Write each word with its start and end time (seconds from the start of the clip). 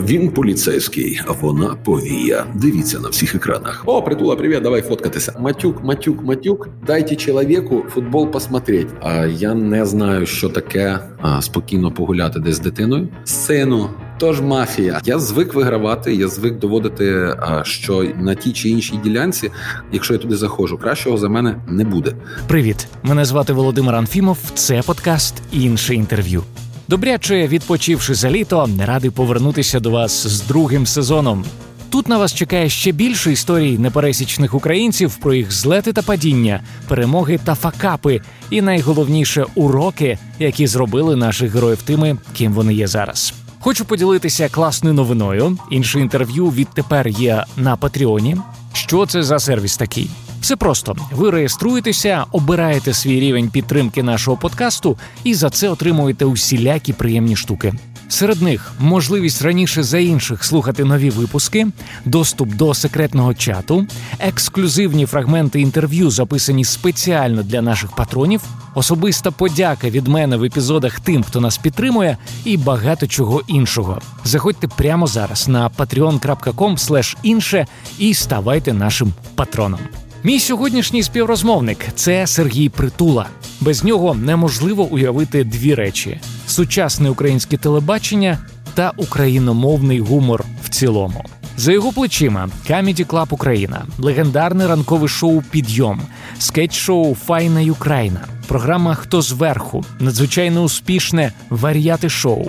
Він 0.00 0.30
поліцейський, 0.30 1.20
а 1.26 1.32
вона 1.32 1.76
повія. 1.84 2.46
Дивіться 2.54 3.00
на 3.00 3.08
всіх 3.08 3.34
екранах. 3.34 3.82
О, 3.86 4.02
притула, 4.02 4.36
привіт, 4.36 4.62
давай 4.62 4.82
фоткатися. 4.82 5.34
Матюк, 5.40 5.84
матюк, 5.84 6.22
матюк. 6.22 6.68
Дайте 6.86 7.16
чоловіку 7.16 7.84
футбол 7.88 8.30
посмотреть. 8.30 8.86
А 9.00 9.26
я 9.26 9.54
не 9.54 9.86
знаю, 9.86 10.26
що 10.26 10.48
таке 10.48 10.98
а, 11.20 11.42
спокійно 11.42 11.90
погуляти 11.90 12.40
десь 12.40 12.56
з 12.56 12.60
дитиною. 12.60 13.08
Сину. 13.24 13.90
Тож 14.18 14.40
мафія. 14.40 15.00
Я 15.04 15.18
звик 15.18 15.54
вигравати. 15.54 16.14
Я 16.14 16.28
звик 16.28 16.58
доводити, 16.58 17.36
що 17.62 18.04
на 18.20 18.34
тій 18.34 18.52
чи 18.52 18.68
іншій 18.68 18.96
ділянці, 19.04 19.50
якщо 19.92 20.14
я 20.14 20.18
туди 20.18 20.36
заходжу, 20.36 20.78
кращого 20.82 21.16
за 21.16 21.28
мене 21.28 21.56
не 21.68 21.84
буде. 21.84 22.12
Привіт, 22.48 22.86
мене 23.02 23.24
звати 23.24 23.52
Володимир 23.52 23.94
Анфімов. 23.94 24.38
Це 24.54 24.82
подкаст 24.82 25.34
інше 25.52 25.94
інтерв'ю. 25.94 26.42
Добряче 26.88 27.48
відпочивши 27.48 28.14
за 28.14 28.30
літо, 28.30 28.68
радий 28.86 29.10
повернутися 29.10 29.80
до 29.80 29.90
вас 29.90 30.26
з 30.26 30.40
другим 30.40 30.86
сезоном. 30.86 31.44
Тут 31.90 32.08
на 32.08 32.18
вас 32.18 32.34
чекає 32.34 32.68
ще 32.68 32.92
більше 32.92 33.32
історій 33.32 33.78
непересічних 33.78 34.54
українців 34.54 35.16
про 35.16 35.34
їх 35.34 35.52
злети 35.52 35.92
та 35.92 36.02
падіння, 36.02 36.60
перемоги 36.88 37.40
та 37.44 37.54
факапи, 37.54 38.20
і 38.50 38.62
найголовніше 38.62 39.44
уроки, 39.54 40.18
які 40.38 40.66
зробили 40.66 41.16
наших 41.16 41.54
героїв 41.54 41.82
тими, 41.82 42.16
ким 42.36 42.52
вони 42.52 42.74
є 42.74 42.86
зараз. 42.86 43.34
Хочу 43.60 43.84
поділитися 43.84 44.48
класною 44.48 44.94
новиною. 44.94 45.58
Інше 45.70 46.00
інтерв'ю 46.00 46.46
відтепер 46.46 47.08
є 47.08 47.44
на 47.56 47.76
Патреоні. 47.76 48.36
Що 48.72 49.06
це 49.06 49.22
за 49.22 49.38
сервіс 49.38 49.76
такий? 49.76 50.10
Все 50.42 50.56
просто 50.56 50.96
ви 51.12 51.30
реєструєтеся, 51.30 52.24
обираєте 52.32 52.94
свій 52.94 53.20
рівень 53.20 53.48
підтримки 53.48 54.02
нашого 54.02 54.36
подкасту 54.36 54.98
і 55.24 55.34
за 55.34 55.50
це 55.50 55.68
отримуєте 55.68 56.24
усілякі 56.24 56.92
приємні 56.92 57.36
штуки. 57.36 57.74
Серед 58.08 58.42
них 58.42 58.72
можливість 58.78 59.42
раніше 59.42 59.82
за 59.82 59.98
інших 59.98 60.44
слухати 60.44 60.84
нові 60.84 61.10
випуски, 61.10 61.66
доступ 62.04 62.54
до 62.54 62.74
секретного 62.74 63.34
чату, 63.34 63.86
ексклюзивні 64.18 65.06
фрагменти 65.06 65.60
інтерв'ю, 65.60 66.10
записані 66.10 66.64
спеціально 66.64 67.42
для 67.42 67.62
наших 67.62 67.92
патронів, 67.92 68.40
особиста 68.74 69.30
подяка 69.30 69.90
від 69.90 70.08
мене 70.08 70.36
в 70.36 70.44
епізодах 70.44 71.00
тим, 71.00 71.22
хто 71.22 71.40
нас 71.40 71.58
підтримує, 71.58 72.16
і 72.44 72.56
багато 72.56 73.06
чого 73.06 73.42
іншого. 73.46 74.00
Заходьте 74.24 74.68
прямо 74.68 75.06
зараз 75.06 75.48
на 75.48 75.68
patreon.com 75.68 77.16
інше 77.22 77.66
і 77.98 78.14
ставайте 78.14 78.72
нашим 78.72 79.12
патроном. 79.34 79.80
Мій 80.24 80.40
сьогоднішній 80.40 81.02
співрозмовник 81.02 81.78
це 81.94 82.26
Сергій 82.26 82.68
Притула. 82.68 83.26
Без 83.60 83.84
нього 83.84 84.14
неможливо 84.14 84.84
уявити 84.84 85.44
дві 85.44 85.74
речі: 85.74 86.20
сучасне 86.46 87.10
українське 87.10 87.56
телебачення 87.56 88.38
та 88.74 88.92
україномовний 88.96 90.00
гумор 90.00 90.44
в 90.64 90.68
цілому. 90.68 91.24
За 91.56 91.72
його 91.72 91.92
плечима 91.92 92.48
Comedy 92.70 93.06
Club 93.06 93.26
Україна, 93.30 93.84
легендарне 93.98 94.66
ранкове 94.66 95.08
шоу 95.08 95.42
Підйом, 95.50 96.00
скетч-шоу 96.38 97.14
Файна 97.14 97.60
Юкраїна, 97.60 98.20
програма 98.48 98.94
Хто 98.94 99.22
зверху, 99.22 99.84
надзвичайно 100.00 100.62
успішне 100.62 101.32
варіати 101.50 102.08
шоу. 102.08 102.46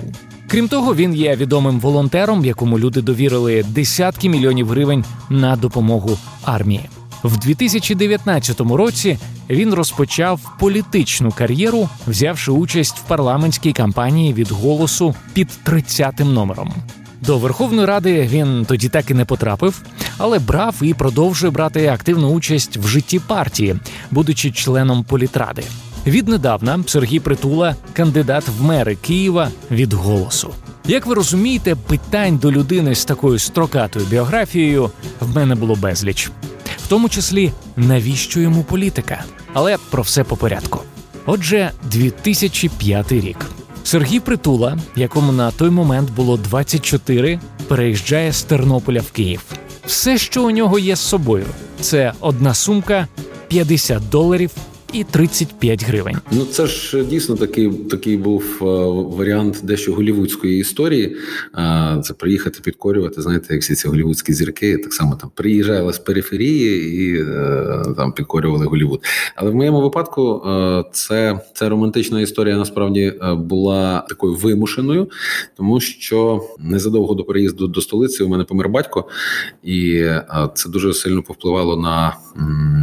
Крім 0.48 0.68
того, 0.68 0.94
він 0.94 1.14
є 1.14 1.36
відомим 1.36 1.80
волонтером, 1.80 2.44
якому 2.44 2.78
люди 2.78 3.02
довірили 3.02 3.64
десятки 3.68 4.28
мільйонів 4.28 4.68
гривень 4.68 5.04
на 5.30 5.56
допомогу 5.56 6.18
армії. 6.44 6.88
В 7.24 7.36
2019 7.36 8.60
році 8.60 9.18
він 9.50 9.74
розпочав 9.74 10.40
політичну 10.58 11.32
кар'єру, 11.32 11.88
взявши 12.06 12.50
участь 12.50 12.98
в 12.98 13.02
парламентській 13.02 13.72
кампанії 13.72 14.34
від 14.34 14.50
голосу 14.50 15.14
під 15.32 15.48
30-тим 15.66 16.34
номером. 16.34 16.74
До 17.20 17.38
Верховної 17.38 17.86
Ради 17.86 18.28
він 18.32 18.64
тоді 18.68 18.88
так 18.88 19.10
і 19.10 19.14
не 19.14 19.24
потрапив, 19.24 19.82
але 20.18 20.38
брав 20.38 20.74
і 20.82 20.94
продовжує 20.94 21.50
брати 21.50 21.86
активну 21.86 22.28
участь 22.28 22.76
в 22.76 22.86
житті 22.86 23.18
партії, 23.18 23.76
будучи 24.10 24.50
членом 24.50 25.04
політради. 25.04 25.62
Віднедавна 26.06 26.84
Сергій 26.86 27.20
Притула, 27.20 27.76
кандидат 27.92 28.44
в 28.58 28.62
мери 28.62 28.96
Києва 28.96 29.48
від 29.70 29.92
голосу. 29.92 30.50
Як 30.86 31.06
ви 31.06 31.14
розумієте, 31.14 31.74
питань 31.74 32.36
до 32.36 32.52
людини 32.52 32.94
з 32.94 33.04
такою 33.04 33.38
строкатою 33.38 34.06
біографією 34.06 34.90
в 35.20 35.36
мене 35.36 35.54
було 35.54 35.74
безліч 35.74 36.30
в 36.84 36.86
тому 36.86 37.08
числі 37.08 37.52
навіщо 37.76 38.40
йому 38.40 38.62
політика. 38.62 39.24
Але 39.52 39.76
про 39.90 40.02
все 40.02 40.24
по 40.24 40.36
порядку. 40.36 40.80
Отже, 41.26 41.70
2005 41.82 43.12
рік. 43.12 43.46
Сергій 43.84 44.20
Притула, 44.20 44.78
якому 44.96 45.32
на 45.32 45.50
той 45.50 45.70
момент 45.70 46.10
було 46.10 46.36
24, 46.36 47.40
переїжджає 47.68 48.32
з 48.32 48.42
Тернополя 48.42 49.00
в 49.00 49.10
Київ. 49.10 49.42
Все, 49.86 50.18
що 50.18 50.44
у 50.44 50.50
нього 50.50 50.78
є 50.78 50.96
з 50.96 51.00
собою, 51.00 51.46
це 51.80 52.12
одна 52.20 52.54
сумка, 52.54 53.08
50 53.48 54.08
доларів 54.08 54.50
і 54.94 55.04
35 55.04 55.84
гривень. 55.84 56.16
Ну 56.30 56.44
це 56.44 56.66
ж 56.66 56.98
е, 56.98 57.04
дійсно 57.04 57.36
такий 57.36 57.70
такий 57.70 58.16
був 58.16 58.44
е, 58.62 58.64
варіант 59.16 59.60
дещо 59.62 59.94
голівудської 59.94 60.58
історії. 60.58 61.16
Це 62.04 62.14
приїхати 62.18 62.60
підкорювати. 62.64 63.22
Знаєте, 63.22 63.54
як 63.54 63.62
всі 63.62 63.74
ці 63.74 63.88
голівудські 63.88 64.32
зірки, 64.32 64.78
так 64.78 64.92
само 64.92 65.16
там 65.20 65.30
приїжджали 65.34 65.92
з 65.92 65.98
периферії 65.98 67.02
і 67.02 67.22
е, 67.22 67.94
там 67.96 68.12
підкорювали 68.12 68.66
Голівуд. 68.66 69.04
Але 69.36 69.50
в 69.50 69.54
моєму 69.54 69.80
випадку 69.80 70.42
це 70.92 71.40
це 71.54 71.68
романтична 71.68 72.20
історія 72.20 72.56
насправді 72.56 73.12
була 73.36 74.06
такою 74.08 74.34
вимушеною, 74.34 75.10
тому 75.56 75.80
що 75.80 76.44
незадовго 76.58 77.14
до 77.14 77.24
переїзду 77.24 77.66
до 77.66 77.80
столиці 77.80 78.22
у 78.22 78.28
мене 78.28 78.44
помер 78.44 78.68
батько, 78.68 79.08
і 79.62 80.04
це 80.54 80.68
дуже 80.68 80.94
сильно 80.94 81.22
повпливало 81.22 81.76
на 81.76 82.16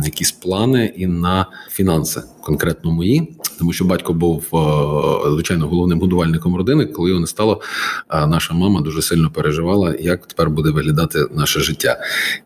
якісь 0.05 0.31
плани 0.31 0.93
і 0.95 1.07
на 1.07 1.45
фінанси 1.69 2.00
фінанси, 2.01 2.21
конкретно 2.41 2.91
мої, 2.91 3.37
тому 3.59 3.73
що 3.73 3.85
батько 3.85 4.13
був 4.13 4.45
е, 4.53 5.31
звичайно 5.31 5.67
головним 5.67 5.99
годувальником 5.99 6.55
родини. 6.55 6.85
Коли 6.85 7.09
його 7.09 7.21
не 7.21 7.27
стало, 7.27 7.61
наша 8.09 8.53
мама 8.53 8.81
дуже 8.81 9.01
сильно 9.01 9.31
переживала, 9.31 9.95
як 9.99 10.25
тепер 10.25 10.49
буде 10.49 10.69
виглядати 10.69 11.25
наше 11.35 11.59
життя, 11.59 11.97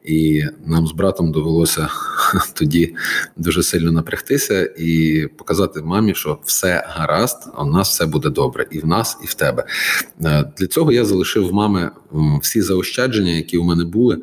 і 0.06 0.44
нам 0.66 0.88
з 0.88 0.92
братом 0.92 1.32
довелося 1.32 1.88
тоді 2.54 2.96
дуже 3.38 3.64
сильно 3.64 3.92
напрягтися 3.92 4.70
і 4.78 5.28
показати 5.38 5.82
мамі, 5.82 6.16
що 6.16 6.40
все 6.46 6.86
гаразд, 6.88 7.38
у 7.60 7.66
нас 7.66 7.90
все 7.90 8.06
буде 8.06 8.30
добре, 8.30 8.68
і 8.72 8.80
в 8.80 8.86
нас, 8.88 9.18
і 9.24 9.28
в 9.28 9.34
тебе. 9.34 9.66
Е, 10.26 10.52
для 10.58 10.68
цього 10.68 10.92
я 10.92 11.06
залишив 11.06 11.54
мами 11.54 11.92
всі 12.42 12.62
заощадження, 12.62 13.32
які 13.32 13.58
у 13.58 13.64
мене 13.64 13.86
були, 13.86 14.18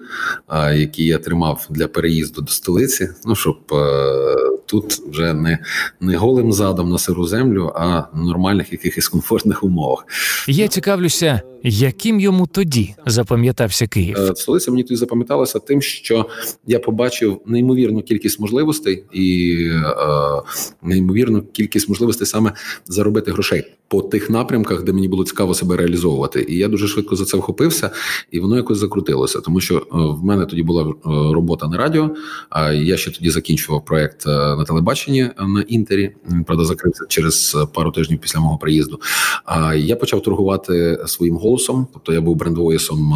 які 0.74 1.04
я 1.04 1.18
тримав 1.18 1.66
для 1.70 1.88
переїзду 1.88 2.40
до 2.40 2.52
столиці. 2.52 3.08
Ну 3.24 3.34
щоб 3.34 3.58
е, 3.72 4.41
тут 4.66 4.92
вже 4.92 5.34
не 5.34 5.58
не 6.00 6.16
голим 6.16 6.52
задом 6.52 6.90
на 6.90 6.98
сиру 6.98 7.26
землю, 7.26 7.72
а 7.74 8.08
в 8.12 8.24
нормальних 8.24 8.72
якихось 8.72 9.08
комфортних 9.08 9.64
умовах. 9.64 10.06
Я 10.46 10.68
цікавлюся, 10.68 11.42
яким 11.62 12.20
йому 12.20 12.46
тоді 12.46 12.94
запам'ятався 13.06 13.86
Київ. 13.86 14.16
Е, 14.16 14.32
столиця 14.36 14.70
мені 14.70 14.82
тоді 14.82 14.96
запам'яталася 14.96 15.58
тим, 15.58 15.82
що 15.82 16.26
я 16.66 16.78
побачив 16.78 17.40
неймовірну 17.46 18.02
кількість 18.02 18.40
можливостей 18.40 19.04
і 19.12 19.56
е, 19.70 20.42
неймовірну 20.82 21.42
кількість 21.42 21.88
можливостей 21.88 22.26
саме 22.26 22.52
заробити 22.86 23.32
грошей 23.32 23.64
по 23.88 24.02
тих 24.02 24.30
напрямках, 24.30 24.82
де 24.82 24.92
мені 24.92 25.08
було 25.08 25.24
цікаво 25.24 25.54
себе 25.54 25.76
реалізовувати. 25.76 26.46
І 26.48 26.56
я 26.56 26.68
дуже 26.68 26.88
швидко 26.88 27.16
за 27.16 27.24
це 27.24 27.36
вхопився, 27.36 27.90
і 28.30 28.40
воно 28.40 28.56
якось 28.56 28.78
закрутилося. 28.78 29.40
Тому 29.40 29.60
що 29.60 29.76
е, 29.76 29.82
в 29.92 30.24
мене 30.24 30.46
тоді 30.46 30.62
була 30.62 30.82
е, 30.82 30.92
робота 31.34 31.68
на 31.68 31.76
радіо. 31.76 32.10
А 32.50 32.72
я 32.72 32.96
ще 32.96 33.10
тоді 33.10 33.30
закінчував 33.30 33.84
проект 33.84 34.26
на 34.26 34.64
телебаченні 34.64 35.30
на 35.38 35.60
інтері. 35.68 36.10
Правда 36.46 36.64
закрився 36.64 37.04
через 37.08 37.56
пару 37.74 37.92
тижнів 37.92 38.18
після 38.18 38.40
мого 38.40 38.58
приїзду. 38.58 39.00
А 39.44 39.74
я 39.74 39.96
почав 39.96 40.22
торгувати 40.22 40.98
своїм 41.06 41.36
голосом 41.36 41.51
голосом, 41.52 41.86
тобто 41.92 42.12
я 42.12 42.20
був 42.20 42.36
брендвоїсом 42.36 43.14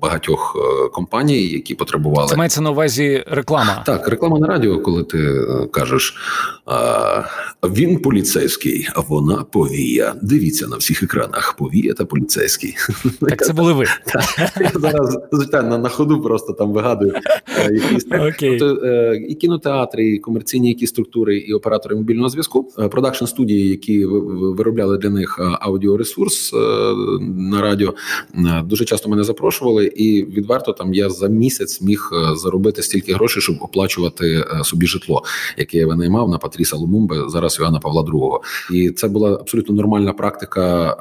багатьох 0.00 0.56
е, 0.56 0.88
компаній, 0.88 1.46
які 1.46 1.74
потребували. 1.74 2.28
Це 2.28 2.36
мається 2.36 2.60
на 2.60 2.70
увазі 2.70 3.24
реклама. 3.26 3.82
Так, 3.86 4.08
реклама 4.08 4.38
на 4.38 4.46
радіо, 4.46 4.80
коли 4.80 5.04
ти 5.04 5.18
е, 5.18 5.66
кажеш 5.70 6.14
він 7.64 7.98
поліцейський, 7.98 8.88
а 8.94 9.00
вона 9.00 9.44
повія. 9.52 10.14
Дивіться 10.22 10.66
на 10.66 10.76
всіх 10.76 11.02
екранах. 11.02 11.54
Повія 11.58 11.94
та 11.94 12.04
поліцейський. 12.04 12.74
Так 13.20 13.44
це 13.44 13.52
були 13.52 13.72
ви. 13.72 13.84
Я 14.60 14.72
зараз 14.74 15.18
звичайно 15.32 15.78
на 15.78 15.88
ходу 15.88 16.22
просто 16.22 16.52
там 16.52 16.72
вигадую 16.72 17.14
е, 17.58 17.72
якісь 17.72 18.04
тобто, 18.04 19.14
і 19.14 19.34
кінотеатри, 19.34 20.08
і 20.08 20.18
комерційні 20.18 20.68
які 20.68 20.86
структури, 20.86 21.38
і 21.38 21.52
оператори 21.52 21.96
мобільного 21.96 22.28
зв'язку, 22.28 22.68
продакшн 22.90 23.24
студії, 23.24 23.68
які 23.68 24.04
виробляли 24.06 24.98
для 24.98 25.10
них 25.10 25.40
аудіоресурс 25.60 26.54
на 27.36 27.62
радіо. 27.62 27.94
Дуже 28.64 28.84
часто 28.84 29.08
мене 29.08 29.24
запрошували, 29.24 29.86
і 29.86 30.24
відверто 30.24 30.72
там 30.72 30.94
я 30.94 31.10
за 31.10 31.28
місяць 31.28 31.80
міг 31.82 32.10
заробити 32.34 32.82
стільки 32.82 33.14
грошей, 33.14 33.42
щоб 33.42 33.56
оплачувати 33.60 34.44
собі 34.64 34.86
житло, 34.86 35.22
яке 35.56 35.78
я 35.78 35.86
винаймав 35.86 36.28
на 36.28 36.38
Патріса 36.38 36.76
Лумумби, 36.76 37.24
зараз 37.28 37.58
Іоанна 37.60 37.78
Павла 37.78 38.02
II. 38.02 38.38
І 38.72 38.90
це 38.90 39.08
була 39.08 39.34
абсолютно 39.34 39.74
нормальна 39.74 40.12
практика 40.12 40.96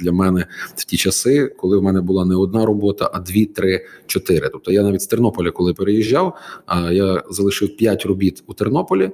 для 0.00 0.12
мене 0.12 0.46
в 0.76 0.84
ті 0.84 0.96
часи, 0.96 1.46
коли 1.46 1.78
в 1.78 1.82
мене 1.82 2.00
була 2.00 2.24
не 2.24 2.36
одна 2.36 2.66
робота, 2.66 3.10
а 3.14 3.20
дві, 3.20 3.44
три, 3.44 3.86
чотири. 4.06 4.48
Тобто 4.48 4.72
я 4.72 4.82
навіть 4.82 5.02
з 5.02 5.06
Тернополя, 5.06 5.50
коли 5.50 5.74
переїжджав, 5.74 6.36
я 6.92 7.22
залишив 7.30 7.76
п'ять 7.76 8.06
робіт 8.06 8.42
у 8.46 8.54
Тернополі 8.54 9.10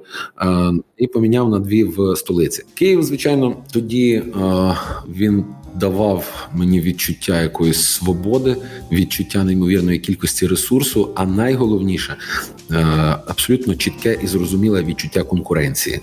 і 0.97 1.07
поміняв 1.07 1.49
на 1.49 1.59
дві 1.59 1.83
в 1.83 2.15
столиці. 2.15 2.63
Київ, 2.73 3.03
звичайно, 3.03 3.55
тоді 3.73 4.23
він. 5.07 5.45
Давав 5.75 6.49
мені 6.53 6.81
відчуття 6.81 7.41
якоїсь 7.41 7.83
свободи, 7.83 8.55
відчуття 8.91 9.43
неймовірної 9.43 9.99
кількості 9.99 10.47
ресурсу, 10.47 11.09
а 11.15 11.25
найголовніше 11.25 12.17
абсолютно 13.27 13.75
чітке 13.75 14.19
і 14.23 14.27
зрозуміле 14.27 14.83
відчуття 14.83 15.23
конкуренції. 15.23 16.01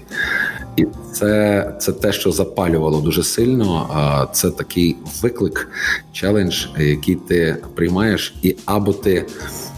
І 0.76 0.86
це 1.12 1.72
це 1.80 1.92
те, 1.92 2.12
що 2.12 2.32
запалювало 2.32 3.00
дуже 3.00 3.22
сильно. 3.22 4.28
Це 4.32 4.50
такий 4.50 4.96
виклик, 5.22 5.68
челендж, 6.12 6.66
який 6.78 7.14
ти 7.14 7.56
приймаєш, 7.74 8.34
і 8.42 8.56
або 8.64 8.92
ти 8.92 9.26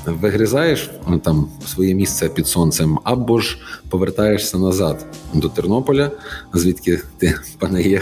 вигризаєш 0.07 0.91
ну, 1.09 1.19
там 1.19 1.49
своє 1.67 1.95
місце 1.95 2.29
під 2.29 2.47
сонцем, 2.47 2.99
або 3.05 3.41
ж 3.41 3.59
повертаєшся 3.89 4.59
назад 4.59 5.07
до 5.35 5.49
Тернополя, 5.49 6.11
звідки 6.55 7.01
ти 7.19 7.35
пане. 7.59 8.01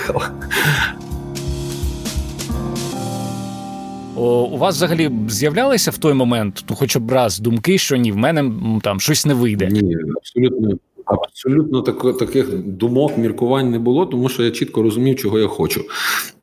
У 4.17 4.57
вас 4.59 4.77
взагалі 4.77 5.11
з'являлися 5.29 5.91
в 5.91 5.99
той 5.99 6.15
момент, 6.15 6.65
ну, 6.71 6.77
хоча 6.77 6.99
б 6.99 7.13
раз 7.13 7.39
думки, 7.39 7.79
що 7.79 7.97
ні, 7.97 8.13
в 8.13 8.17
мене 8.17 8.53
там 8.83 9.01
щось 9.01 9.27
не 9.27 9.35
вийде? 9.35 9.69
Ні, 9.71 9.97
абсолютно 10.17 10.79
Абсолютно 11.07 11.83
так, 11.83 12.19
таких 12.19 12.59
думок, 12.59 13.19
міркувань 13.19 13.71
не 13.71 13.79
було, 13.79 14.07
тому 14.07 14.29
що 14.29 14.43
я 14.45 14.51
чітко 14.51 14.83
розумів, 14.83 15.17
чого 15.17 15.39
я 15.39 15.47
хочу. 15.47 15.85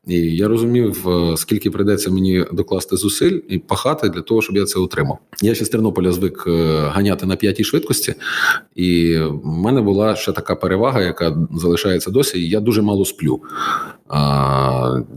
І 0.06 0.16
я 0.16 0.48
розумів, 0.48 1.08
е, 1.08 1.36
скільки 1.36 1.70
прийдеться 1.70 2.10
мені 2.10 2.44
докласти 2.52 2.96
зусиль 2.96 3.40
і 3.48 3.58
пахати 3.58 4.08
для 4.08 4.20
того, 4.20 4.42
щоб 4.42 4.56
я 4.56 4.64
це 4.64 4.78
отримав. 4.78 5.18
Я 5.42 5.54
ще 5.54 5.64
з 5.64 5.68
Тернополя 5.68 6.12
звик 6.12 6.44
е, 6.46 6.78
ганяти 6.92 7.26
на 7.26 7.36
п'ятій 7.36 7.64
швидкості, 7.64 8.14
і 8.74 9.18
в 9.18 9.46
мене 9.46 9.80
була 9.80 10.16
ще 10.16 10.32
така 10.32 10.54
перевага, 10.54 11.02
яка 11.02 11.36
залишається 11.54 12.10
досі. 12.10 12.48
Я 12.48 12.60
дуже 12.60 12.82
мало 12.82 13.04
сплю. 13.04 13.42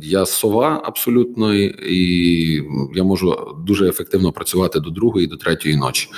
Я 0.02 0.26
сова 0.26 0.82
абсолютно, 0.86 1.54
і 1.54 2.64
я 2.96 3.04
можу 3.04 3.56
дуже 3.66 3.90
ефективно 3.90 4.32
працювати 4.32 4.80
до 4.80 4.90
другої, 4.90 5.28
до 5.28 5.38
третьої 5.38 5.78
ночі. 5.78 6.10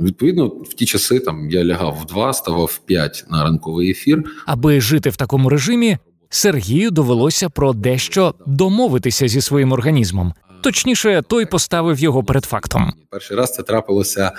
Відповідно, 0.00 0.46
в 0.46 0.74
ті 0.74 0.86
часи 0.86 1.20
там 1.20 1.50
я 1.50 1.64
лягав 1.64 1.98
в 2.02 2.06
два, 2.06 2.32
ставав 2.32 2.64
в 2.64 2.78
п'ять 2.78 3.24
на 3.30 3.44
ранковий 3.44 3.90
ефір. 3.90 4.24
Аби 4.46 4.80
жити 4.80 5.10
в 5.10 5.16
такому 5.16 5.48
режимі, 5.48 5.98
Сергію 6.30 6.90
довелося 6.90 7.48
про 7.48 7.72
дещо 7.72 8.34
домовитися 8.46 9.28
зі 9.28 9.40
своїм 9.40 9.72
організмом. 9.72 10.32
Точніше, 10.60 11.22
той 11.28 11.46
поставив 11.46 11.98
його 11.98 12.24
перед 12.24 12.44
фактом. 12.44 12.92
Перший 13.10 13.36
раз 13.36 13.54
це 13.54 13.62
трапилося 13.62 14.32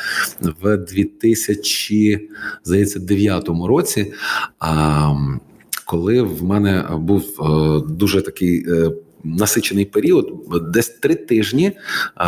в 0.62 0.78
2009 0.78 3.50
році. 3.68 4.14
А 4.60 5.14
коли 5.86 6.22
в 6.22 6.44
мене 6.44 6.86
був 6.92 7.24
е, 7.24 7.82
дуже 7.90 8.22
такий. 8.22 8.66
Е, 8.70 8.92
насичений 9.24 9.86
період, 9.86 10.34
десь 10.74 10.90
три 10.90 11.16
тижні 11.16 11.68
е, 11.68 11.74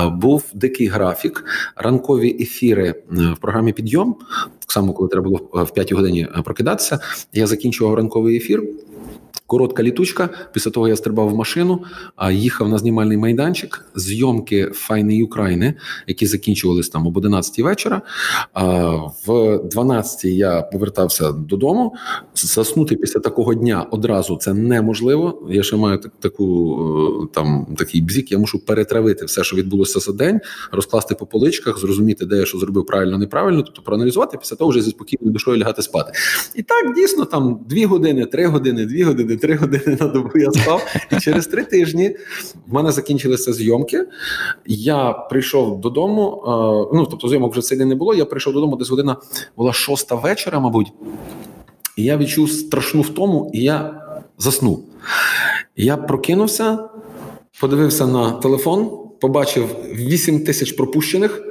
був 0.09 0.43
дикий 0.53 0.87
графік, 0.87 1.45
ранкові 1.75 2.43
ефіри 2.43 3.03
в 3.09 3.35
програмі 3.41 3.73
Підйом. 3.73 4.15
Так 4.59 4.71
само, 4.71 4.93
коли 4.93 5.09
треба 5.09 5.23
було 5.23 5.49
в 5.53 5.73
п'ятій 5.73 5.95
годині 5.95 6.27
прокидатися, 6.43 6.99
я 7.33 7.47
закінчував 7.47 7.95
ранковий 7.95 8.37
ефір. 8.37 8.63
Коротка 9.51 9.83
літучка. 9.83 10.29
Після 10.53 10.71
того 10.71 10.87
я 10.87 10.95
стрибав 10.95 11.29
в 11.29 11.35
машину, 11.35 11.83
а 12.15 12.31
їхав 12.31 12.69
на 12.69 12.77
знімальний 12.77 13.17
майданчик. 13.17 13.85
Зйомки 13.95 14.71
файної 14.73 15.23
України, 15.23 15.73
які 16.07 16.25
закінчувалися 16.25 16.91
там 16.91 17.07
об 17.07 17.17
11 17.17 17.59
вечора. 17.59 18.01
В 19.27 19.59
12 19.71 20.25
я 20.25 20.61
повертався 20.61 21.31
додому. 21.31 21.93
Заснути 22.35 22.95
після 22.95 23.19
такого 23.19 23.53
дня 23.53 23.85
одразу 23.91 24.37
це 24.37 24.53
неможливо. 24.53 25.47
Я 25.49 25.63
ще 25.63 25.75
маю 25.75 25.99
таку 26.19 26.77
е, 27.23 27.27
там 27.33 27.75
такий 27.77 28.01
бзік. 28.01 28.31
Я 28.31 28.37
мушу 28.37 28.65
перетравити 28.65 29.25
все, 29.25 29.43
що 29.43 29.55
відбулося 29.55 29.99
за 29.99 30.11
день, 30.11 30.39
розкласти 30.71 31.15
по 31.15 31.25
поличках, 31.25 31.79
зрозуміти, 31.79 32.25
де 32.25 32.37
я 32.37 32.45
що 32.45 32.57
зробив 32.57 32.85
правильно, 32.85 33.17
неправильно, 33.17 33.61
тобто 33.61 33.81
проаналізувати. 33.81 34.37
Після 34.37 34.55
того 34.55 34.69
вже 34.71 34.81
зі 34.81 34.89
спокійною 34.89 35.33
душою 35.33 35.57
лягати 35.57 35.81
спати. 35.81 36.11
І 36.55 36.63
так 36.63 36.95
дійсно 36.95 37.25
там 37.25 37.59
дві 37.69 37.85
години, 37.85 38.25
три 38.25 38.45
години, 38.45 38.85
дві 38.85 39.03
години 39.03 39.37
три 39.41 39.55
години 39.55 39.97
на 39.99 40.07
добу 40.07 40.29
я 40.35 40.51
спав. 40.51 40.95
І 41.11 41.19
через 41.19 41.47
три 41.47 41.63
тижні 41.63 42.15
в 42.67 42.73
мене 42.73 42.91
закінчилися 42.91 43.53
зйомки. 43.53 44.05
Я 44.65 45.11
прийшов 45.11 45.81
додому. 45.81 46.43
Ну 46.93 47.05
тобто, 47.05 47.27
зйомок 47.27 47.51
вже 47.51 47.61
сьогодні 47.61 47.85
не 47.85 47.95
було. 47.95 48.13
Я 48.13 48.25
прийшов 48.25 48.53
додому, 48.53 48.75
десь 48.75 48.89
година 48.89 49.17
була 49.57 49.73
шоста 49.73 50.15
вечора, 50.15 50.59
мабуть. 50.59 50.93
І 51.97 52.03
я 52.03 52.17
відчув 52.17 52.51
страшну 52.51 53.01
втому, 53.01 53.51
і 53.53 53.63
я 53.63 54.01
заснув. 54.37 54.85
Я 55.75 55.97
прокинувся, 55.97 56.89
подивився 57.61 58.07
на 58.07 58.31
телефон, 58.31 58.91
побачив 59.21 59.75
8 59.95 60.45
тисяч 60.45 60.71
пропущених. 60.71 61.43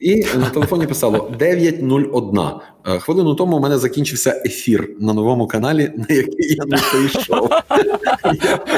І 0.00 0.24
на 0.38 0.50
телефоні 0.50 0.86
писало 0.86 1.32
9.01. 1.40 2.50
Е, 2.86 2.98
хвилину 2.98 3.34
тому 3.34 3.56
у 3.56 3.60
мене 3.60 3.78
закінчився 3.78 4.42
ефір 4.44 4.90
на 5.00 5.12
новому 5.12 5.46
каналі, 5.46 5.92
на 6.08 6.14
який 6.14 6.54
я 6.54 6.64
не 6.66 6.78
прийшов. 6.92 7.50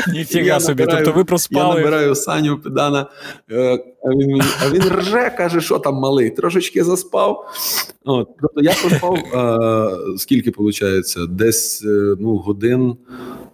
Ніфіга 0.12 0.60
собі, 0.60 0.86
тобто 0.90 1.12
ви 1.12 1.24
проспали. 1.24 1.68
Я 1.68 1.74
набираю 1.74 2.14
Саню 2.14 2.58
Педана, 2.58 3.06
е, 3.50 3.84
а 4.04 4.08
він 4.08 4.42
а 4.62 4.70
він 4.70 4.82
рже, 4.82 5.30
каже, 5.36 5.60
що 5.60 5.78
там 5.78 5.94
малий, 5.94 6.30
трошечки 6.30 6.84
заспав. 6.84 7.46
От, 8.04 8.28
Тобто 8.40 8.60
я 8.60 8.74
проспав, 8.82 9.18
а, 9.34 9.40
е, 10.14 10.18
скільки 10.18 10.50
виходить? 10.50 11.14
Десь 11.28 11.82
ну, 12.18 12.36
годин 12.36 12.96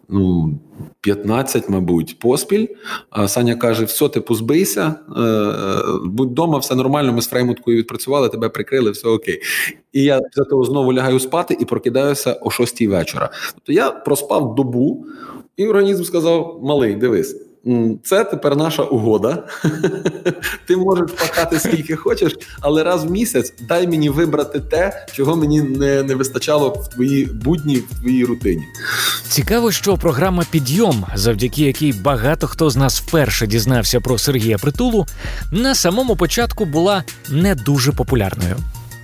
ну, 0.09 0.59
15, 1.01 1.69
мабуть, 1.69 2.19
поспіль. 2.19 2.67
А 3.11 3.29
Саня 3.29 3.57
каже: 3.57 3.85
все, 3.85 4.09
ти 4.09 4.21
позбийся, 4.21 4.95
е, 5.17 5.53
будь 6.05 6.31
вдома, 6.31 6.59
все 6.59 6.75
нормально. 6.75 7.13
Ми 7.13 7.23
з 7.23 7.29
Фреймуткою 7.29 7.77
відпрацювали, 7.79 8.29
тебе 8.29 8.49
прикрили, 8.49 8.91
все 8.91 9.09
окей. 9.09 9.41
І 9.93 10.03
я 10.03 10.21
після 10.45 10.51
того 10.51 10.65
знову 10.65 10.93
лягаю 10.93 11.21
спати 11.21 11.57
і 11.61 11.65
прокидаюся 11.65 12.37
о 12.41 12.51
6 12.51 12.83
вечора. 12.83 13.31
Тобто 13.55 13.73
я 13.73 13.91
проспав 13.91 14.55
добу, 14.55 15.07
і 15.57 15.67
організм 15.67 16.05
сказав: 16.05 16.61
Малий, 16.63 16.95
дивись. 16.95 17.37
Це 18.03 18.25
тепер 18.25 18.57
наша 18.57 18.83
угода. 18.83 19.47
Ти 20.67 20.77
можеш 20.77 21.11
пахати 21.11 21.59
скільки 21.59 21.97
хочеш, 21.97 22.37
але 22.61 22.85
раз 22.85 23.05
в 23.05 23.11
місяць 23.11 23.55
дай 23.69 23.89
мені 23.89 24.11
вибрати 24.11 24.61
те, 24.61 25.07
чого 25.13 25.37
мені 25.37 25.63
не 25.63 26.03
не 26.03 26.15
вистачало 26.15 26.69
в 26.69 26.89
твоїй 26.89 27.27
будні, 27.27 27.77
в 27.77 28.01
твоїй 28.01 28.25
рутині. 28.25 28.65
Цікаво, 29.29 29.73
що 29.73 29.97
програма 29.97 30.45
Підйом, 30.51 31.05
завдяки 31.15 31.63
якій 31.63 31.93
багато 31.93 32.47
хто 32.47 32.71
з 32.71 32.77
нас 32.77 33.01
вперше 33.01 33.47
дізнався 33.47 34.01
про 34.01 34.19
Сергія 34.19 34.59
Притулу, 34.59 35.07
на 35.53 35.75
самому 35.75 36.17
початку 36.17 36.65
була 36.65 37.05
не 37.31 37.55
дуже 37.55 37.93
популярною. 37.93 38.57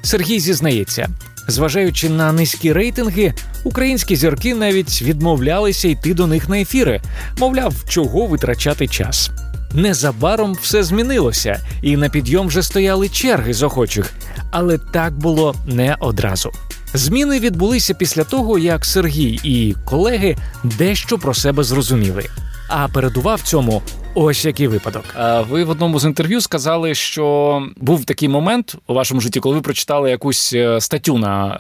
Сергій 0.03 0.41
зізнається, 0.41 1.09
Зважаючи 1.49 2.09
на 2.09 2.33
низькі 2.33 2.73
рейтинги, 2.73 3.35
українські 3.65 4.17
зірки 4.17 4.55
навіть 4.55 5.03
відмовлялися 5.03 5.89
йти 5.89 6.15
до 6.15 6.27
них 6.27 6.49
на 6.49 6.61
ефіри, 6.61 7.01
мовляв, 7.39 7.75
чого 7.89 8.27
витрачати 8.27 8.89
час. 8.89 9.31
Незабаром 9.75 10.57
все 10.63 10.83
змінилося, 10.83 11.61
і 11.83 11.97
на 11.97 12.09
підйом 12.09 12.47
вже 12.47 12.63
стояли 12.63 13.09
черги 13.09 13.55
з 13.55 13.63
охочих, 13.63 14.13
але 14.51 14.79
так 14.79 15.13
було 15.13 15.55
не 15.67 15.97
одразу. 16.01 16.53
Зміни 16.95 17.39
відбулися 17.41 17.95
після 17.95 18.25
того, 18.25 18.59
як 18.59 18.85
Сергій 18.85 19.41
і 19.43 19.77
колеги 19.85 20.37
дещо 20.65 21.19
про 21.19 21.35
себе 21.35 21.65
зрозуміли. 21.65 22.25
А 22.69 22.89
передував 22.89 23.41
цьому 23.43 23.83
Ось 24.15 24.45
який 24.45 24.67
випадок. 24.67 25.05
Ви 25.51 25.65
в 25.65 25.71
одному 25.71 25.99
з 26.01 26.05
інтерв'ю 26.05 26.41
сказали, 26.41 26.95
що 26.95 27.63
був 27.77 28.05
такий 28.05 28.29
момент 28.29 28.77
у 28.87 28.95
вашому 28.95 29.21
житті, 29.21 29.41
коли 29.41 29.55
ви 29.55 29.61
прочитали 29.61 30.11
якусь 30.11 30.53
е, 30.53 30.81
статтю 30.81 31.19
на 31.19 31.57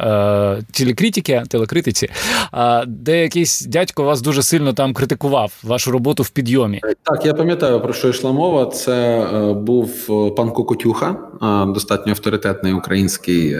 е, 0.61 0.73
телекритиці, 0.73 1.42
телекритиці, 1.49 2.09
е, 2.54 2.85
де 2.87 3.23
якийсь 3.23 3.61
дядько 3.61 4.02
вас 4.02 4.23
дуже 4.23 4.42
сильно 4.42 4.73
там 4.73 4.95
критикував 4.95 5.52
вашу 5.62 5.90
роботу 5.90 6.23
в 6.23 6.30
підйомі. 6.30 6.80
Так, 7.02 7.26
я 7.26 7.35
пам'ятаю 7.35 7.80
про 7.80 7.92
що 7.92 8.09
йшла 8.09 8.33
мова. 8.33 8.66
Це 8.66 9.21
е, 9.21 9.52
був 9.52 9.90
е, 10.11 10.30
пан 10.30 10.50
Кокотюха, 10.50 11.16
е, 11.42 11.73
достатньо 11.73 12.12
авторитетний 12.12 12.73
український 12.73 13.57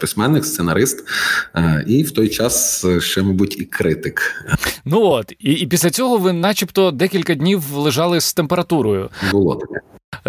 письменник, 0.00 0.44
сценарист, 0.44 1.04
і 1.86 2.02
в 2.02 2.10
той 2.10 2.28
час 2.28 2.86
ще, 3.00 3.22
мабуть, 3.22 3.60
і 3.60 3.64
критик. 3.64 4.44
Ну 4.84 5.00
от 5.02 5.32
і, 5.38 5.52
і 5.52 5.66
після 5.66 5.90
цього 5.90 6.18
ви, 6.18 6.32
начебто, 6.32 6.90
декілька 6.90 7.34
днів 7.34 7.76
лежали 7.76 8.20
з 8.20 8.33
температурою. 8.34 9.08
Було 9.32 9.54
таке. 9.54 9.80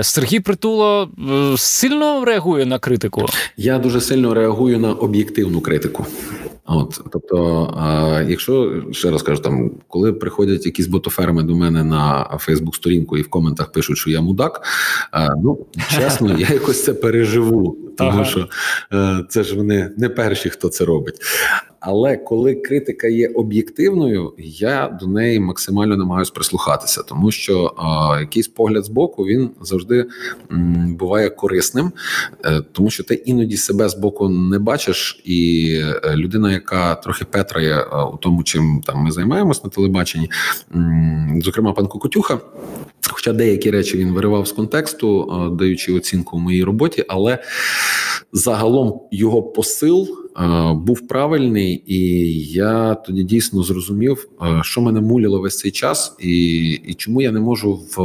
Сергій 0.01 0.39
Притуло 0.39 1.09
сильно 1.57 2.25
реагує 2.25 2.65
на 2.65 2.79
критику. 2.79 3.25
Я 3.57 3.79
дуже 3.79 4.01
сильно 4.01 4.33
реагую 4.33 4.79
на 4.79 4.93
об'єктивну 4.93 5.61
критику. 5.61 6.05
От, 6.67 7.01
тобто, 7.11 7.73
а, 7.77 8.21
якщо 8.27 8.83
ще 8.91 9.11
раз 9.11 9.23
кажу, 9.23 9.41
там 9.41 9.71
коли 9.87 10.13
приходять 10.13 10.65
якісь 10.65 10.87
ботоферми 10.87 11.43
до 11.43 11.55
мене 11.55 11.83
на 11.83 12.37
Фейсбук-сторінку 12.39 13.17
і 13.17 13.21
в 13.21 13.29
коментах 13.29 13.71
пишуть, 13.71 13.97
що 13.97 14.09
я 14.09 14.21
мудак, 14.21 14.61
а, 15.11 15.35
ну 15.35 15.65
чесно, 15.89 16.37
я 16.39 16.47
якось 16.47 16.83
це 16.83 16.93
переживу, 16.93 17.77
тому 17.97 18.09
ага. 18.09 18.25
що 18.25 18.47
а, 18.89 18.97
е, 18.97 19.25
це 19.29 19.43
ж 19.43 19.55
вони 19.55 19.91
не 19.97 20.09
перші, 20.09 20.49
хто 20.49 20.69
це 20.69 20.85
робить. 20.85 21.15
Але 21.87 22.17
коли 22.17 22.55
критика 22.55 23.07
є 23.07 23.27
об'єктивною, 23.27 24.33
я 24.37 24.97
до 25.01 25.07
неї 25.07 25.39
максимально 25.39 25.97
намагаюся 25.97 26.31
прислухатися, 26.35 27.03
тому 27.03 27.31
що 27.31 27.73
а, 27.77 28.17
якийсь 28.19 28.47
погляд 28.47 28.85
з 28.85 28.89
боку 28.89 29.25
він 29.25 29.49
завжди 29.61 30.05
м, 30.51 30.95
буває 30.95 31.29
корисним, 31.29 31.91
е, 32.45 32.61
тому 32.71 32.89
що 32.89 33.03
ти 33.03 33.13
іноді 33.13 33.57
себе 33.57 33.89
з 33.89 33.95
боку 33.95 34.29
не 34.29 34.59
бачиш, 34.59 35.21
і 35.25 35.71
е, 36.03 36.15
людина, 36.15 36.51
яка 36.51 36.95
трохи 36.95 37.25
петрає 37.25 37.73
е, 37.73 38.03
у 38.13 38.17
тому, 38.17 38.43
чим 38.43 38.81
там 38.85 38.99
ми 38.99 39.11
займаємось 39.11 39.63
на 39.63 39.69
телебаченні, 39.69 40.31
м, 40.75 41.39
зокрема 41.43 41.73
пан 41.73 41.87
Кокотюха. 41.87 42.39
Хоча 43.09 43.33
деякі 43.33 43.71
речі 43.71 43.97
він 43.97 44.13
виривав 44.13 44.47
з 44.47 44.51
контексту, 44.51 45.31
даючи 45.59 45.93
оцінку 45.93 46.39
моїй 46.39 46.63
роботі, 46.63 47.05
але 47.07 47.39
загалом 48.35 49.01
його 49.11 49.43
посил 49.43 50.07
е, 50.37 50.73
був 50.73 51.07
правильний, 51.07 51.83
і 51.85 51.99
я 52.49 52.95
тоді 52.95 53.23
дійсно 53.23 53.63
зрозумів, 53.63 54.27
е, 54.41 54.59
що 54.63 54.81
мене 54.81 55.01
муляло 55.01 55.39
весь 55.41 55.57
цей 55.57 55.71
час, 55.71 56.15
і 56.19 56.71
і 56.71 56.93
чому 56.93 57.21
я 57.21 57.31
не 57.31 57.39
можу 57.39 57.73
в 57.73 57.97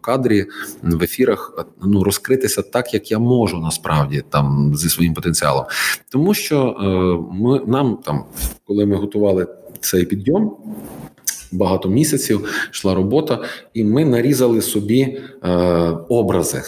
кадрі 0.00 0.46
в 0.82 1.02
ефірах 1.02 1.66
ну 1.82 2.04
розкритися 2.04 2.62
так, 2.62 2.94
як 2.94 3.10
я 3.10 3.18
можу 3.18 3.58
насправді 3.58 4.22
там 4.30 4.72
зі 4.76 4.88
своїм 4.88 5.14
потенціалом, 5.14 5.64
тому 6.10 6.34
що 6.34 6.76
е, 6.80 6.86
ми 7.34 7.60
нам 7.66 7.98
там, 8.04 8.24
коли 8.66 8.86
ми 8.86 8.96
готували 8.96 9.46
цей 9.80 10.04
підйом. 10.04 10.56
Багато 11.52 11.88
місяців 11.88 12.68
йшла 12.72 12.94
робота, 12.94 13.42
і 13.74 13.84
ми 13.84 14.04
нарізали 14.04 14.62
собі 14.62 15.18
е, 15.42 15.48
образи 16.08 16.62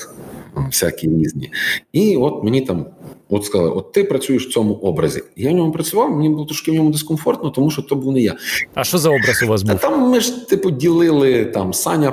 всякі 0.57 1.09
різні. 1.09 1.53
І 1.93 2.17
от 2.17 2.45
мені 2.45 2.61
там 2.61 2.87
От 3.29 3.45
сказали, 3.45 3.71
от 3.71 3.93
ти 3.93 4.05
працюєш 4.05 4.47
в 4.47 4.51
цьому 4.51 4.75
образі. 4.75 5.23
Я 5.37 5.51
в 5.51 5.55
ньому 5.55 5.73
працював, 5.73 6.11
мені 6.11 6.29
було 6.29 6.45
трошки 6.45 6.71
в 6.71 6.75
ньому 6.75 6.91
дискомфортно, 6.91 7.51
тому 7.51 7.71
що 7.71 7.83
то 7.83 7.97
був 7.97 8.13
не 8.13 8.21
я. 8.21 8.35
А 8.75 8.85
що 8.85 8.99
за 8.99 9.11
образ 9.11 9.43
у 9.43 9.47
вас 9.47 9.63
був? 9.63 9.73
А 9.73 9.79
там 9.79 10.11
ми 10.11 10.21
ж 10.21 10.49
типу 10.49 10.71
ділили 10.71 11.45
там 11.45 11.73
Саня 11.73 12.11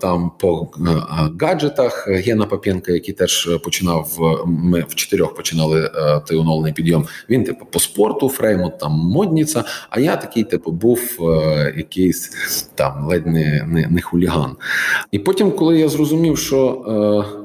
там 0.00 0.32
по 0.40 0.68
е, 0.78 1.02
гаджетах. 1.40 2.08
Гена 2.08 2.46
Папєнка, 2.46 2.92
який 2.92 3.14
теж 3.14 3.58
починав. 3.64 4.18
Ми 4.46 4.84
в 4.88 4.94
чотирьох 4.94 5.34
починали 5.34 5.90
е, 5.94 6.20
той 6.26 6.36
оновлений 6.36 6.72
підйом. 6.72 7.06
Він, 7.30 7.44
типу, 7.44 7.66
по 7.70 7.78
спорту, 7.78 8.28
Фреймут 8.28 8.78
там 8.78 8.92
модніця. 8.92 9.64
А 9.90 10.00
я 10.00 10.16
такий, 10.16 10.44
типу, 10.44 10.72
був 10.72 11.00
е, 11.20 11.74
якийсь 11.76 12.30
там 12.74 13.06
ледь 13.06 13.26
не, 13.26 13.66
не, 13.68 13.86
не 13.90 14.02
хуліган. 14.02 14.56
І 15.10 15.18
потім, 15.18 15.50
коли 15.50 15.78
я 15.78 15.88
зрозумів, 15.88 16.38
що. 16.38 17.40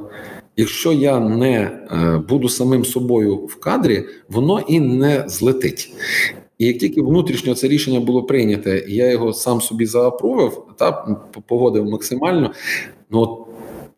Якщо 0.60 0.94
я 0.94 1.20
не 1.20 1.58
е, 1.58 2.22
буду 2.30 2.50
самим 2.50 2.86
собою 2.86 3.36
в 3.36 3.60
кадрі, 3.60 4.06
воно 4.30 4.60
і 4.60 4.80
не 4.80 5.24
злетить. 5.28 5.94
І 6.58 6.66
як 6.66 6.78
тільки 6.78 7.02
внутрішньо 7.02 7.56
це 7.56 7.68
рішення 7.68 8.00
було 8.00 8.24
прийняте, 8.24 8.86
і 8.88 8.96
я 8.96 9.12
його 9.12 9.34
сам 9.34 9.62
собі 9.62 9.86
заапрувив 9.86 10.66
та 10.78 11.18
погодив 11.48 11.86
максимально. 11.86 12.52
Ну 13.12 13.46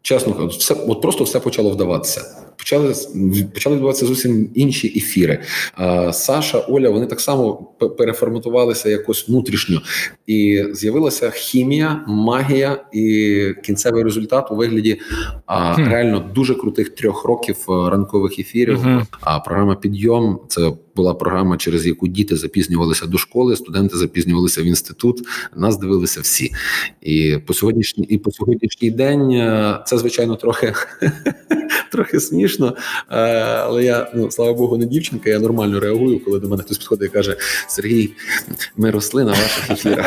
чесно 0.02 0.34
кажучи, 0.34 0.58
все 0.58 0.74
от 0.74 1.02
просто 1.02 1.24
все 1.24 1.40
почало 1.40 1.70
вдаватися 1.70 2.42
почали 2.62 2.94
почали 3.54 3.76
відбуватися 3.76 4.06
зовсім 4.06 4.50
інші 4.54 4.88
ефіри. 4.98 5.40
Саша, 6.12 6.60
Оля, 6.60 6.90
вони 6.90 7.06
так 7.06 7.22
само 7.22 7.54
переформатувалися 7.98 8.90
якось 8.90 9.30
внутрішньо, 9.30 9.82
і 10.28 10.64
з'явилася 10.74 11.30
хімія, 11.30 12.04
магія 12.08 12.84
і 12.94 13.54
кінцевий 13.64 14.04
результат 14.04 14.52
у 14.52 14.56
вигляді 14.56 15.00
а, 15.46 15.76
реально 15.76 16.32
дуже 16.36 16.56
крутих 16.56 16.90
трьох 16.90 17.26
років 17.26 17.58
е, 17.70 17.90
ранкових 17.90 18.40
ефірів. 18.40 18.78
Uh-huh. 18.78 19.06
А 19.22 19.40
програма 19.40 19.76
Підйом 19.76 20.40
це 20.48 20.72
була 21.02 21.14
програма, 21.14 21.58
через 21.58 21.88
яку 21.88 22.08
діти 22.08 22.38
запізнювалися 22.38 23.06
до 23.06 23.18
школи, 23.18 23.56
студенти 23.56 23.98
запізнювалися 23.98 24.62
в 24.62 24.66
інститут. 24.66 25.22
Нас 25.56 25.78
дивилися 25.78 26.22
всі. 26.22 26.52
І 27.02 27.38
по 27.46 27.54
сьогоднішній 27.54 28.06
і 28.06 28.18
по 28.18 28.32
сьогоднішній 28.32 28.92
день 28.92 29.32
е, 29.32 29.80
це 29.86 29.98
звичайно 29.98 30.36
трохи 30.36 30.74
трохи 31.92 32.20
смішно. 32.20 32.76
Е, 33.12 33.16
але 33.66 33.84
я 33.84 34.12
ну 34.16 34.32
слава 34.32 34.54
Богу, 34.54 34.78
не 34.78 34.86
дівчинка. 34.86 35.30
Я 35.30 35.40
нормально 35.40 35.80
реагую, 35.80 36.24
коли 36.26 36.40
до 36.40 36.50
мене 36.50 36.64
хтось 36.64 36.78
підходить 36.78 37.10
і 37.10 37.14
каже: 37.14 37.38
Сергій, 37.68 38.10
ми 38.78 38.92
росли 38.92 39.24
на 39.24 39.32
ваших 39.32 39.72
ефірах. 39.72 40.06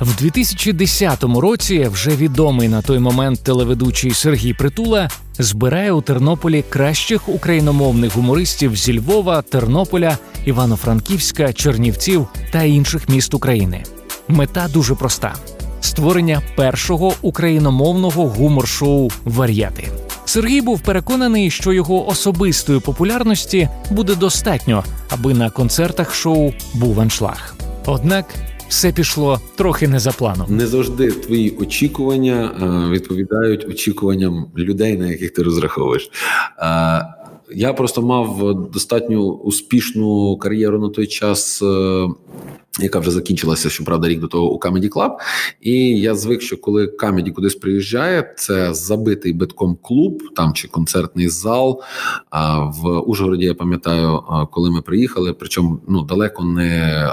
В 0.00 0.18
2010 0.18 1.24
році 1.24 1.88
вже 1.92 2.10
відомий 2.10 2.68
на 2.68 2.82
той 2.82 2.98
момент 2.98 3.40
телеведучий 3.44 4.10
Сергій 4.10 4.52
Притула 4.52 5.10
збирає 5.38 5.92
у 5.92 6.00
Тернополі 6.00 6.64
кращих 6.68 7.28
україномовних 7.28 8.16
гумористів 8.16 8.76
зі 8.76 8.98
Львова, 8.98 9.43
Тернополя, 9.48 10.18
Івано-Франківська, 10.44 11.52
Чернівців 11.52 12.26
та 12.52 12.62
інших 12.62 13.08
міст 13.08 13.34
України. 13.34 13.82
Мета 14.28 14.68
дуже 14.72 14.94
проста: 14.94 15.34
створення 15.80 16.42
першого 16.56 17.12
україномовного 17.22 18.26
гумор-шоу 18.26 19.10
Вар'яти. 19.24 19.88
Сергій 20.24 20.60
був 20.60 20.80
переконаний, 20.80 21.50
що 21.50 21.72
його 21.72 22.08
особистої 22.08 22.80
популярності 22.80 23.68
буде 23.90 24.14
достатньо, 24.14 24.84
аби 25.10 25.34
на 25.34 25.50
концертах 25.50 26.14
шоу 26.14 26.52
був 26.74 27.00
аншлаг. 27.00 27.54
Однак 27.86 28.26
все 28.68 28.92
пішло 28.92 29.40
трохи 29.56 29.88
не 29.88 29.98
за 29.98 30.12
планом. 30.12 30.56
Не 30.56 30.66
завжди 30.66 31.10
твої 31.10 31.50
очікування 31.50 32.50
е, 32.62 32.90
відповідають 32.90 33.68
очікуванням 33.68 34.46
людей, 34.56 34.96
на 34.98 35.06
яких 35.06 35.30
ти 35.30 35.42
розраховуєш. 35.42 36.10
Е, 37.50 37.54
я 37.54 37.72
просто 37.72 38.02
мав 38.02 38.54
достатньо 38.70 39.18
успішну 39.18 40.36
кар'єру 40.36 40.78
на 40.78 40.88
той 40.88 41.06
час. 41.06 41.62
Яка 42.80 42.98
вже 42.98 43.10
закінчилася, 43.10 43.70
щоправда, 43.70 44.08
рік 44.08 44.20
до 44.20 44.26
того 44.26 44.52
у 44.54 44.58
Comedy 44.58 44.88
Club. 44.88 45.10
І 45.60 46.00
я 46.00 46.14
звик, 46.14 46.42
що 46.42 46.56
коли 46.56 46.86
Comedy 46.86 47.32
кудись 47.32 47.54
приїжджає, 47.54 48.34
це 48.36 48.74
забитий 48.74 49.32
битком 49.32 49.78
клуб 49.82 50.22
там 50.36 50.52
чи 50.52 50.68
концертний 50.68 51.28
зал. 51.28 51.82
А 52.30 52.58
в 52.58 53.00
Ужгороді 53.00 53.44
я 53.44 53.54
пам'ятаю, 53.54 54.22
коли 54.50 54.70
ми 54.70 54.82
приїхали, 54.82 55.32
причому 55.32 55.78
ну 55.88 56.02
далеко 56.02 56.44
не 56.44 57.08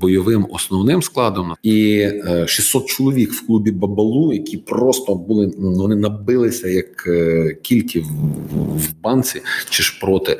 бойовим 0.00 0.46
основним 0.50 1.02
складом, 1.02 1.54
і 1.62 2.08
600 2.46 2.82
е, 2.82 2.86
чоловік 2.86 3.32
в 3.32 3.46
клубі 3.46 3.70
Бабалу, 3.70 4.32
які 4.32 4.56
просто 4.56 5.14
були 5.14 5.54
вони 5.58 5.96
набилися 5.96 6.68
як 6.68 7.06
е, 7.06 7.56
кільки 7.62 8.00
в 8.00 9.00
банці 9.02 9.42
чи 9.70 9.82
шпроти. 9.82 10.38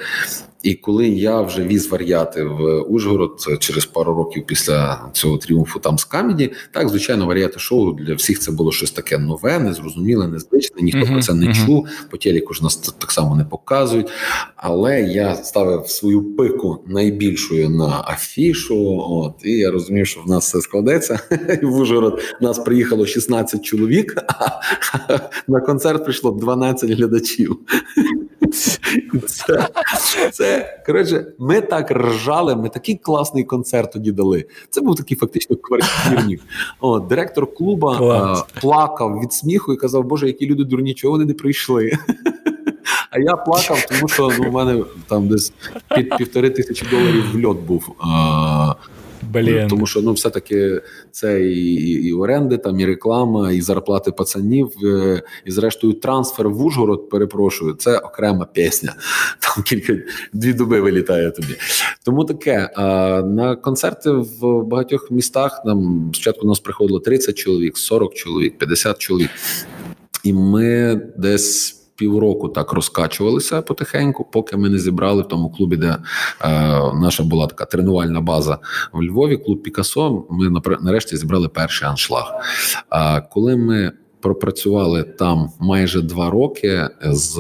І 0.62 0.74
коли 0.74 1.08
я 1.08 1.40
вже 1.40 1.62
віз 1.62 1.88
варіати 1.88 2.44
в 2.44 2.80
Ужгород 2.80 3.46
через 3.58 3.86
пару 3.86 4.14
років 4.14 4.46
після 4.46 5.10
цього 5.12 5.38
тріумфу 5.38 5.80
там 5.80 5.98
з 5.98 6.04
камеді, 6.04 6.52
так 6.72 6.88
звичайно, 6.88 7.26
варіати 7.26 7.58
шоу 7.58 7.92
для 7.92 8.14
всіх 8.14 8.38
це 8.38 8.52
було 8.52 8.72
щось 8.72 8.90
таке 8.90 9.18
нове, 9.18 9.58
незрозуміле, 9.58 10.28
незвичне. 10.28 10.82
Ніхто 10.82 11.00
uh-huh, 11.00 11.12
про 11.12 11.22
це 11.22 11.34
не 11.34 11.46
uh-huh. 11.46 11.66
чув. 11.66 11.88
По 12.10 12.16
телеку 12.16 12.54
ж 12.54 12.62
нас 12.62 12.76
так 12.76 13.12
само 13.12 13.36
не 13.36 13.44
показують. 13.44 14.08
Але 14.56 15.00
я 15.02 15.34
ставив 15.34 15.88
свою 15.88 16.36
пику 16.36 16.84
найбільшою 16.86 17.70
на 17.70 18.04
афішу. 18.08 19.04
От 19.08 19.34
і 19.44 19.52
я 19.52 19.70
розумів, 19.70 20.06
що 20.06 20.20
в 20.20 20.28
нас 20.28 20.46
все 20.46 20.60
складеться. 20.60 21.20
В 21.62 21.80
Ужгород 21.80 22.22
нас 22.40 22.58
приїхало 22.58 23.06
16 23.06 23.64
чоловік, 23.64 24.14
а 24.28 25.18
на 25.48 25.60
концерт 25.60 26.04
прийшло 26.04 26.30
12 26.30 26.90
глядачів. 26.90 27.58
Це, 29.26 29.68
це 30.32 30.78
коротше, 30.86 31.26
ми 31.38 31.60
так 31.60 31.90
ржали, 31.90 32.56
ми 32.56 32.68
такий 32.68 32.96
класний 32.96 33.44
концерт 33.44 33.92
тоді 33.92 34.12
дали. 34.12 34.44
Це 34.70 34.80
був 34.80 34.96
такий 34.96 35.16
фактично 35.16 35.56
квартирник. 35.56 36.40
О, 36.80 37.00
Директор 37.00 37.54
клуба 37.54 37.98
а, 38.00 38.60
плакав 38.60 39.20
від 39.20 39.32
сміху 39.32 39.72
і 39.72 39.76
казав, 39.76 40.04
Боже, 40.04 40.26
які 40.26 40.46
люди 40.46 40.64
дурні, 40.64 40.94
чого 40.94 41.12
вони 41.12 41.24
не 41.24 41.34
прийшли. 41.34 41.92
А 43.10 43.18
я 43.18 43.36
плакав, 43.36 43.86
тому 43.88 44.08
що 44.08 44.30
ну, 44.38 44.48
у 44.48 44.52
мене 44.52 44.84
там 45.08 45.28
десь 45.28 45.52
під 45.94 46.16
півтори 46.16 46.50
тисячі 46.50 46.86
доларів 46.90 47.24
в 47.32 47.44
льот 47.44 47.58
був. 47.58 47.96
А, 48.00 48.74
Блін. 49.32 49.68
Тому 49.68 49.87
що 49.87 50.02
ну, 50.02 50.12
все-таки 50.12 50.82
це 51.11 51.44
і, 51.44 51.75
і 52.08 52.12
оренди, 52.12 52.58
там, 52.58 52.80
і 52.80 52.87
реклама, 52.87 53.52
і 53.52 53.61
зарплати 53.61 54.12
пацанів, 54.12 54.73
е, 54.85 55.23
і 55.44 55.50
зрештою 55.50 55.92
трансфер 55.92 56.49
в 56.49 56.64
Ужгород, 56.64 57.08
перепрошую, 57.08 57.75
це 57.75 57.99
окрема 57.99 58.47
пісня. 58.52 58.94
Там 59.40 59.64
кілька 59.64 59.97
дві 60.32 60.52
доби 60.52 60.80
вилітає 60.80 61.30
тобі. 61.30 61.54
Тому 62.04 62.25
таке. 62.25 62.70
На 63.26 63.56
концерти 63.56 64.11
в 64.11 64.62
багатьох 64.62 65.11
містах 65.11 65.62
нам 65.64 66.11
спочатку 66.14 66.47
нас 66.47 66.61
приходило 66.61 67.00
30 67.00 67.38
чоловік, 67.38 67.78
40 67.78 68.14
чоловік, 68.14 68.58
50 68.58 68.99
чоловік. 68.99 69.30
І 70.25 70.32
ми 70.32 71.00
десь 71.16 71.77
півроку 71.98 72.48
так 72.48 72.72
розкачувалися 72.72 73.62
потихеньку, 73.62 74.26
поки 74.32 74.56
ми 74.56 74.68
не 74.68 74.78
зібрали 74.78 75.22
в 75.22 75.28
тому 75.28 75.50
клубі, 75.50 75.76
де 75.76 75.86
е, 75.86 75.98
наша 76.94 77.22
була 77.22 77.46
така 77.46 77.64
тренувальна 77.64 78.20
база 78.20 78.58
в 78.92 79.02
Львові. 79.02 79.36
Клуб 79.36 79.62
Пікасо. 79.62 80.24
Ми 80.30 80.60
нарешті 80.80 81.16
зібрали 81.16 81.48
перший 81.48 81.88
аншлаг. 81.88 82.32
А 82.88 83.20
коли 83.20 83.56
ми 83.56 83.92
пропрацювали 84.20 85.02
там 85.02 85.50
майже 85.60 86.02
два 86.02 86.30
роки 86.30 86.88
з 87.02 87.38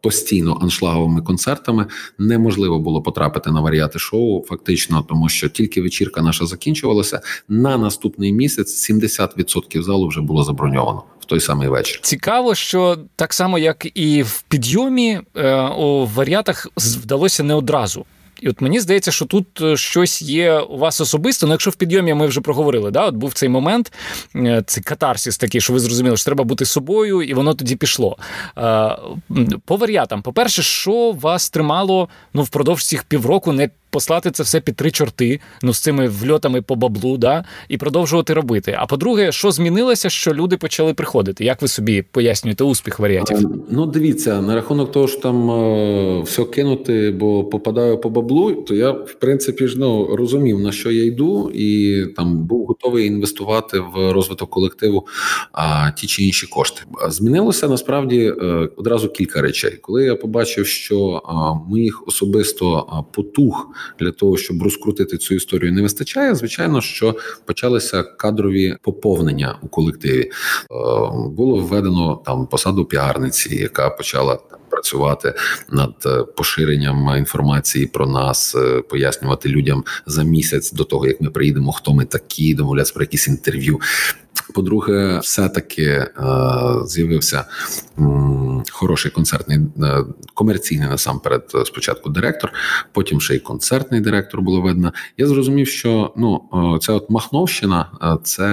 постійно 0.00 0.58
аншлаговими 0.62 1.22
концертами 1.22 1.86
неможливо 2.18 2.78
було 2.78 3.02
потрапити 3.02 3.50
на 3.50 3.60
варіати 3.60 3.98
шоу, 3.98 4.44
фактично, 4.44 5.04
тому 5.08 5.28
що 5.28 5.48
тільки 5.48 5.82
вечірка 5.82 6.22
наша 6.22 6.46
закінчувалася. 6.46 7.20
На 7.48 7.78
наступний 7.78 8.32
місяць 8.32 8.90
70% 8.90 9.82
залу 9.82 10.08
вже 10.08 10.20
було 10.20 10.44
заброньовано. 10.44 11.02
Той 11.30 11.40
самий 11.40 11.68
вечір 11.68 12.00
цікаво, 12.02 12.54
що 12.54 12.98
так 13.16 13.32
само 13.32 13.58
як 13.58 13.86
і 13.94 14.22
в 14.22 14.42
підйомі 14.42 15.20
е, 15.36 15.54
у 15.62 16.06
варіатах 16.06 16.66
вдалося 16.76 17.42
не 17.42 17.54
одразу. 17.54 18.06
І 18.40 18.48
от 18.48 18.60
мені 18.60 18.80
здається, 18.80 19.12
що 19.12 19.24
тут 19.24 19.46
е, 19.60 19.76
щось 19.76 20.22
є 20.22 20.58
у 20.58 20.78
вас 20.78 21.00
особисто. 21.00 21.46
Ну, 21.46 21.52
якщо 21.52 21.70
в 21.70 21.74
підйомі 21.74 22.14
ми 22.14 22.26
вже 22.26 22.40
проговорили, 22.40 22.90
да, 22.90 23.06
от 23.06 23.14
був 23.14 23.32
цей 23.32 23.48
момент, 23.48 23.92
е, 24.36 24.62
цей 24.66 24.82
катарсис 24.82 25.38
такий, 25.38 25.60
що 25.60 25.72
ви 25.72 25.80
зрозуміли, 25.80 26.16
що 26.16 26.24
треба 26.24 26.44
бути 26.44 26.64
собою, 26.64 27.22
і 27.22 27.34
воно 27.34 27.54
тоді 27.54 27.76
пішло. 27.76 28.16
По 29.64 29.76
варіатам, 29.76 30.22
по-перше, 30.22 30.62
що 30.62 31.12
вас 31.12 31.50
тримало 31.50 32.08
ну, 32.34 32.42
впродовж 32.42 32.86
цих 32.86 33.04
півроку 33.04 33.52
не 33.52 33.70
послати 33.90 34.30
це 34.30 34.42
все 34.42 34.60
під 34.60 34.76
три 34.76 34.90
чорти, 34.90 35.40
ну 35.62 35.74
з 35.74 35.78
цими 35.78 36.08
вльотами 36.08 36.62
по 36.62 36.76
баблу, 36.76 37.16
да, 37.16 37.44
і 37.68 37.76
продовжувати 37.76 38.34
робити. 38.34 38.76
А 38.78 38.86
по-друге, 38.86 39.32
що 39.32 39.52
змінилося, 39.52 40.10
що 40.10 40.34
люди 40.34 40.56
почали 40.56 40.94
приходити? 40.94 41.44
Як 41.44 41.62
ви 41.62 41.68
собі 41.68 42.04
пояснюєте 42.10 42.64
успіх 42.64 42.98
варіантів? 42.98 43.38
Ну, 43.70 43.86
дивіться, 43.86 44.42
на 44.42 44.54
рахунок 44.54 44.92
того, 44.92 45.08
що 45.08 45.20
там 45.20 45.50
е, 45.50 46.22
все 46.22 46.44
кинути, 46.44 47.10
бо 47.10 47.44
попадаю 47.44 47.98
по 47.98 48.10
баблу, 48.10 48.52
то 48.52 48.74
я 48.74 48.90
в 48.90 49.14
принципі 49.14 49.66
ж 49.66 49.78
ну 49.78 50.16
розумів 50.16 50.60
на 50.60 50.72
що 50.72 50.90
я 50.90 51.04
йду, 51.04 51.50
і 51.54 52.04
там 52.16 52.46
був 52.46 52.66
готовий 52.66 53.06
інвестувати 53.06 53.80
в 53.80 54.12
розвиток 54.12 54.50
колективу 54.50 55.06
а 55.52 55.90
ті 55.90 56.06
чи 56.06 56.22
інші 56.22 56.46
кошти. 56.46 56.82
Змінилося 57.08 57.68
насправді 57.68 58.20
е, 58.20 58.68
одразу 58.76 59.08
кілька 59.08 59.42
речей. 59.42 59.78
Коли 59.80 60.04
я 60.04 60.16
побачив, 60.16 60.66
що 60.66 61.22
моїх 61.68 62.08
особисто 62.08 62.86
потуг 63.12 63.68
для 64.00 64.10
того, 64.10 64.36
щоб 64.36 64.62
розкрутити 64.62 65.18
цю 65.18 65.34
історію, 65.34 65.72
не 65.72 65.82
вистачає. 65.82 66.34
Звичайно, 66.34 66.80
що 66.80 67.16
почалися 67.44 68.02
кадрові 68.02 68.76
поповнення 68.82 69.58
у 69.62 69.68
колективі. 69.68 70.22
Е, 70.22 70.30
було 71.26 71.56
введено 71.56 72.22
там 72.26 72.46
посаду 72.46 72.84
піарниці, 72.84 73.56
яка 73.56 73.90
почала 73.90 74.38
працювати 74.70 75.34
над 75.72 75.94
е, 76.06 76.22
поширенням 76.36 77.14
інформації 77.18 77.86
про 77.86 78.06
нас, 78.06 78.54
е, 78.54 78.80
пояснювати 78.80 79.48
людям 79.48 79.84
за 80.06 80.22
місяць 80.22 80.72
до 80.72 80.84
того, 80.84 81.06
як 81.06 81.20
ми 81.20 81.30
приїдемо, 81.30 81.72
хто 81.72 81.94
ми 81.94 82.04
такі, 82.04 82.54
домовлятися 82.54 82.94
про 82.94 83.02
якісь 83.02 83.28
інтерв'ю. 83.28 83.80
По-друге, 84.54 85.18
все-таки 85.22 85.82
е, 85.82 86.08
з'явився 86.86 87.44
хороший 88.70 89.10
концертний 89.10 89.58
е, 89.82 90.04
комерційний 90.34 90.88
насамперед 90.88 91.50
е, 91.54 91.64
спочатку 91.64 92.10
директор, 92.10 92.52
потім 92.92 93.20
ще 93.20 93.34
й 93.34 93.38
концертний 93.38 94.00
директор 94.00 94.40
було 94.40 94.60
видно. 94.60 94.92
Я 95.16 95.26
зрозумів, 95.26 95.68
що 95.68 96.12
ну 96.16 96.42
ця 96.82 96.92
от 96.92 97.10
Махновщина, 97.10 97.86
це 98.22 98.46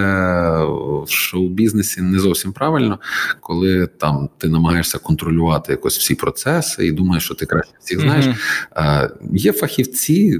в 1.05 1.09
шоу-бізнесі 1.09 2.01
не 2.01 2.19
зовсім 2.19 2.53
правильно, 2.53 2.99
коли 3.39 3.87
там 3.87 4.29
ти 4.37 4.49
намагаєшся 4.49 4.97
контролювати 4.97 5.71
якось 5.71 5.97
всі 5.97 6.15
процеси 6.15 6.87
і 6.87 6.91
думаєш, 6.91 7.23
що 7.23 7.35
ти 7.35 7.45
краще 7.45 7.73
всіх 7.79 7.99
знаєш. 7.99 8.25
Mm-hmm. 8.25 9.09
Є 9.33 9.53
фахівці, 9.53 10.39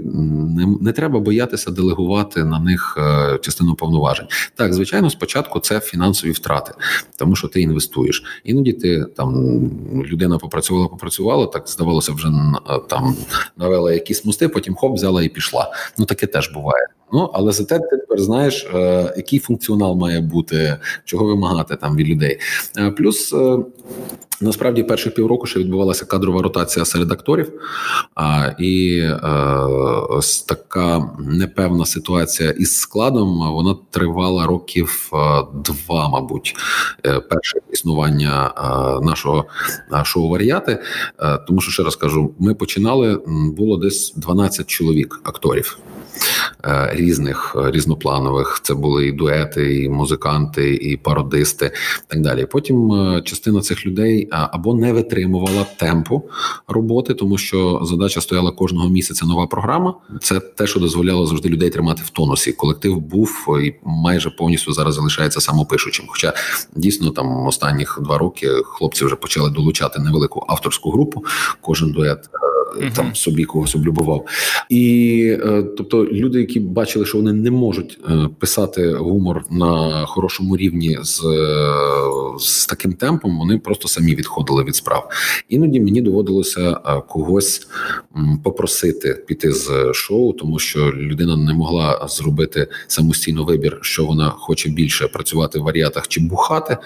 не, 0.58 0.78
не 0.82 0.92
треба 0.92 1.20
боятися 1.20 1.72
делегувати 1.72 2.44
на 2.44 2.60
них 2.60 2.98
частину 3.42 3.76
повноважень. 3.76 4.28
Так, 4.56 4.74
звичайно, 4.74 5.10
спочатку 5.10 5.47
спочатку 5.48 5.60
це 5.60 5.80
фінансові 5.80 6.32
втрати, 6.32 6.74
тому 7.16 7.36
що 7.36 7.48
ти 7.48 7.62
інвестуєш. 7.62 8.24
Іноді 8.44 8.74
ти 8.74 9.06
там 9.06 9.62
людина 10.06 10.38
попрацювала, 10.38 10.88
попрацювала, 10.88 11.46
так 11.48 11.68
здавалося, 11.68 12.12
вже 12.14 12.28
там 12.90 13.16
навела 13.58 13.94
якісь 13.94 14.26
мости, 14.26 14.50
потім 14.50 14.76
хоп, 14.76 14.96
взяла 14.96 15.24
і 15.24 15.30
пішла. 15.30 15.74
Ну 15.98 16.06
таке 16.06 16.28
теж 16.28 16.52
буває. 16.54 16.88
Ну 17.14 17.30
але 17.34 17.52
зате 17.52 17.80
ти 17.80 17.98
тепер 17.98 18.20
знаєш, 18.20 18.68
е, 18.74 19.14
який 19.18 19.40
функціонал 19.40 19.96
має 19.96 20.22
бути, 20.22 20.78
чого 21.06 21.26
вимагати 21.26 21.76
там 21.76 21.96
від 21.96 22.08
людей. 22.08 22.40
Е, 22.78 22.92
плюс 22.92 23.34
е, 23.34 23.58
насправді 24.42 24.84
перших 24.84 25.14
півроку 25.14 25.48
ще 25.48 25.60
відбувалася 25.60 26.06
кадрова 26.06 26.42
ротація 26.42 26.86
серед 26.86 27.12
акторів, 27.12 27.52
і 28.60 29.04
ось 30.10 30.42
така 30.42 31.10
непевна 31.20 31.86
ситуація 31.86 32.50
із 32.50 32.78
складом. 32.78 33.54
Вона 33.54 33.76
тривала 33.90 34.46
років 34.46 35.12
два, 35.66 36.10
мабуть, 36.10 36.56
перше 37.04 37.60
існування 37.72 38.54
нашого 39.02 39.46
шоу 40.04 40.30
варіати. 40.30 40.80
Тому 41.48 41.62
що 41.62 41.72
ще 41.72 41.84
раз 41.84 41.96
кажу, 41.96 42.34
ми 42.40 42.54
починали 42.54 43.22
було 43.58 43.78
десь 43.78 44.14
12 44.16 44.68
чоловік 44.68 45.20
акторів. 45.24 45.80
Е, 46.66 46.90
різних 46.94 47.56
е, 47.60 47.72
різнопланових. 47.72 48.60
Це 48.64 48.74
були 48.74 49.08
і 49.08 49.12
дуети, 49.12 49.84
і 49.84 49.90
музиканти, 49.90 50.76
і 50.76 50.98
пародисти, 50.98 51.72
так 52.08 52.22
далі. 52.22 52.46
Потім 52.46 52.92
е, 52.92 53.22
частина 53.22 53.62
цих 53.62 53.86
людей 53.86 54.28
або 54.32 54.74
не 54.74 54.94
витримувала 54.94 55.66
темпу 55.80 56.30
роботи, 56.68 57.14
тому 57.14 57.38
що 57.38 57.82
задача 57.84 58.22
стояла 58.22 58.52
кожного 58.52 58.90
місяця 58.90 59.26
нова 59.26 59.48
програма. 59.48 59.94
Це 60.22 60.40
те, 60.40 60.68
що 60.68 60.80
дозволяло 60.80 61.26
завжди 61.26 61.50
людей 61.50 61.70
тримати 61.70 62.02
в 62.06 62.10
тонусі. 62.10 62.52
Колектив 62.52 62.98
був 63.00 63.58
і 63.64 63.76
майже 63.84 64.30
повністю 64.30 64.74
зараз 64.74 64.96
залишається 64.96 65.42
самопишучим. 65.42 66.06
Хоча 66.10 66.34
дійсно 66.76 67.12
там 67.12 67.46
останніх 67.46 68.00
два 68.02 68.18
роки 68.18 68.50
хлопці 68.66 69.06
вже 69.06 69.16
почали 69.16 69.50
долучати 69.50 70.00
невелику 70.00 70.46
авторську 70.48 70.92
групу. 70.92 71.26
Кожен 71.62 71.92
дует 71.92 72.30
uh 72.76 72.94
там 72.96 73.16
собі 73.16 73.46
когось 73.46 73.76
облюбував. 73.76 74.26
І 74.70 75.38
е, 75.44 75.64
тобто 75.78 76.06
люди, 76.06 76.40
які 76.40 76.60
бачили, 76.60 77.06
що 77.06 77.18
вони 77.18 77.34
не 77.34 77.52
можуть 77.52 78.00
е, 78.10 78.30
писати 78.40 78.92
гумор 78.92 79.44
на 79.52 80.06
хорошому 80.06 80.58
рівні 80.58 80.98
з 81.02 81.24
з 82.40 82.66
таким 82.66 82.94
темпом, 82.94 83.38
вони 83.38 83.58
просто 83.58 83.88
самі 83.88 84.16
відходили 84.16 84.64
від 84.64 84.76
справ. 84.76 85.10
Іноді 85.50 85.82
мені 85.82 86.02
доводилося 86.02 86.74
когось 87.08 87.68
попросити 88.44 89.24
піти 89.28 89.52
з 89.52 89.94
шоу, 89.94 90.34
тому 90.34 90.60
що 90.60 90.92
людина 90.92 91.38
не 91.38 91.54
могла 91.54 92.08
зробити 92.10 92.68
самостійно 92.88 93.44
вибір, 93.44 93.80
що 93.82 94.06
вона 94.06 94.30
хоче 94.30 94.70
більше 94.70 95.08
працювати 95.08 95.60
в 95.60 95.64
варіатах 95.64 96.08
чи 96.08 96.22
бухати. 96.22 96.78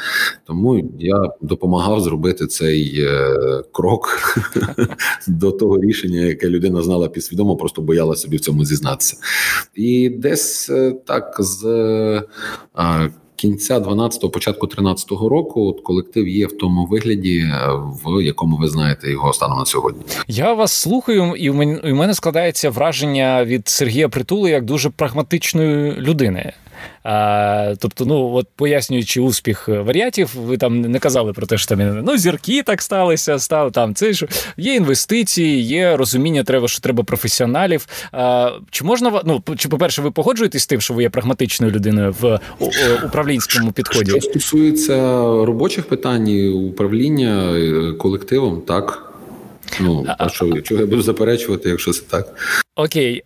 Тому 0.45 0.91
я 0.99 1.29
допомагав 1.41 2.01
зробити 2.01 2.47
цей 2.47 3.07
крок 3.71 4.37
до 5.27 5.51
того 5.51 5.70
рішення, 5.77 6.21
яке 6.21 6.49
людина 6.49 6.81
знала 6.81 7.09
підсвідомо, 7.09 7.55
просто 7.55 7.81
боялася 7.81 8.21
собі 8.21 8.37
в 8.37 8.39
цьому 8.39 8.65
зізнатися. 8.65 9.17
І 9.75 10.09
десь 10.09 10.69
е, 10.69 10.93
так 11.05 11.35
з. 11.39 11.65
Е, 12.77 13.09
кінця 13.41 13.79
12-го, 13.79 14.29
початку 14.29 14.67
13-го 14.67 15.29
року 15.29 15.67
от 15.67 15.81
колектив 15.81 16.27
є 16.27 16.47
в 16.47 16.57
тому 16.57 16.85
вигляді, 16.85 17.37
е, 17.37 17.69
в 18.05 18.23
якому 18.23 18.57
ви 18.57 18.67
знаєте 18.67 19.11
його 19.11 19.33
станом 19.33 19.59
на 19.59 19.65
сьогодні. 19.65 20.01
Я 20.27 20.53
вас 20.53 20.71
слухаю, 20.71 21.35
і 21.35 21.49
в 21.49 21.55
мене 21.93 22.13
складається 22.13 22.69
враження 22.69 23.45
від 23.45 23.67
Сергія 23.67 24.09
Притули 24.09 24.49
як 24.49 24.65
дуже 24.65 24.89
прагматичної 24.89 25.91
людини. 25.91 26.53
А, 27.03 27.73
Тобто, 27.79 28.05
ну 28.05 28.33
от 28.33 28.47
пояснюючи 28.55 29.21
успіх 29.21 29.67
варіатів, 29.67 30.31
ви 30.35 30.57
там 30.57 30.81
не 30.81 30.99
казали 30.99 31.33
про 31.33 31.47
те, 31.47 31.57
що 31.57 31.67
там 31.67 32.03
ну, 32.03 32.17
зірки 32.17 32.63
так 32.63 32.81
сталися, 32.81 33.39
стали 33.39 33.71
там 33.71 33.95
це 33.95 34.13
ж 34.13 34.27
є 34.57 34.75
інвестиції, 34.75 35.61
є 35.61 35.97
розуміння, 35.97 36.43
треба, 36.43 36.67
що 36.67 36.79
треба 36.79 37.03
професіоналів. 37.03 37.87
А, 38.11 38.51
Чи 38.71 38.83
можна 38.83 39.21
ну, 39.25 39.43
чи, 39.57 39.69
по-перше, 39.69 40.01
ви 40.01 40.11
погоджуєтесь 40.11 40.63
з 40.63 40.67
тим, 40.67 40.81
що 40.81 40.93
ви 40.93 41.03
є 41.03 41.09
прагматичною 41.09 41.73
людиною 41.73 42.15
в 42.19 42.39
управлінському 43.05 43.71
підході? 43.71 44.11
Що 44.11 44.21
стосується 44.21 44.95
робочих 45.45 45.85
питань 45.85 46.29
управління 46.53 47.53
е, 47.53 47.93
колективом, 47.93 48.61
так. 48.61 49.11
Ну, 49.79 50.05
а 50.17 50.29
що 50.29 50.61
чого 50.61 50.81
я 50.81 50.87
буду 50.87 51.01
заперечувати, 51.01 51.69
якщо 51.69 51.93
це 51.93 52.01
так? 52.09 52.35
Окей, 52.75 53.23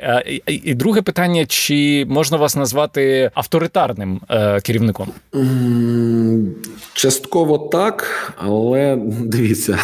і 0.47 0.73
друге 0.73 1.01
питання: 1.01 1.45
чи 1.45 2.05
можна 2.09 2.37
вас 2.37 2.55
назвати 2.55 3.31
авторитарним 3.33 4.21
е, 4.29 4.61
керівником? 4.61 5.07
Частково 6.93 7.57
так, 7.57 8.33
але 8.37 8.97
дивіться 9.23 9.79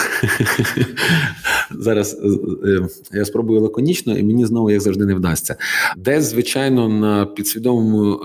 зараз. 1.71 2.21
Е, 2.24 2.28
е, 2.69 2.88
я 3.12 3.26
спробую 3.26 3.62
лаконічно, 3.62 4.17
і 4.17 4.24
мені 4.24 4.45
знову 4.45 4.71
як 4.71 4.82
завжди 4.82 5.06
не 5.06 5.13
вдасться. 5.13 5.56
Десь, 5.97 6.24
звичайно, 6.24 6.89
на 6.89 7.26
підсвідомому 7.26 8.19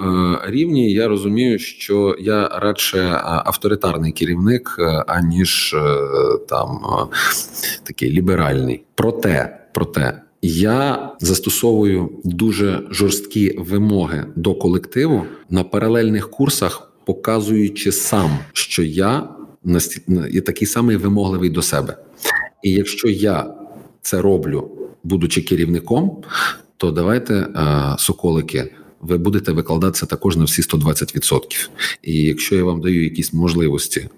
рівні 0.47 0.93
я 0.93 1.09
розумію, 1.09 1.59
що 1.59 2.17
я 2.21 2.49
радше 2.49 3.21
авторитарний 3.23 4.13
керівник, 4.13 4.77
аніж 5.07 5.77
там 6.49 6.81
такий 7.85 8.11
ліберальний. 8.11 8.83
Проте, 8.95 9.59
проте. 9.75 10.23
Я 10.49 11.13
застосовую 11.21 12.11
дуже 12.25 12.83
жорсткі 12.91 13.59
вимоги 13.59 14.27
до 14.37 14.55
колективу 14.55 15.23
на 15.51 15.65
паралельних 15.65 16.31
курсах, 16.31 16.93
показуючи 17.05 17.93
сам, 17.93 18.39
що 18.53 18.83
я 18.83 19.29
є 20.31 20.41
такий 20.41 20.69
самий 20.69 20.97
вимогливий 20.97 21.51
до 21.51 21.63
себе. 21.63 21.97
І 22.63 22.71
якщо 22.71 23.09
я 23.09 23.55
це 24.03 24.21
роблю, 24.21 24.71
будучи 25.05 25.43
керівником, 25.43 26.23
то 26.77 26.91
давайте 26.91 27.47
соколики 27.99 28.73
ви 29.07 29.19
будете 29.19 29.53
викладатися 29.53 30.07
також 30.07 30.37
на 30.37 30.45
всі 30.45 30.63
120%. 30.63 31.41
І 32.03 32.23
якщо 32.23 32.57
я 32.57 32.65
вам 32.65 32.81
даю 32.81 33.05
якісь 33.05 33.33
можливості 33.33 34.09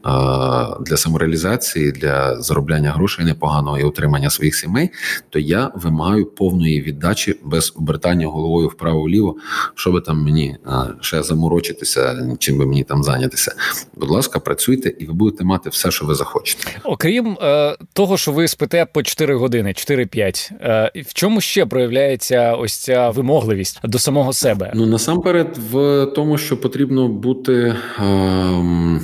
для 0.80 0.96
самореалізації, 0.96 1.92
для 1.92 2.40
заробляння 2.40 2.92
грошей 2.92 3.24
непоганого 3.24 3.78
і 3.78 3.84
утримання 3.84 4.30
своїх 4.30 4.54
сімей, 4.54 4.90
то 5.30 5.38
я 5.38 5.70
вимагаю 5.74 6.26
повної 6.26 6.82
віддачі 6.82 7.34
без 7.44 7.72
обертання 7.76 8.26
головою 8.26 8.68
вправо-вліво, 8.68 9.36
щоб 9.74 10.04
там 10.04 10.22
мені 10.22 10.56
ще 11.00 11.22
заморочитися, 11.22 12.28
чим 12.38 12.58
би 12.58 12.66
мені 12.66 12.84
там 12.84 13.02
зайнятися. 13.02 13.54
Будь 13.96 14.10
ласка, 14.10 14.38
працюйте, 14.40 14.92
і 14.98 15.06
ви 15.06 15.12
будете 15.12 15.44
мати 15.44 15.70
все, 15.70 15.90
що 15.90 16.06
ви 16.06 16.14
захочете. 16.14 16.64
Окрім 16.84 17.38
е, 17.42 17.76
того, 17.92 18.16
що 18.16 18.32
ви 18.32 18.48
спите 18.48 18.86
по 18.92 19.02
4 19.02 19.34
години, 19.34 19.68
4-5, 19.70 20.52
е, 20.60 21.02
в 21.06 21.14
чому 21.14 21.40
ще 21.40 21.66
проявляється 21.66 22.54
ось 22.54 22.76
ця 22.76 23.10
вимогливість 23.10 23.80
до 23.84 23.98
самого 23.98 24.32
себе? 24.32 24.72
Ну 24.78 24.86
насамперед, 24.86 25.58
в 25.72 26.06
тому, 26.06 26.38
що 26.38 26.60
потрібно 26.60 27.08
бути. 27.08 27.76
Е, 27.98 29.00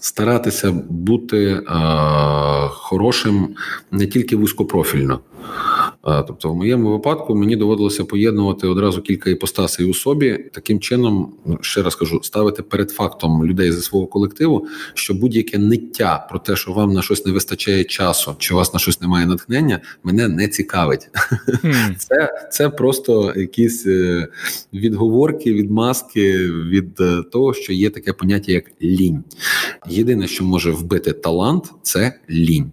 Старатися 0.00 0.72
бути 0.88 1.44
е, 1.46 1.62
хорошим 2.68 3.48
не 3.90 4.06
тільки 4.06 4.36
вузькопрофільно, 4.36 5.20
Тобто, 6.06 6.52
в 6.52 6.56
моєму 6.56 6.90
випадку 6.90 7.34
мені 7.34 7.56
доводилося 7.56 8.04
поєднувати 8.04 8.66
одразу 8.66 9.02
кілька 9.02 9.30
іпостасей 9.30 9.86
у 9.86 9.94
собі. 9.94 10.44
Таким 10.52 10.80
чином, 10.80 11.32
ну, 11.46 11.58
ще 11.60 11.82
раз 11.82 11.94
кажу, 11.94 12.20
ставити 12.22 12.62
перед 12.62 12.90
фактом 12.90 13.46
людей 13.46 13.72
зі 13.72 13.80
свого 13.80 14.06
колективу, 14.06 14.66
що 14.94 15.14
будь-яке 15.14 15.58
ниття 15.58 16.26
про 16.30 16.38
те, 16.38 16.56
що 16.56 16.72
вам 16.72 16.92
на 16.92 17.02
щось 17.02 17.26
не 17.26 17.32
вистачає 17.32 17.84
часу, 17.84 18.34
чи 18.38 18.54
у 18.54 18.56
вас 18.56 18.74
на 18.74 18.80
щось 18.80 19.00
немає 19.00 19.26
натхнення, 19.26 19.80
мене 20.04 20.28
не 20.28 20.48
цікавить. 20.48 21.08
Mm. 21.64 21.94
Це 21.98 22.48
це 22.52 22.68
просто 22.68 23.32
якісь 23.36 23.86
е, 23.86 24.28
відговорки, 24.72 25.52
відмазки 25.52 26.38
від 26.52 27.00
е, 27.00 27.22
того, 27.32 27.54
що 27.54 27.72
є 27.72 27.90
таке 27.90 28.12
поняття, 28.12 28.52
як 28.52 28.64
лінь. 28.82 29.24
Єдине, 29.88 30.26
що 30.26 30.44
може 30.44 30.70
вбити 30.70 31.12
талант, 31.12 31.72
це 31.82 32.20
лінь. 32.30 32.72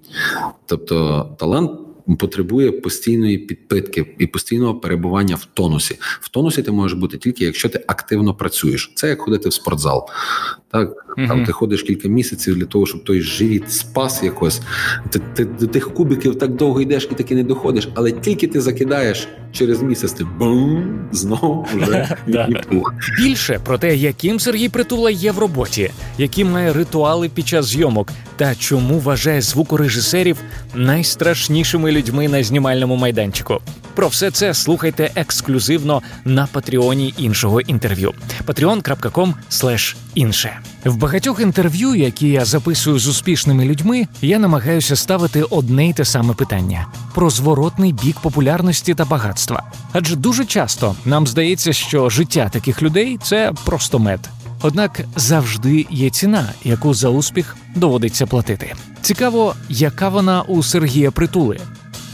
Тобто 0.66 1.30
талант 1.40 1.72
потребує 2.20 2.72
постійної 2.72 3.38
підпитки 3.38 4.16
і 4.20 4.28
постійного 4.28 4.76
перебування 4.76 5.36
в 5.36 5.46
тонусі. 5.46 5.98
В 6.00 6.30
тонусі 6.30 6.64
ти 6.64 6.72
можеш 6.72 6.98
бути 7.00 7.18
тільки 7.18 7.46
якщо 7.46 7.70
ти 7.70 7.84
активно 7.88 8.34
працюєш. 8.34 8.92
Це 8.96 9.10
як 9.10 9.22
ходити 9.22 9.50
в 9.50 9.54
спортзал. 9.54 10.10
Так 10.72 10.90
mm 11.18 11.28
там 11.28 11.46
ти 11.46 11.52
ходиш 11.52 11.84
кілька 11.84 12.08
місяців 12.08 12.56
для 12.56 12.66
того, 12.66 12.86
щоб 12.86 13.04
той 13.04 13.22
живіт 13.22 13.72
спас 13.72 14.24
якось. 14.24 14.62
Ти, 15.10 15.20
ти 15.20 15.46
до 15.46 15.68
тих 15.68 15.94
кубиків 15.94 16.38
так 16.38 16.56
довго 16.56 16.82
йдеш 16.82 17.08
і 17.12 17.16
таки 17.16 17.36
не 17.36 17.44
доходиш, 17.44 17.90
але 17.96 18.12
тільки 18.12 18.48
ти 18.48 18.62
закидаєш 18.62 19.28
через 19.52 19.82
місяць, 19.82 20.12
ти 20.12 20.24
бум, 20.40 21.00
знову 21.12 21.68
вже 21.76 22.18
пух. 22.70 22.94
більше 23.18 23.60
про 23.66 23.78
те, 23.78 23.96
яким 23.96 24.40
Сергій 24.40 24.70
Притула 24.70 25.12
є 25.12 25.32
в 25.32 25.40
роботі, 25.40 25.92
які 26.18 26.44
має 26.44 26.74
ритуали 26.74 27.30
під 27.30 27.48
час 27.48 27.66
зйомок, 27.66 28.12
та 28.36 28.56
чому 28.56 29.00
вважає 29.00 29.42
звукорежисерів 29.42 30.38
найстрашнішими 30.76 31.92
людьми 31.94 32.28
на 32.28 32.44
знімальному 32.44 32.96
майданчику. 32.96 33.62
Про 33.96 34.08
все 34.08 34.32
це 34.32 34.54
слухайте 34.54 35.12
ексклюзивно 35.16 36.02
на 36.26 36.48
патреоні 36.48 37.14
іншого 37.18 37.62
інтерв'ю. 37.62 38.14
patreon.com 38.48 39.34
інше 40.16 40.60
в 40.86 40.98
багатьох 40.98 41.40
інтерв'ю, 41.40 41.96
які 41.96 42.30
я 42.30 42.46
записую 42.46 43.00
з 43.00 43.08
успішними 43.08 43.66
людьми, 43.66 44.08
я 44.22 44.40
намагаюся 44.40 44.96
ставити 44.96 45.44
одне 45.44 45.90
й 45.90 45.94
те 45.94 46.06
саме 46.06 46.34
питання 46.34 46.88
про 47.14 47.30
зворотний 47.30 47.94
бік 47.94 48.20
популярності 48.20 48.94
та 48.94 49.06
багатства. 49.06 49.64
Адже 49.92 50.16
дуже 50.16 50.46
часто 50.46 50.96
нам 51.06 51.28
здається, 51.28 51.74
що 51.74 52.10
життя 52.10 52.50
таких 52.54 52.82
людей 52.82 53.20
це 53.24 53.52
просто 53.66 54.00
мед. 54.00 54.30
Однак 54.62 55.02
завжди 55.16 55.86
є 55.90 56.10
ціна, 56.10 56.54
яку 56.64 56.94
за 56.94 57.10
успіх 57.10 57.58
доводиться 57.76 58.28
платити. 58.28 58.74
Цікаво, 59.02 59.56
яка 59.70 60.10
вона 60.10 60.42
у 60.42 60.64
Сергія 60.64 61.12
Притули. 61.12 61.60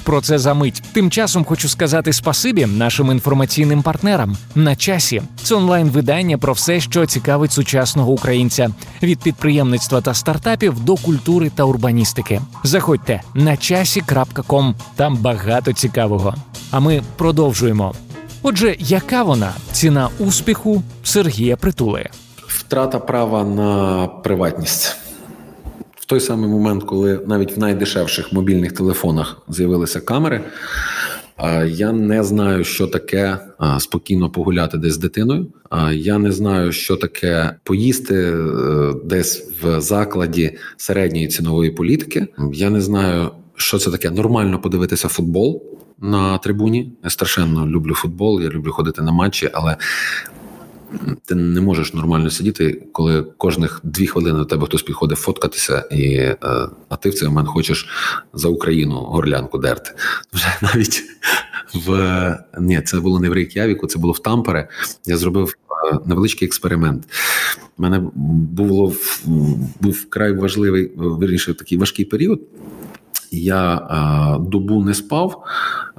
Про 0.04 0.22
це 0.22 0.40
за 0.40 0.54
мить. 0.54 0.84
Тим 0.94 1.12
часом 1.12 1.46
хочу 1.46 1.70
сказати 1.70 2.14
спасибі 2.14 2.66
нашим 2.66 3.12
інформаційним 3.12 3.82
партнерам. 3.82 4.38
На 4.56 4.76
часі 4.76 5.22
це 5.44 5.56
онлайн-видання 5.56 6.38
про 6.38 6.54
все, 6.54 6.80
що 6.80 7.06
цікавить 7.06 7.52
сучасного 7.52 8.12
українця 8.12 8.70
від 9.04 9.20
підприємництва 9.20 10.02
та 10.02 10.14
стартапів 10.14 10.80
до 10.80 10.96
культури 10.96 11.52
та 11.56 11.64
урбаністики. 11.64 12.42
Заходьте 12.64 13.22
на 13.34 13.58
часі.ком, 13.58 14.76
там 14.96 15.18
багато 15.18 15.74
цікавого. 15.74 16.36
А 16.72 16.80
ми 16.80 17.02
продовжуємо. 17.18 17.94
Отже, 18.42 18.76
яка 18.80 19.24
вона 19.24 19.52
ціна 19.72 20.10
успіху 20.20 20.84
Сергія 21.04 21.58
Притули? 21.58 22.10
Втрата 22.48 23.00
права 23.00 23.44
на 23.44 24.08
приватність 24.08 24.99
той 26.10 26.20
самий 26.20 26.50
момент, 26.50 26.84
коли 26.84 27.20
навіть 27.28 27.58
в 27.58 27.60
найдешевших 27.60 28.34
мобільних 28.34 28.72
телефонах 28.72 29.42
з'явилися 29.50 30.00
камери. 30.00 30.42
Я 31.68 31.92
не 31.92 32.24
знаю, 32.24 32.64
що 32.64 32.88
таке 32.88 33.38
спокійно 33.80 34.30
погуляти 34.30 34.78
десь 34.78 34.94
з 34.94 34.98
дитиною. 34.98 35.48
Я 35.92 36.18
не 36.18 36.32
знаю, 36.32 36.72
що 36.72 36.96
таке 36.96 37.56
поїсти 37.64 38.16
е, 38.16 38.94
десь 39.06 39.52
в 39.62 39.82
закладі 39.82 40.58
середньої 40.78 41.28
цінової 41.28 41.72
політики. 41.72 42.28
Я 42.54 42.70
не 42.70 42.82
знаю, 42.82 43.30
що 43.56 43.78
це 43.78 43.92
таке 43.92 44.10
нормально 44.10 44.62
подивитися 44.62 45.08
футбол 45.08 45.64
на 46.02 46.38
трибуні. 46.38 46.94
Я 47.04 47.10
страшенно 47.10 47.68
люблю 47.68 47.94
футбол. 47.94 48.42
Я 48.42 48.50
люблю 48.50 48.72
ходити 48.72 49.02
на 49.02 49.12
матчі, 49.12 49.50
але 49.54 49.78
ти 51.26 51.36
не 51.36 51.62
можеш 51.62 51.94
нормально 51.94 52.30
сидіти, 52.30 52.88
коли 52.92 53.24
кожних 53.24 53.82
дві 53.84 54.08
хвилини 54.08 54.40
до 54.40 54.46
тебе 54.46 54.66
хтось 54.66 54.84
підходить 54.84 55.18
фоткатися, 55.18 55.80
і 55.92 56.14
е, 56.14 56.38
а 56.90 56.96
ти 56.96 57.10
в 57.10 57.14
цей 57.14 57.28
момент 57.28 57.48
хочеш 57.48 57.90
за 58.34 58.48
Україну 58.48 58.96
горлянку 58.96 59.58
дерти. 59.58 59.92
Вже 60.34 60.58
навіть 60.62 61.04
в 61.74 62.46
ні, 62.60 62.82
це 62.82 63.00
було 63.00 63.20
не 63.20 63.30
в 63.30 63.34
Рейк'явіку, 63.34 63.88
це 63.88 64.00
було 64.00 64.14
в 64.14 64.20
Тампере. 64.20 64.68
Я 65.06 65.18
зробив 65.18 65.54
е, 65.94 65.98
невеличкий 66.06 66.46
експеримент. 66.46 67.04
У 67.78 67.82
мене 67.82 68.10
було 68.56 68.94
був 69.80 69.94
вкрай 69.94 70.34
важливий, 70.34 70.92
вірніше, 70.98 71.54
такий 71.54 71.78
важкий 71.78 72.06
період. 72.06 72.42
Я 73.32 74.38
добу 74.42 74.84
не 74.84 74.94
спав, 74.94 75.44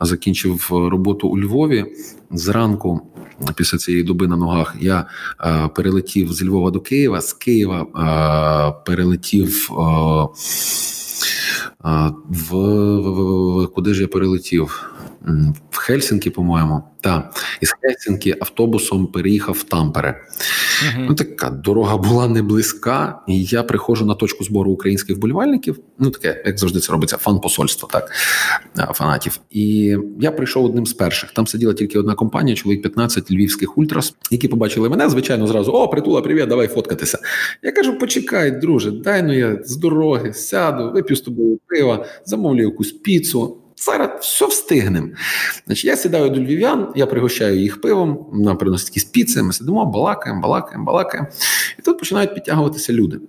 закінчив 0.00 0.66
роботу 0.70 1.28
у 1.28 1.38
Львові. 1.38 1.86
Зранку, 2.30 3.00
після 3.54 3.78
цієї 3.78 4.02
доби 4.04 4.26
на 4.28 4.36
ногах, 4.36 4.76
я 4.80 5.06
перелетів 5.74 6.32
з 6.32 6.44
Львова 6.44 6.70
до 6.70 6.80
Києва, 6.80 7.20
з 7.20 7.32
Києва 7.32 7.84
перелетів 8.86 9.68
в, 11.80 12.10
в, 12.28 13.64
в 13.64 13.66
куди 13.66 13.94
ж 13.94 14.02
я 14.02 14.08
перелетів? 14.08 14.90
В 15.70 15.76
Хельсінкі, 15.76 16.30
по-моєму, 16.30 16.82
так. 17.00 17.44
Із 17.60 17.74
Хельсінкі 17.80 18.36
автобусом 18.40 19.06
переїхав 19.06 19.54
в 19.54 19.62
Тампере. 19.62 20.24
Uh-huh. 20.84 21.06
Ну, 21.08 21.14
така 21.14 21.50
дорога 21.50 21.96
була 21.96 22.28
не 22.28 22.42
близька, 22.42 23.20
і 23.28 23.44
я 23.44 23.62
приходжу 23.62 24.04
на 24.04 24.14
точку 24.14 24.44
збору 24.44 24.70
українських 24.70 25.16
вболівальників. 25.16 25.78
Ну, 25.98 26.10
таке, 26.10 26.42
як 26.46 26.58
завжди, 26.58 26.80
це 26.80 26.92
робиться, 26.92 27.16
фан-посольство, 27.16 27.88
так, 27.92 28.10
фанатів. 28.96 29.40
І 29.50 29.96
я 30.20 30.30
прийшов 30.30 30.64
одним 30.64 30.86
з 30.86 30.92
перших. 30.92 31.32
Там 31.32 31.46
сиділа 31.46 31.74
тільки 31.74 31.98
одна 31.98 32.14
компанія, 32.14 32.56
чоловік 32.56 32.82
15 32.82 33.30
львівських 33.30 33.78
ультрас, 33.78 34.14
які 34.30 34.48
побачили 34.48 34.88
мене, 34.88 35.08
звичайно, 35.08 35.46
зразу: 35.46 35.72
О, 35.72 35.88
притула, 35.88 36.22
привіт, 36.22 36.48
давай 36.48 36.68
фоткатися. 36.68 37.18
Я 37.62 37.72
кажу: 37.72 37.98
почекай, 37.98 38.50
друже, 38.50 38.90
дай 38.90 39.22
ну 39.22 39.32
я 39.32 39.58
з 39.64 39.76
дороги 39.76 40.32
сяду, 40.32 40.90
вип'ю 40.90 41.16
з 41.16 41.20
тобою 41.20 41.58
пива, 41.66 42.06
замовлю 42.24 42.62
якусь 42.62 42.92
піцу. 42.92 43.56
Зараз 43.80 44.10
все 44.20 44.46
встигнемо. 44.46 45.08
Значить, 45.66 45.84
Я 45.84 45.96
сідаю 45.96 46.30
до 46.30 46.40
львів'ян, 46.40 46.88
я 46.94 47.06
пригощаю 47.06 47.60
їх 47.60 47.80
пивом, 47.80 48.26
нам 48.32 48.58
приносять 48.58 48.88
якісь 48.88 49.04
піци, 49.04 49.42
ми 49.42 49.52
сидимо, 49.52 49.86
балакаємо, 49.86 50.42
балакаємо, 50.42 50.84
балакаємо. 50.84 51.28
І 51.78 51.82
тут 51.82 51.98
починають 51.98 52.34
підтягуватися 52.34 52.92
люди. 52.92 53.20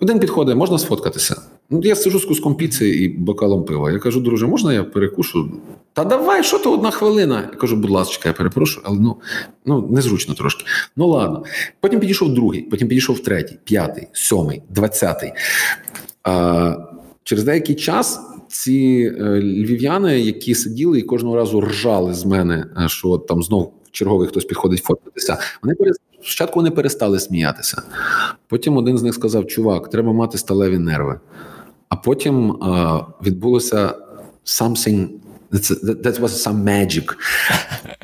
Один 0.00 0.18
підходить, 0.20 0.56
можна 0.56 0.78
сфоткатися. 0.78 1.36
Ну, 1.70 1.80
Я 1.84 1.96
сижу 1.96 2.18
з 2.18 2.24
куском 2.24 2.54
піци 2.54 2.88
і 2.88 3.08
бокалом 3.08 3.64
пива. 3.64 3.92
Я 3.92 3.98
кажу, 3.98 4.20
друже, 4.20 4.46
можна 4.46 4.72
я 4.72 4.84
перекушу? 4.84 5.52
Та 5.92 6.04
давай, 6.04 6.44
що 6.44 6.58
то 6.58 6.72
одна 6.72 6.90
хвилина. 6.90 7.48
Я 7.52 7.58
кажу, 7.58 7.76
будь 7.76 7.90
ласка, 7.90 8.28
я 8.28 8.32
перепрошую, 8.32 8.86
але 8.88 8.98
ну 9.00 9.20
ну 9.66 9.88
незручно 9.90 10.34
трошки. 10.34 10.64
Ну 10.96 11.06
ладно. 11.06 11.44
Потім 11.80 12.00
підійшов 12.00 12.34
другий, 12.34 12.62
потім 12.62 12.88
підійшов 12.88 13.22
третій, 13.22 13.58
п'ятий, 13.64 14.08
сьомий, 14.12 14.62
двадцятий. 14.68 15.32
Через 17.24 17.44
деякий 17.44 17.74
час 17.74 18.20
ці 18.54 19.12
е, 19.20 19.40
львів'яни, 19.40 20.20
які 20.20 20.54
сиділи 20.54 20.98
і 20.98 21.02
кожного 21.02 21.36
разу 21.36 21.60
ржали 21.60 22.14
з 22.14 22.24
мене, 22.24 22.66
е, 22.84 22.88
що 22.88 23.18
там 23.18 23.42
знов 23.42 23.72
черговий 23.90 24.28
хтось 24.28 24.44
підходить 24.44 24.82
фоткатися. 24.82 25.38
Вони 25.62 25.74
спочатку 26.22 26.58
вони 26.58 26.70
перестали 26.70 27.20
сміятися. 27.20 27.82
Потім 28.48 28.76
один 28.76 28.98
з 28.98 29.02
них 29.02 29.14
сказав: 29.14 29.46
Чувак, 29.46 29.90
треба 29.90 30.12
мати 30.12 30.38
сталеві 30.38 30.78
нерви. 30.78 31.20
А 31.88 31.96
потім 31.96 32.50
е, 32.50 33.00
відбулося 33.26 33.94
something 34.44 35.08
that 35.52 36.20
was 36.20 36.28
some 36.28 36.64
magic. 36.64 37.14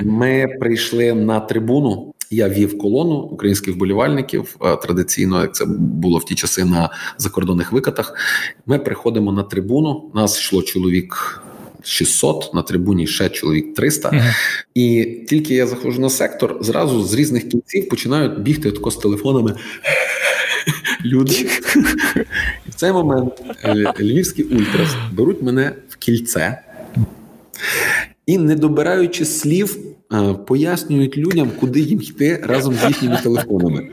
Ми 0.01 0.57
прийшли 0.61 1.13
на 1.13 1.41
трибуну. 1.41 2.15
Я 2.33 2.49
вів 2.49 2.79
колону 2.79 3.15
українських 3.15 3.75
вболівальників 3.75 4.57
традиційно, 4.83 5.41
як 5.41 5.55
це 5.55 5.65
було 5.79 6.19
в 6.19 6.25
ті 6.25 6.35
часи 6.35 6.65
на 6.65 6.91
закордонних 7.19 7.73
викатах. 7.73 8.15
Ми 8.67 8.79
приходимо 8.79 9.33
на 9.33 9.43
трибуну. 9.43 10.11
Нас 10.15 10.39
йшло 10.39 10.63
чоловік 10.63 11.43
600, 11.83 12.55
на 12.55 12.63
трибуні 12.63 13.07
ще 13.07 13.29
чоловік 13.29 13.75
300. 13.75 14.11
Uh-huh. 14.11 14.35
І 14.75 15.05
тільки 15.29 15.55
я 15.55 15.67
заходжу 15.67 16.01
на 16.01 16.11
сектор, 16.11 16.59
зразу 16.61 17.05
з 17.05 17.15
різних 17.15 17.49
кінців 17.49 17.89
починають 17.89 18.41
бігти 18.41 18.71
тако 18.71 18.91
з 18.91 18.97
телефонами. 18.97 19.55
Люди 21.05 21.49
в 22.69 22.75
цей 22.75 22.93
момент 22.93 23.33
е, 23.65 23.95
львівські 24.01 24.43
ультрас 24.43 24.95
беруть 25.13 25.43
мене 25.43 25.73
в 25.89 25.97
кільце 25.97 26.63
і, 28.27 28.39
не 28.39 28.57
добираючи 28.57 29.25
слів, 29.25 29.77
е, 29.79 30.00
пояснюють 30.47 31.17
людям, 31.19 31.51
куди 31.61 31.81
їм 31.81 32.01
йти 32.01 32.41
разом 32.43 32.75
з 32.75 32.85
їхніми 32.89 33.17
телефонами. 33.23 33.89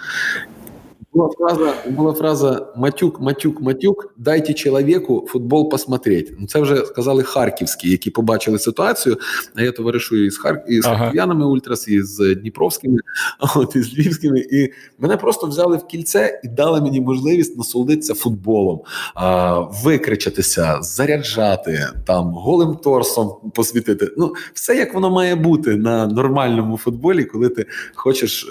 Була 1.18 1.30
фраза 1.38 1.74
була 1.90 2.14
фраза 2.14 2.68
Матюк, 2.76 3.22
Матюк, 3.22 3.62
Матюк, 3.62 4.14
дайте 4.18 4.54
чоловіку 4.54 5.28
футбол 5.30 5.70
посмотреть. 5.70 6.34
Ну, 6.40 6.48
це 6.48 6.60
вже 6.60 6.86
сказали 6.86 7.24
харківські, 7.24 7.90
які 7.90 8.10
побачили 8.10 8.60
ситуацію. 8.60 9.18
А 9.56 9.62
я 9.62 9.72
товаришую 9.72 10.26
із 10.26 10.38
Хар... 10.38 10.64
із 10.68 10.86
ага. 10.86 10.98
харків'янами 10.98 11.46
Ультрас, 11.46 11.88
із 11.88 12.18
Дніпровськими, 12.18 13.00
от 13.56 13.76
із 13.76 13.94
Львівськими. 13.94 14.40
І 14.40 14.74
мене 15.00 15.18
просто 15.18 15.48
взяли 15.48 15.78
в 15.78 15.88
кільце 15.88 16.42
і 16.44 16.48
дали 16.48 16.82
мені 16.82 17.02
можливість 17.02 17.58
насолодитися 17.58 18.14
футболом, 18.14 18.82
а, 19.16 19.60
викричатися, 19.60 20.78
заряджати 20.82 21.88
там 22.06 22.26
голим 22.26 22.76
торсом 22.76 23.34
посвітити. 23.56 24.12
Ну, 24.18 24.34
все 24.54 24.76
як 24.76 24.94
воно 24.94 25.10
має 25.10 25.36
бути 25.36 25.76
на 25.76 26.08
нормальному 26.08 26.78
футболі, 26.78 27.24
коли 27.24 27.50
ти 27.50 27.66
хочеш. 27.96 28.50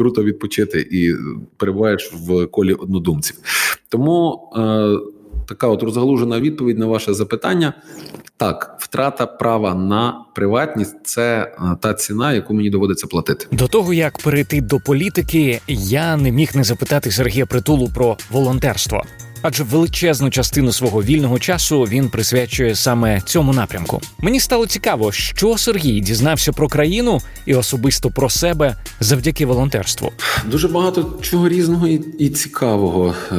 Круто 0.00 0.24
відпочити 0.24 0.88
і 0.90 1.14
перебуваєш 1.56 2.12
в 2.12 2.46
колі 2.46 2.72
однодумців. 2.72 3.36
Тому 3.88 4.48
е, 4.56 4.88
така 5.48 5.68
от 5.68 5.82
розгалужена 5.82 6.40
відповідь 6.40 6.78
на 6.78 6.86
ваше 6.86 7.14
запитання. 7.14 7.74
Так, 8.36 8.76
втрата 8.78 9.26
права 9.26 9.74
на 9.74 10.24
приватність 10.34 10.96
це 11.04 11.40
е, 11.42 11.76
та 11.80 11.94
ціна, 11.94 12.32
яку 12.32 12.54
мені 12.54 12.70
доводиться 12.70 13.06
платити. 13.06 13.46
До 13.52 13.68
того 13.68 13.92
як 13.92 14.18
перейти 14.18 14.60
до 14.60 14.78
політики, 14.80 15.60
я 15.68 16.16
не 16.16 16.30
міг 16.30 16.50
не 16.54 16.64
запитати 16.64 17.10
Сергія 17.10 17.46
Притулу 17.46 17.90
про 17.94 18.16
волонтерство 18.30 19.02
адже 19.42 19.64
величезну 19.64 20.30
частину 20.30 20.72
свого 20.72 21.02
вільного 21.02 21.38
часу 21.38 21.82
він 21.82 22.08
присвячує 22.08 22.74
саме 22.74 23.20
цьому 23.20 23.52
напрямку. 23.52 24.00
Мені 24.18 24.40
стало 24.40 24.66
цікаво, 24.66 25.12
що 25.12 25.58
Сергій 25.58 26.00
дізнався 26.00 26.52
про 26.52 26.68
країну 26.68 27.18
і 27.46 27.54
особисто 27.54 28.10
про 28.10 28.30
себе 28.30 28.76
завдяки 29.00 29.46
волонтерству. 29.46 30.12
Дуже 30.50 30.68
багато 30.68 31.18
чого 31.20 31.48
різного 31.48 31.88
і, 31.88 32.04
і 32.18 32.28
цікавого, 32.28 33.14
е, 33.32 33.36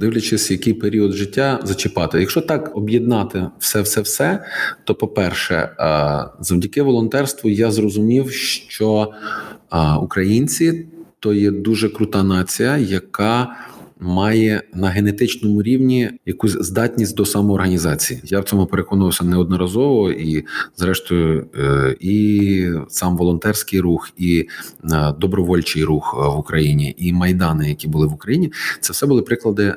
дивлячись, 0.00 0.50
який 0.50 0.72
період 0.72 1.12
життя 1.12 1.60
зачіпати. 1.62 2.20
Якщо 2.20 2.40
так 2.40 2.76
об'єднати 2.76 3.46
все, 3.58 3.80
все, 3.80 4.00
все, 4.00 4.44
то 4.84 4.94
по 4.94 5.08
перше, 5.08 5.54
е, 5.54 6.24
завдяки 6.40 6.82
волонтерству 6.82 7.50
я 7.50 7.70
зрозумів, 7.70 8.32
що 8.32 9.12
е, 9.72 9.92
українці 9.92 10.86
то 11.20 11.32
є 11.32 11.50
дуже 11.50 11.88
крута 11.88 12.22
нація, 12.22 12.76
яка 12.76 13.56
має 14.00 14.62
на 14.74 14.88
генетичному 14.88 15.62
рівні 15.62 16.10
якусь 16.26 16.52
здатність 16.52 17.16
до 17.16 17.26
самоорганізації. 17.26 18.20
Я 18.24 18.40
в 18.40 18.44
цьому 18.44 18.66
переконувався 18.66 19.24
неодноразово, 19.24 20.10
і 20.10 20.44
зрештою, 20.76 21.46
е, 21.58 21.96
і 22.00 22.70
сам 22.88 23.16
волонтерський 23.16 23.80
рух, 23.80 24.10
і 24.16 24.48
е, 24.84 25.14
добровольчий 25.20 25.84
рух 25.84 26.14
в 26.34 26.38
Україні, 26.38 26.94
і 26.98 27.12
майдани, 27.12 27.68
які 27.68 27.88
були 27.88 28.06
в 28.06 28.12
Україні, 28.12 28.52
це 28.80 28.92
все 28.92 29.06
були 29.06 29.22
приклади 29.22 29.74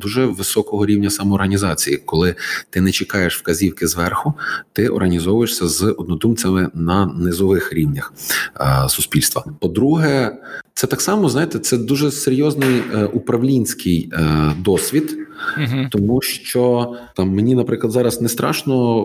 дуже 0.00 0.26
високого 0.26 0.86
рівня 0.86 1.10
самоорганізації, 1.10 1.96
коли 1.96 2.34
ти 2.70 2.80
не 2.80 2.92
чекаєш 2.92 3.38
вказівки 3.38 3.86
зверху, 3.86 4.34
ти 4.72 4.88
організовуєшся 4.88 5.68
з 5.68 5.82
однодумцями 5.82 6.68
на 6.74 7.06
низових 7.06 7.72
рівнях 7.72 8.12
е, 8.60 8.88
суспільства. 8.88 9.44
По-друге, 9.60 10.38
це 10.80 10.86
так 10.86 11.00
само, 11.00 11.28
знаєте, 11.28 11.58
це 11.58 11.76
дуже 11.76 12.10
серйозний 12.10 12.82
е, 12.94 13.04
управлінський 13.50 14.10
е, 14.12 14.52
досвід, 14.58 15.18
uh 15.58 15.88
тому 15.90 16.22
що 16.22 16.92
там 17.16 17.34
мені, 17.34 17.54
наприклад, 17.54 17.92
зараз 17.92 18.20
не 18.20 18.28
страшно 18.28 19.02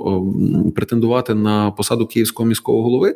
е, 0.68 0.72
претендувати 0.72 1.34
на 1.34 1.72
посаду 1.72 2.08
київського 2.08 2.50
міського 2.50 2.84
голови. 2.84 3.16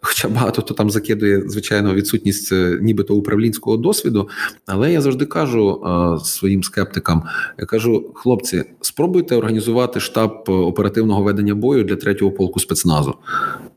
Хоча 0.00 0.28
багато 0.28 0.62
хто 0.62 0.74
там 0.74 0.90
закидує, 0.90 1.42
звичайно, 1.46 1.94
відсутність 1.94 2.52
е, 2.52 2.78
нібито 2.82 3.14
управлінського 3.14 3.76
досвіду, 3.76 4.28
але 4.66 4.92
я 4.92 5.00
завжди 5.00 5.26
кажу 5.26 5.82
е, 5.84 6.24
своїм 6.24 6.62
скептикам: 6.62 7.22
я 7.58 7.66
кажу, 7.66 8.12
хлопці, 8.14 8.64
спробуйте 8.80 9.36
організувати 9.36 10.00
штаб 10.00 10.44
оперативного 10.46 11.22
ведення 11.22 11.54
бою 11.54 11.84
для 11.84 11.96
третього 11.96 12.30
полку 12.30 12.60
спецназу. 12.60 13.14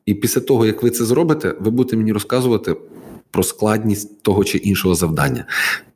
І 0.06 0.14
після 0.14 0.42
того, 0.42 0.66
як 0.66 0.84
ви 0.84 0.90
це 0.90 1.06
зробите, 1.06 1.56
ви 1.60 1.72
будете 1.72 1.98
мені 1.98 2.12
розказувати 2.12 2.76
про 3.32 3.44
складність 3.44 4.24
того 4.24 4.44
чи 4.44 4.58
іншого 4.58 4.96
завдання. 4.96 5.46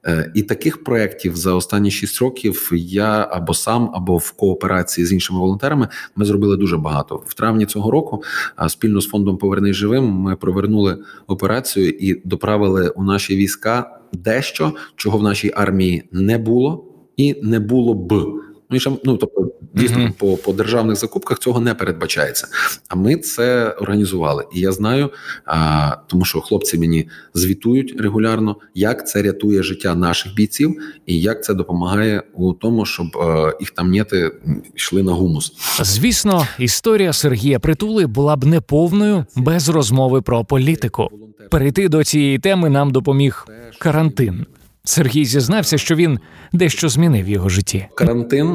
Е, 0.05 0.31
і 0.35 0.43
таких 0.43 0.83
проєктів 0.83 1.35
за 1.35 1.53
останні 1.53 1.91
шість 1.91 2.21
років 2.21 2.69
я 2.73 3.27
або 3.31 3.53
сам, 3.53 3.91
або 3.93 4.17
в 4.17 4.31
кооперації 4.31 5.07
з 5.07 5.13
іншими 5.13 5.39
волонтерами 5.39 5.87
ми 6.15 6.25
зробили 6.25 6.57
дуже 6.57 6.77
багато. 6.77 7.23
В 7.27 7.33
травні 7.33 7.65
цього 7.65 7.91
року 7.91 8.23
спільно 8.67 9.01
з 9.01 9.07
фондом 9.07 9.37
Повернись 9.37 9.75
живим 9.75 10.03
ми 10.03 10.35
провернули 10.35 10.97
операцію 11.27 11.89
і 11.89 12.21
доправили 12.25 12.89
у 12.89 13.03
наші 13.03 13.35
війська 13.35 13.99
дещо, 14.13 14.73
чого 14.95 15.17
в 15.17 15.23
нашій 15.23 15.51
армії 15.55 16.03
не 16.11 16.37
було 16.37 16.85
і 17.17 17.35
не 17.43 17.59
було 17.59 17.93
б. 17.93 18.41
Ну 18.71 18.77
і 18.77 18.79
ще, 18.79 18.91
ну 19.03 19.17
тобто, 19.17 19.51
дійсно 19.73 19.97
mm-hmm. 19.97 20.11
по 20.11 20.37
по 20.37 20.53
державних 20.53 20.95
закупках 20.95 21.39
цього 21.39 21.59
не 21.59 21.73
передбачається. 21.73 22.47
А 22.89 22.95
ми 22.95 23.15
це 23.15 23.69
організували. 23.69 24.45
І 24.53 24.59
я 24.59 24.71
знаю, 24.71 25.09
а, 25.45 25.95
тому 26.07 26.25
що 26.25 26.41
хлопці 26.41 26.77
мені 26.77 27.09
звітують 27.33 28.01
регулярно, 28.01 28.55
як 28.75 29.07
це 29.07 29.21
рятує 29.21 29.63
життя 29.63 29.95
наших 29.95 30.33
бійців, 30.33 30.81
і 31.05 31.21
як 31.21 31.43
це 31.43 31.53
допомагає 31.53 32.23
у 32.33 32.53
тому, 32.53 32.85
щоб 32.85 33.17
а, 33.17 33.53
їх 33.59 33.71
там 33.71 33.91
нети 33.91 34.31
йшли 34.75 35.03
на 35.03 35.11
гумус. 35.11 35.53
Звісно, 35.81 36.47
історія 36.59 37.13
Сергія 37.13 37.59
Притули 37.59 38.07
була 38.07 38.35
б 38.35 38.45
неповною 38.45 39.25
без 39.35 39.69
розмови 39.69 40.21
про 40.21 40.45
політику. 40.45 41.09
Перейти 41.49 41.89
до 41.89 42.03
цієї 42.03 42.39
теми 42.39 42.69
нам 42.69 42.91
допоміг 42.91 43.47
карантин. 43.79 44.45
Сергій 44.83 45.25
зізнався, 45.25 45.77
що 45.77 45.95
він 45.95 46.19
дещо 46.53 46.89
змінив 46.89 47.29
його 47.29 47.49
житті. 47.49 47.87
Карантин 47.95 48.47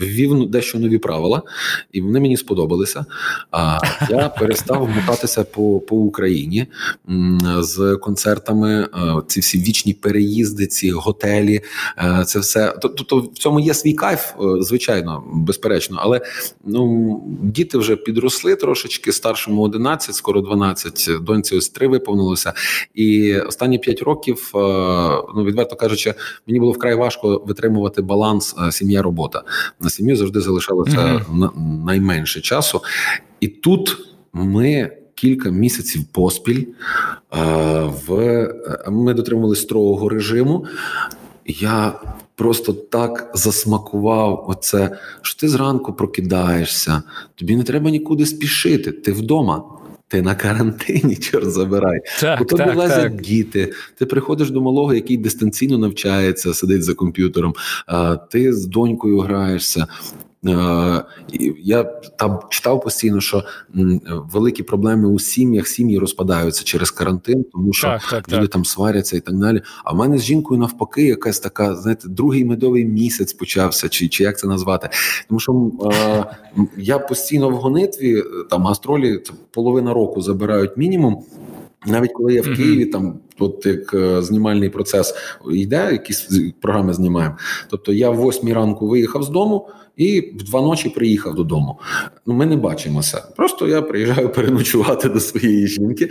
ввів 0.00 0.50
дещо 0.50 0.78
нові 0.78 0.98
правила, 0.98 1.42
і 1.92 2.00
вони 2.00 2.20
мені 2.20 2.36
сподобалися. 2.36 3.04
А 3.50 3.78
я 4.10 4.28
перестав 4.38 4.88
мотатися 4.96 5.44
по 5.44 5.80
по 5.80 5.96
Україні 5.96 6.66
з 7.58 7.96
концертами. 7.96 8.88
Ці 9.26 9.40
всі 9.40 9.58
вічні 9.58 9.94
переїзди, 9.94 10.66
ці 10.66 10.90
готелі, 10.90 11.60
це 12.26 12.38
все 12.38 12.74
тобто 12.82 13.18
в 13.18 13.38
цьому 13.38 13.60
є 13.60 13.74
свій 13.74 13.92
кайф, 13.92 14.32
звичайно, 14.60 15.24
безперечно, 15.32 15.98
але 16.00 16.20
ну 16.64 17.20
діти 17.42 17.78
вже 17.78 17.96
підросли 17.96 18.56
трошечки 18.56 19.12
старшому 19.12 19.62
11, 19.62 20.14
скоро 20.14 20.40
12, 20.40 21.10
доньці 21.20 21.56
ось 21.56 21.68
3 21.68 21.88
виповнилося. 21.88 22.52
І 22.94 23.38
останні 23.38 23.78
5 23.78 24.02
років, 24.02 24.41
ну 25.34 25.44
відверто 25.44 25.76
кажучи, 25.76 26.14
мені 26.46 26.60
було 26.60 26.72
вкрай 26.72 26.94
важко 26.94 27.42
витримувати 27.46 28.02
баланс 28.02 28.56
сім'я-робота. 28.70 29.42
На 29.80 29.90
сім'ю 29.90 30.16
завжди 30.16 30.40
залишалося 30.40 30.98
mm-hmm. 30.98 31.84
найменше 31.84 32.40
часу, 32.40 32.80
і 33.40 33.48
тут 33.48 33.98
ми. 34.32 34.90
Кілька 35.14 35.50
місяців 35.50 36.04
поспіль 36.12 36.64
в 38.06 38.48
ми 38.88 39.14
дотримували 39.14 39.56
строгого 39.56 40.08
режиму. 40.08 40.66
Я 41.46 42.00
просто 42.34 42.72
так 42.72 43.30
засмакував 43.34 44.44
оце, 44.48 44.98
що 45.22 45.40
ти 45.40 45.48
зранку 45.48 45.92
прокидаєшся, 45.92 47.02
тобі 47.34 47.56
не 47.56 47.62
треба 47.62 47.90
нікуди 47.90 48.26
спішити, 48.26 48.92
ти 48.92 49.12
вдома. 49.12 49.64
Ти 50.12 50.22
на 50.22 50.34
карантині, 50.34 51.16
чорт 51.20 51.50
забирай. 51.50 52.00
Так, 52.20 52.40
У 52.40 52.44
тобі 52.44 52.62
так, 52.64 52.76
лазять 52.76 53.02
так. 53.02 53.20
діти. 53.20 53.72
Ти 53.98 54.06
приходиш 54.06 54.50
до 54.50 54.60
малого, 54.60 54.94
який 54.94 55.16
дистанційно 55.16 55.78
навчається, 55.78 56.54
сидить 56.54 56.82
за 56.84 56.94
комп'ютером, 56.94 57.54
ти 58.30 58.52
з 58.52 58.66
донькою 58.66 59.18
граєшся. 59.18 59.86
Е, 60.48 61.04
я 61.62 61.84
там 62.18 62.40
читав 62.48 62.82
постійно, 62.82 63.20
що 63.20 63.44
великі 64.32 64.62
проблеми 64.62 65.08
у 65.08 65.18
сім'ях 65.18 65.66
сім'ї 65.66 65.98
розпадаються 65.98 66.64
через 66.64 66.90
карантин, 66.90 67.44
тому 67.52 67.72
що 67.72 67.86
так, 67.86 68.02
так, 68.10 68.28
люди 68.28 68.42
так. 68.42 68.50
там 68.50 68.64
сваряться 68.64 69.16
і 69.16 69.20
так 69.20 69.34
далі. 69.34 69.62
А 69.84 69.92
в 69.92 69.96
мене 69.96 70.18
з 70.18 70.22
жінкою 70.22 70.60
навпаки, 70.60 71.02
якась 71.02 71.40
така, 71.40 71.76
знаєте, 71.76 72.08
другий 72.08 72.44
медовий 72.44 72.84
місяць 72.84 73.32
почався, 73.32 73.88
чи 73.88 74.08
чи 74.08 74.24
як 74.24 74.38
це 74.38 74.46
назвати? 74.46 74.88
Тому 75.28 75.40
що 75.40 75.70
е, 75.92 76.24
я 76.76 76.98
постійно 76.98 77.50
в 77.50 77.54
гонитві 77.54 78.22
там 78.50 78.66
гастролі 78.66 79.18
це 79.18 79.32
половина 79.50 79.94
року 79.94 80.22
забирають 80.22 80.76
мінімум. 80.76 81.24
Навіть 81.86 82.12
коли 82.12 82.34
я 82.34 82.42
в 82.42 82.56
Києві, 82.56 82.86
там 82.86 83.14
от 83.38 83.66
як 83.66 83.94
е, 83.94 84.22
знімальний 84.22 84.68
процес 84.68 85.14
йде, 85.50 85.88
якісь 85.92 86.28
програми 86.60 86.94
знімаємо. 86.94 87.36
Тобто 87.70 87.92
я 87.92 88.10
в 88.10 88.16
восьмій 88.16 88.52
ранку 88.52 88.88
виїхав 88.88 89.22
з 89.22 89.28
дому 89.28 89.68
і 89.96 90.20
в 90.20 90.42
два 90.42 90.60
ночі 90.60 90.88
приїхав 90.88 91.34
додому. 91.34 91.78
Ну, 92.26 92.34
ми 92.34 92.46
не 92.46 92.56
бачимося. 92.56 93.22
Просто 93.36 93.68
я 93.68 93.82
приїжджаю 93.82 94.28
переночувати 94.34 95.08
до 95.08 95.20
своєї 95.20 95.66
жінки. 95.66 96.08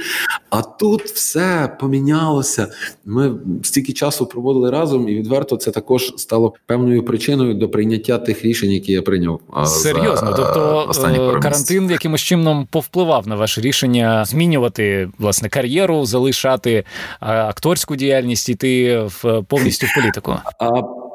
А 0.50 0.62
тут 0.62 1.02
все 1.02 1.78
помінялося. 1.80 2.68
Ми 3.06 3.32
стільки 3.64 3.94
часу 3.94 4.26
проводили 4.26 4.72
разом, 4.72 5.10
і 5.10 5.16
відверто 5.16 5.58
це 5.58 5.72
також 5.72 6.14
стало 6.18 6.54
певною 6.66 7.06
причиною 7.06 7.54
до 7.54 7.70
прийняття 7.70 8.18
тих 8.18 8.46
рішень, 8.46 8.72
які 8.72 8.92
я 8.92 9.02
прийняв. 9.02 9.40
Серйозно, 9.66 10.32
за 10.32 10.38
тобто 10.38 10.92
е, 11.06 11.40
карантин 11.40 11.92
якимось 11.92 12.22
чином 12.22 12.68
повпливав 12.72 13.28
на 13.28 13.36
ваше 13.36 13.62
рішення 13.62 14.26
змінювати 14.26 15.10
власне 15.20 15.50
кар'єру, 15.50 16.06
залишати 16.06 16.84
акторську 17.20 17.96
діяльність, 17.96 18.50
іти 18.50 19.00
в 19.00 19.44
повністю 19.48 19.88
в 19.88 19.96
політику. 19.96 20.36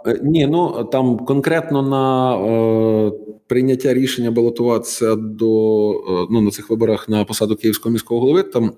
Е, 0.06 0.20
ні, 0.22 0.46
ну 0.46 0.84
там 0.92 1.18
конкретно 1.18 1.82
на 1.82 2.36
е, 2.36 3.12
прийняття 3.46 3.94
рішення 3.94 4.30
балотуватися 4.30 5.16
до 5.16 5.90
е, 5.90 6.26
ну 6.30 6.40
на 6.40 6.50
цих 6.50 6.70
виборах 6.70 7.08
на 7.08 7.24
посаду 7.24 7.56
київського 7.56 7.92
міського 7.92 8.20
голови 8.20 8.42
там 8.42 8.72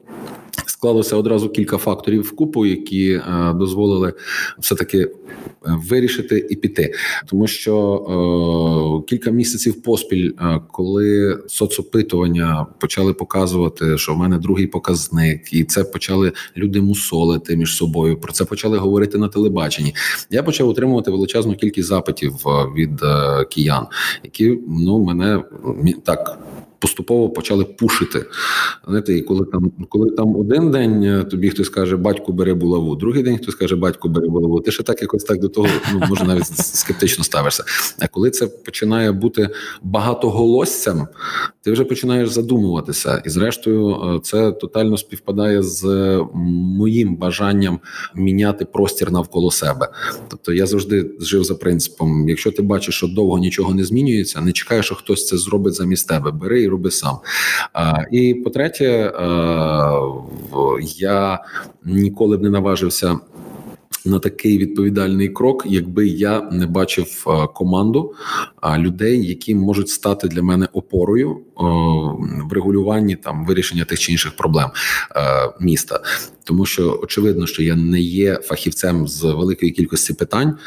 склалося 0.66 1.16
одразу 1.16 1.48
кілька 1.48 1.78
факторів 1.78 2.22
в 2.22 2.36
купу, 2.36 2.66
які 2.66 3.10
е, 3.10 3.52
дозволили 3.54 4.12
все 4.58 4.74
таки 4.74 4.98
е, 4.98 5.10
вирішити 5.64 6.46
і 6.50 6.56
піти, 6.56 6.94
тому 7.26 7.46
що 7.46 9.04
е, 9.04 9.08
кілька 9.08 9.30
місяців 9.30 9.82
поспіль, 9.82 10.32
е, 10.40 10.60
коли 10.72 11.38
соцопитування 11.46 12.66
почали 12.80 13.14
показувати, 13.14 13.98
що 13.98 14.14
в 14.14 14.18
мене 14.18 14.38
другий 14.38 14.66
показник, 14.66 15.52
і 15.52 15.64
це 15.64 15.84
почали 15.84 16.32
люди 16.56 16.80
мусолити 16.80 17.56
між 17.56 17.76
собою. 17.76 18.20
Про 18.20 18.32
це 18.32 18.44
почали 18.44 18.78
говорити 18.78 19.18
на 19.18 19.28
телебаченні. 19.28 19.94
Я 20.30 20.42
почав 20.42 20.68
отримувати 20.68 21.10
величезну 21.10 21.54
кількість 21.54 21.88
запитів 21.88 22.34
від 22.76 23.00
киян, 23.50 23.86
які 24.24 24.58
ну 24.68 24.98
мене 25.04 25.42
так 26.04 26.38
поступово 26.78 27.30
почали 27.30 27.64
пушити. 27.64 28.24
Знаєте, 28.88 29.14
і 29.14 29.22
коли 29.22 29.44
там, 29.44 29.72
коли 29.88 30.10
там 30.10 30.36
один 30.36 30.70
день 30.70 31.02
е, 31.02 31.24
тобі 31.24 31.50
хтось 31.50 31.68
каже, 31.68 31.96
батько 31.96 32.32
бери 32.32 32.54
булаву, 32.54 32.96
другий 32.96 33.22
день 33.22 33.38
хтось 33.38 33.54
каже, 33.54 33.76
батько 33.76 34.08
бери 34.08 34.28
булаву, 34.28 34.60
ти 34.60 34.70
ще 34.70 34.82
так 34.82 35.02
якось 35.02 35.24
так 35.24 35.40
до 35.40 35.48
того, 35.48 35.68
ну 35.92 36.02
може 36.08 36.24
навіть 36.24 36.46
скептично 36.56 37.24
ставишся. 37.24 37.64
А 37.98 38.08
коли 38.08 38.30
це 38.30 38.46
починає 38.46 39.12
бути 39.12 39.48
багатоголоссям, 39.82 41.08
ти 41.62 41.72
вже 41.72 41.84
починаєш 41.84 42.28
задумуватися. 42.28 43.22
І 43.26 43.30
зрештою, 43.30 43.90
е, 43.90 44.20
це 44.22 44.52
тотально 44.52 44.96
співпадає 44.96 45.62
з 45.62 45.84
моїм 46.78 47.16
бажанням 47.16 47.80
міняти 48.14 48.64
простір 48.64 49.12
навколо 49.12 49.50
себе. 49.50 49.88
Тобто 50.28 50.52
я 50.52 50.66
завжди 50.66 51.10
жив 51.20 51.44
за 51.44 51.54
принципом: 51.54 52.28
якщо 52.28 52.50
ти 52.50 52.62
бачиш, 52.62 52.94
що 52.94 53.06
довго 53.06 53.38
нічого 53.38 53.74
не 53.74 53.84
змінюється, 53.84 54.40
не 54.40 54.52
чекай, 54.52 54.82
що 54.82 54.94
хтось 54.94 55.26
це 55.26 55.36
зробить 55.36 55.74
замість 55.74 56.08
тебе. 56.08 56.30
Бери 56.30 56.67
і 56.68 56.70
роби 56.70 56.90
сам. 56.90 57.18
І 58.12 58.34
по-третє, 58.34 59.12
я 60.96 61.38
ніколи 61.84 62.36
б 62.36 62.42
не 62.42 62.50
наважився. 62.50 63.18
На 64.04 64.18
такий 64.18 64.58
відповідальний 64.58 65.28
крок, 65.28 65.64
якби 65.66 66.06
я 66.06 66.40
не 66.40 66.66
бачив 66.66 67.24
команду 67.54 68.14
людей, 68.78 69.26
які 69.26 69.54
можуть 69.54 69.88
стати 69.88 70.28
для 70.28 70.42
мене 70.42 70.68
опорою 70.72 71.40
в 71.58 72.52
регулюванні 72.52 73.16
там 73.16 73.46
вирішення 73.46 73.84
тих 73.84 73.98
чи 73.98 74.12
інших 74.12 74.36
проблем 74.36 74.70
міста 75.60 76.00
тому 76.48 76.66
що 76.66 77.00
очевидно, 77.02 77.46
що 77.46 77.62
я 77.62 77.76
не 77.76 78.00
є 78.00 78.34
фахівцем 78.34 79.08
з 79.08 79.22
великої 79.22 79.72
кількості 79.72 80.14
питань, 80.14 80.58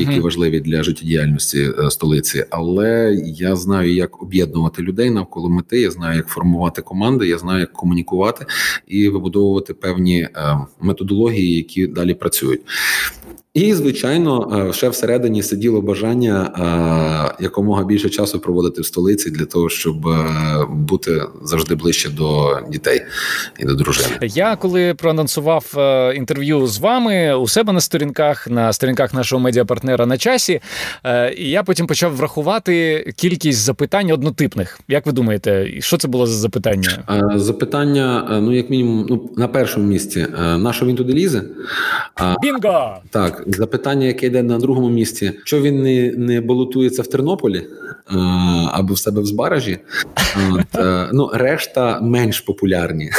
які 0.00 0.20
важливі 0.20 0.60
для 0.60 0.82
життєдіяльності 0.82 1.70
е, 1.78 1.90
столиці. 1.90 2.44
Але 2.50 3.16
я 3.24 3.56
знаю, 3.56 3.94
як 3.94 4.22
об'єднувати 4.22 4.82
людей 4.82 5.10
навколо 5.10 5.50
мети. 5.50 5.80
Я 5.80 5.90
знаю, 5.90 6.16
як 6.16 6.28
формувати 6.28 6.82
команди, 6.82 7.28
я 7.28 7.38
знаю, 7.38 7.60
як 7.60 7.72
комунікувати 7.72 8.46
і 8.86 9.08
вибудовувати 9.08 9.74
певні 9.74 10.20
е, 10.20 10.58
методології, 10.80 11.56
які 11.56 11.86
далі 11.86 12.14
працюють. 12.14 12.60
І, 13.54 13.74
звичайно, 13.74 14.66
е, 14.68 14.72
ще 14.72 14.88
всередині 14.88 15.42
сиділо 15.42 15.82
бажання 15.82 16.50
е, 17.38 17.42
якомога 17.42 17.84
більше 17.84 18.08
часу 18.08 18.40
проводити 18.40 18.80
в 18.80 18.86
столиці 18.86 19.30
для 19.30 19.44
того, 19.44 19.68
щоб 19.68 20.06
е, 20.06 20.26
бути 20.70 21.22
завжди 21.42 21.74
ближче 21.74 22.10
до 22.10 22.58
дітей 22.70 23.02
і 23.58 23.64
до 23.64 23.74
дружини. 23.74 24.08
Я 24.22 24.56
коли 24.56 24.94
проанонсував 24.94 25.64
інтерв'ю 26.16 26.66
з 26.66 26.78
вами 26.78 27.34
у 27.34 27.48
себе 27.48 27.72
на 27.72 27.80
сторінках, 27.80 28.48
на 28.48 28.72
сторінках 28.72 29.14
нашого 29.14 29.40
медіапартнера 29.40 30.06
на 30.06 30.18
часі, 30.18 30.60
і 31.36 31.50
я 31.50 31.62
потім 31.62 31.86
почав 31.86 32.16
врахувати 32.16 33.04
кількість 33.16 33.58
запитань 33.58 34.10
однотипних. 34.10 34.80
Як 34.88 35.06
ви 35.06 35.12
думаєте, 35.12 35.68
що 35.80 35.96
це 35.96 36.08
було 36.08 36.26
за 36.26 36.34
запитання? 36.34 37.04
Запитання, 37.34 38.28
ну 38.42 38.56
як 38.56 38.70
мінімум, 38.70 39.06
ну 39.08 39.30
на 39.36 39.48
першому 39.48 39.86
місці, 39.86 40.26
на 40.38 40.72
що 40.72 40.86
він 40.86 40.96
туди 40.96 41.12
лізе? 41.12 41.42
Бінго! 42.42 42.96
Так 43.10 43.41
запитання, 43.46 44.06
яке 44.06 44.26
йде 44.26 44.42
на 44.42 44.58
другому 44.58 44.90
місці, 44.90 45.32
що 45.44 45.60
він 45.60 45.82
не 45.82 46.12
не 46.16 46.40
балотується 46.40 47.02
в 47.02 47.06
Тернополі 47.06 47.62
а, 48.06 48.18
або 48.72 48.94
в 48.94 48.98
себе 48.98 49.22
в 49.22 49.26
Збаражі, 49.26 49.78
От, 50.52 50.76
а, 50.76 51.10
ну 51.12 51.30
решта 51.34 52.00
менш 52.00 52.40
популярні. 52.40 53.10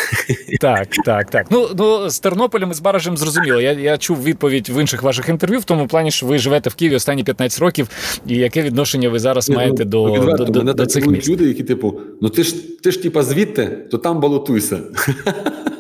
Так, 0.59 0.87
так, 1.05 1.29
так. 1.29 1.47
Ну 1.51 1.67
ну 1.77 2.09
з 2.09 2.19
Тернополем 2.19 2.71
і 2.71 2.73
з 2.73 2.79
Баражем 2.79 3.17
зрозуміло. 3.17 3.61
Я 3.61 3.71
я 3.71 3.97
чув 3.97 4.23
відповідь 4.23 4.69
в 4.69 4.81
інших 4.81 5.03
ваших 5.03 5.29
інтерв'ю, 5.29 5.59
в 5.59 5.63
тому 5.63 5.87
плані, 5.87 6.11
що 6.11 6.25
ви 6.25 6.37
живете 6.37 6.69
в 6.69 6.75
Києві 6.75 6.95
останні 6.95 7.23
15 7.23 7.59
років, 7.59 7.89
і 8.27 8.35
яке 8.35 8.61
відношення 8.61 9.09
ви 9.09 9.19
зараз 9.19 9.49
Ні, 9.49 9.55
маєте 9.55 9.83
ну, 9.85 9.91
до 9.91 10.13
відверто, 10.13 10.45
до, 10.45 10.61
до, 10.61 10.73
до 10.73 10.85
цих 10.85 11.07
місць? 11.07 11.29
люди, 11.29 11.45
які 11.45 11.63
типу, 11.63 11.99
ну 12.21 12.29
ти 12.29 12.43
ж 12.43 12.79
ти 12.81 12.91
ж 12.91 13.01
типа 13.01 13.23
звідти, 13.23 13.67
то 13.91 13.97
там 13.97 14.19
балотуйся. 14.19 14.79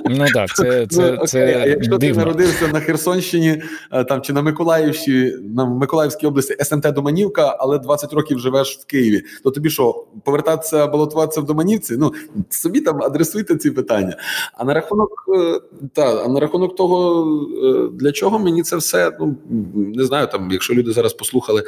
Ну 0.05 0.25
так, 0.33 0.55
це 0.55 0.87
це, 0.87 1.17
ну, 1.19 1.27
це 1.27 1.61
а 1.61 1.65
якщо 1.65 1.97
дивно. 1.97 2.15
ти 2.15 2.25
народився 2.25 2.67
на 2.67 2.79
Херсонщині 2.79 3.61
е, 3.91 4.03
там 4.03 4.21
чи 4.21 4.33
на 4.33 4.41
Миколаївщині, 4.41 5.33
на 5.55 5.65
Миколаївській 5.65 6.27
області 6.27 6.55
СМТ 6.59 6.91
Доманівка, 6.91 7.57
але 7.59 7.79
20 7.79 8.13
років 8.13 8.39
живеш 8.39 8.77
в 8.77 8.85
Києві, 8.85 9.23
то 9.43 9.51
тобі 9.51 9.69
що 9.69 10.05
повертатися, 10.23 10.87
балотуватися 10.87 11.41
в 11.41 11.45
Доманівці? 11.45 11.97
Ну 11.97 12.13
собі 12.49 12.81
там 12.81 13.03
адресуйте 13.03 13.55
ці 13.55 13.71
питання. 13.71 14.17
А 14.53 14.63
на 14.63 14.73
рахунок 14.73 15.25
е, 15.37 15.59
та 15.93 16.23
а 16.25 16.27
на 16.27 16.39
рахунок 16.39 16.75
того, 16.75 17.25
е, 17.63 17.89
для 17.93 18.11
чого 18.11 18.39
мені 18.39 18.63
це 18.63 18.75
все 18.75 19.11
ну 19.19 19.35
не 19.75 20.05
знаю. 20.05 20.27
Там, 20.27 20.51
якщо 20.51 20.73
люди 20.73 20.91
зараз 20.91 21.13
послухали 21.13 21.63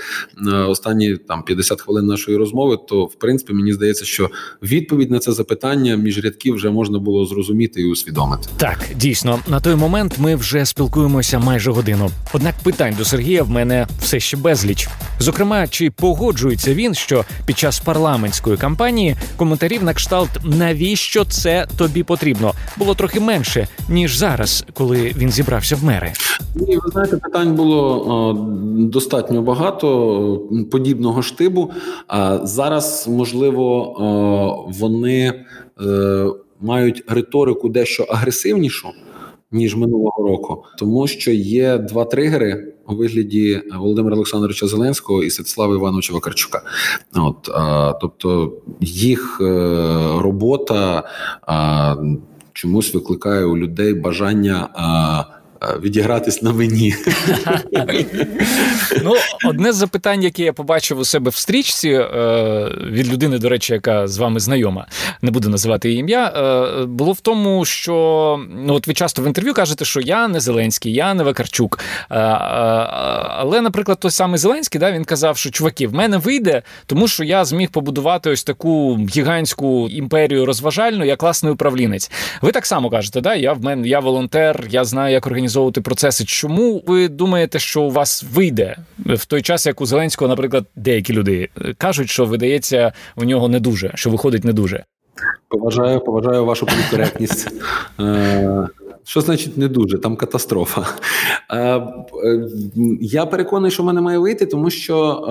останні 0.67 1.17
там 1.17 1.43
50 1.43 1.82
хвилин 1.82 2.06
нашої 2.06 2.38
розмови, 2.38 2.78
то 2.88 3.06
в 3.06 3.15
принципі 3.15 3.54
мені 3.54 3.74
здається, 3.74 4.06
що 4.06 4.30
відповідь 4.62 5.12
на 5.12 5.19
це 5.19 5.32
запитання 5.32 5.95
між 5.95 6.24
рядків 6.24 6.56
вже 6.56 6.69
можна 6.69 7.00
було 7.00 7.26
зрозуміти 7.26 7.82
і 7.82 7.86
усвідомити. 7.86 8.24
Так, 8.57 8.79
дійсно, 8.95 9.39
на 9.47 9.59
той 9.59 9.75
момент 9.75 10.15
ми 10.17 10.35
вже 10.35 10.65
спілкуємося 10.65 11.39
майже 11.39 11.71
годину. 11.71 12.09
Однак 12.33 12.55
питань 12.63 12.95
до 12.97 13.05
Сергія 13.05 13.43
в 13.43 13.49
мене 13.49 13.88
все 13.99 14.19
ще 14.19 14.38
безліч. 14.38 14.89
Зокрема, 15.19 15.67
чи 15.67 15.91
погоджується 15.91 16.73
він, 16.73 16.93
що 16.93 17.25
під 17.45 17.57
час 17.57 17.79
парламентської 17.79 18.57
кампанії 18.57 19.15
коментарів 19.38 19.83
на 19.83 19.93
кшталт 19.93 20.29
навіщо 20.43 21.25
це 21.25 21.67
тобі 21.77 22.04
потрібно 22.04 22.54
було 22.77 22.95
трохи 22.95 23.19
менше 23.19 23.67
ніж 23.89 24.17
зараз, 24.17 24.65
коли 24.73 25.13
він 25.17 25.31
зібрався 25.31 25.75
в 25.75 25.83
мери? 25.83 26.13
Ні, 26.56 26.77
ви 26.77 26.91
знаєте, 26.91 27.17
питань 27.17 27.56
було 27.56 28.06
о, 28.08 28.33
достатньо 28.79 29.41
багато 29.41 30.41
подібного 30.71 31.21
штибу. 31.21 31.71
А 32.08 32.39
зараз 32.43 33.08
можливо 33.08 33.95
о, 34.02 34.71
вони. 34.79 35.33
Мають 36.65 37.03
риторику 37.07 37.69
дещо 37.69 38.03
агресивнішу. 38.03 38.89
Ніж 39.51 39.75
минулого 39.75 40.27
року, 40.29 40.63
тому 40.79 41.07
що 41.07 41.31
є 41.31 41.77
два 41.77 42.05
тригери 42.05 42.73
у 42.87 42.95
вигляді 42.95 43.61
Володимира 43.77 44.15
Олександровича 44.15 44.67
Зеленського 44.67 45.23
і 45.23 45.29
Святослава 45.29 45.75
Івановича 45.75 46.13
Вакарчука. 46.13 46.61
От 47.15 47.49
а, 47.49 47.93
тобто 48.01 48.53
їх 48.81 49.37
е, 49.41 49.45
робота 50.19 51.03
а, 51.41 51.95
чомусь 52.53 52.93
викликає 52.93 53.45
у 53.45 53.57
людей 53.57 53.93
бажання. 53.93 54.69
А, 54.73 55.23
відігратись 55.81 56.41
на 56.41 56.53
мені. 56.53 56.95
Ну, 59.03 59.13
одне 59.45 59.73
з 59.73 59.75
запитань, 59.75 60.23
яке 60.23 60.43
я 60.43 60.53
побачив 60.53 60.99
у 60.99 61.05
себе 61.05 61.29
в 61.31 61.35
стрічці 61.35 61.89
е, 61.89 62.71
від 62.91 63.13
людини, 63.13 63.39
до 63.39 63.49
речі, 63.49 63.73
яка 63.73 64.07
з 64.07 64.17
вами 64.17 64.39
знайома, 64.39 64.87
не 65.21 65.31
буду 65.31 65.49
називати 65.49 65.89
її 65.89 65.99
ім'я, 65.99 66.27
е, 66.27 66.85
було 66.85 67.11
в 67.11 67.19
тому, 67.19 67.65
що 67.65 68.39
ну 68.65 68.73
от 68.73 68.87
ви 68.87 68.93
часто 68.93 69.21
в 69.21 69.25
інтерв'ю 69.25 69.53
кажете, 69.53 69.85
що 69.85 70.01
я 70.01 70.27
не 70.27 70.39
Зеленський, 70.39 70.93
я 70.93 71.13
не 71.13 71.23
Вакарчук. 71.23 71.79
Але, 72.09 73.61
наприклад, 73.61 73.99
той 73.99 74.11
самий 74.11 74.37
Зеленський, 74.37 74.79
да, 74.79 74.91
він 74.91 75.05
казав, 75.05 75.37
що 75.37 75.51
чуваки, 75.51 75.87
в 75.87 75.93
мене 75.93 76.17
вийде, 76.17 76.61
тому 76.85 77.07
що 77.07 77.23
я 77.23 77.45
зміг 77.45 77.69
побудувати 77.69 78.29
ось 78.29 78.43
таку 78.43 78.97
гігантську 79.15 79.89
імперію 79.89 80.45
розважальну, 80.45 81.05
я 81.05 81.15
класний 81.15 81.53
управлінець. 81.53 82.11
Ви 82.41 82.51
так 82.51 82.65
само 82.65 82.89
кажете, 82.89 83.21
да? 83.21 83.35
Я 83.35 83.53
в 83.53 83.63
мене 83.63 83.87
я 83.87 83.99
волонтер, 83.99 84.67
я 84.69 84.85
знаю, 84.85 85.13
як 85.13 85.27
організувати 85.27 85.54
організовувати 85.56 85.81
процеси. 85.81 86.25
Чому 86.25 86.83
ви 86.87 87.08
думаєте, 87.08 87.60
що 87.60 87.81
у 87.81 87.91
вас 87.91 88.25
вийде 88.33 88.77
в 88.99 89.25
той 89.25 89.41
час, 89.41 89.65
як 89.65 89.81
у 89.81 89.85
Зеленського, 89.85 90.29
наприклад, 90.29 90.65
деякі 90.75 91.13
люди 91.13 91.49
кажуть, 91.77 92.10
що 92.10 92.25
видається 92.25 92.93
у 93.15 93.23
нього 93.23 93.47
не 93.47 93.60
дуже, 93.60 93.91
що 93.95 94.10
виходить 94.10 94.43
не 94.43 94.53
дуже? 94.53 94.83
Поважаю, 95.49 95.99
поважаю 95.99 96.45
вашу 96.45 96.65
політкоректність. 96.65 97.47
Е, 99.06 99.08
що 99.08 99.21
значить 99.21 99.58
не 99.58 99.67
дуже? 99.67 99.97
Там 99.97 100.15
катастрофа. 100.15 100.87
Е, 101.49 101.60
е, 101.60 102.49
я 103.01 103.25
переконаний, 103.25 103.71
що 103.71 103.83
в 103.83 103.85
мене 103.85 104.01
має 104.01 104.17
вийти, 104.17 104.45
тому 104.45 104.69
що 104.69 105.21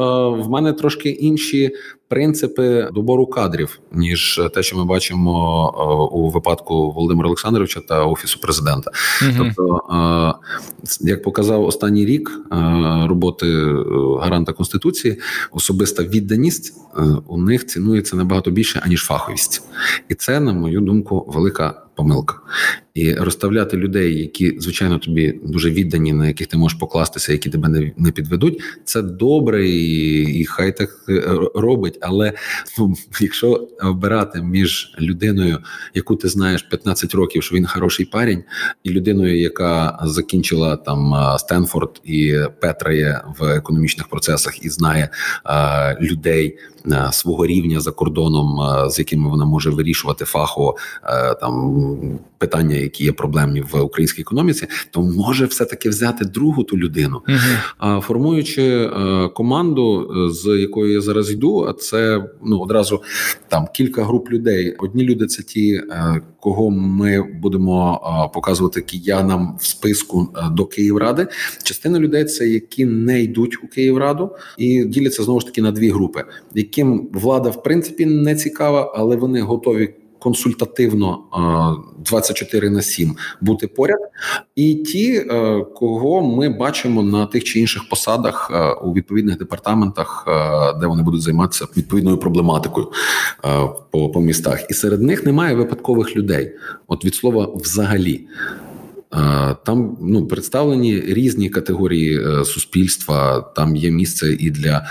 в 0.45 0.51
мене 0.51 0.73
трошки 0.73 1.09
інші 1.09 1.71
принципи 2.09 2.89
добору 2.95 3.27
кадрів, 3.27 3.81
ніж 3.93 4.41
те, 4.55 4.63
що 4.63 4.77
ми 4.77 4.85
бачимо 4.85 6.09
у 6.13 6.31
випадку 6.31 6.91
Володимира 6.91 7.27
Олександровича 7.27 7.81
та 7.81 8.05
офісу 8.05 8.41
президента. 8.41 8.91
mm 9.23 9.35
Тобто, 9.39 9.81
як 11.01 11.23
показав 11.23 11.65
останній 11.65 12.07
рік 12.07 12.41
роботи 13.07 13.47
гаранта 14.21 14.53
конституції, 14.53 15.21
особиста 15.53 16.03
відданість 16.03 16.75
у 17.27 17.39
них 17.39 17.67
цінується 17.67 18.17
набагато 18.17 18.51
більше 18.51 18.83
аніж 18.85 19.05
фаховість, 19.05 19.63
і 20.09 20.15
це, 20.15 20.41
на 20.41 20.53
мою 20.53 20.81
думку, 20.81 21.25
велика 21.35 21.84
помилка. 21.97 22.35
І 22.95 23.15
розставляти 23.15 23.77
людей, 23.77 24.19
які 24.19 24.61
звичайно 24.61 24.99
тобі 24.99 25.41
дуже 25.45 25.71
віддані, 25.71 26.13
на 26.13 26.27
яких 26.27 26.47
ти 26.47 26.57
можеш 26.57 26.79
покластися, 26.79 27.33
які 27.33 27.51
тебе 27.51 27.69
не 27.69 27.93
не 27.97 28.11
підведуть, 28.11 28.63
це 28.85 29.03
добре, 29.03 29.69
і, 29.69 30.23
і 30.41 30.45
хай 30.45 30.77
так 30.77 30.91
е, 31.09 31.23
робить. 31.55 31.99
Але 32.01 32.33
ну, 32.79 32.95
якщо 33.21 33.69
обирати 33.83 34.43
між 34.43 34.95
людиною, 35.01 35.59
яку 35.95 36.17
ти 36.17 36.29
знаєш 36.29 36.63
15 36.63 37.15
років, 37.15 37.43
що 37.43 37.57
він 37.57 37.67
хороший 37.67 38.07
парень, 38.07 38.45
і 38.83 38.91
людиною, 38.91 39.41
яка 39.41 39.99
закінчила 40.05 40.77
там 40.77 41.15
Стенфорд 41.39 42.01
і 42.05 42.37
Петрає 42.61 43.25
в 43.39 43.45
економічних 43.45 44.09
процесах 44.09 44.65
і 44.65 44.69
знає 44.69 45.09
а, 45.45 45.95
людей 46.01 46.59
а, 46.59 46.74
свого 47.13 47.47
рівня 47.47 47.81
за 47.81 47.91
кордоном, 47.91 48.61
з 48.91 48.99
якими 48.99 49.31
вона 49.31 49.45
може 49.45 49.71
вирішувати 49.71 50.25
фахово 50.25 50.77
там 51.41 52.19
питання, 52.39 52.77
які 52.77 53.05
є 53.05 53.13
проблемні 53.13 53.61
в 53.61 53.81
українській 53.81 54.23
економіці, 54.23 54.67
то 54.91 55.03
може 55.03 55.47
все 55.47 55.65
таки 55.65 55.89
взяти 55.89 56.25
другу 56.25 56.65
ту 56.65 56.79
людину, 56.79 57.23
uh 57.29 58.01
формуючи 58.01 58.63
е, 58.63 59.29
команду, 59.29 60.11
е, 60.11 60.31
з 60.35 60.61
якою 60.61 60.93
я 60.93 61.01
зараз 61.01 61.31
йду. 61.31 61.67
А 61.69 61.73
це 61.73 62.25
ну 62.43 62.59
одразу 62.59 63.03
там 63.49 63.67
кілька 63.75 64.05
груп 64.05 64.31
людей. 64.31 64.77
Одні 64.79 65.03
люди 65.03 65.27
це 65.27 65.43
ті, 65.43 65.75
е, 65.75 66.21
кого 66.45 66.71
ми 66.71 67.23
будемо 67.23 68.01
показувати 68.35 68.81
киянам 68.81 69.57
в 69.61 69.67
списку 69.67 70.29
до 70.53 70.67
Київради. 70.67 71.27
Частина 71.63 71.99
людей 71.99 72.25
це 72.25 72.49
які 72.49 72.85
не 72.85 73.23
йдуть 73.23 73.65
у 73.65 73.69
Київраду 73.69 74.31
і 74.59 74.85
діляться 74.85 75.23
знову 75.23 75.41
ж 75.41 75.47
таки 75.47 75.63
на 75.63 75.73
дві 75.73 75.91
групи, 75.91 76.25
яким 76.55 77.09
влада 77.13 77.51
в 77.51 77.63
принципі 77.63 78.07
не 78.07 78.35
цікава, 78.35 78.93
але 78.97 79.17
вони 79.17 79.41
готові 79.41 79.95
консультативно 80.25 81.19
24 81.99 82.71
на 82.71 82.83
7 82.83 83.17
бути 83.41 83.67
поряд, 83.67 83.99
і 84.57 84.75
ті, 84.75 85.17
е, 85.17 85.65
кого 85.75 86.23
ми 86.23 86.49
бачимо 86.49 87.03
на 87.03 87.27
тих 87.27 87.45
чи 87.45 87.61
інших 87.61 87.89
посадах 87.89 88.51
е, 88.55 88.73
у 88.73 88.93
відповідних 88.93 89.39
департаментах, 89.39 90.25
е, 90.29 90.79
де 90.81 90.87
вони 90.87 91.03
будуть 91.03 91.23
займатися 91.23 91.67
відповідною 91.77 92.17
проблематикою 92.17 92.89
по, 93.91 94.09
по 94.09 94.21
містах, 94.21 94.71
і 94.71 94.75
серед 94.75 95.03
них 95.03 95.27
немає 95.27 95.55
випадкових 95.55 96.17
людей. 96.17 96.53
От 96.87 97.05
від 97.05 97.15
слова 97.15 97.49
взагалі. 97.55 98.27
Там 99.65 99.97
ну 100.01 100.27
представлені 100.27 101.01
різні 101.01 101.51
категорії 101.51 102.21
е, 102.21 102.45
суспільства. 102.45 103.41
Там 103.41 103.77
є 103.77 103.91
місце 103.91 104.37
і 104.41 104.51
для 104.51 104.87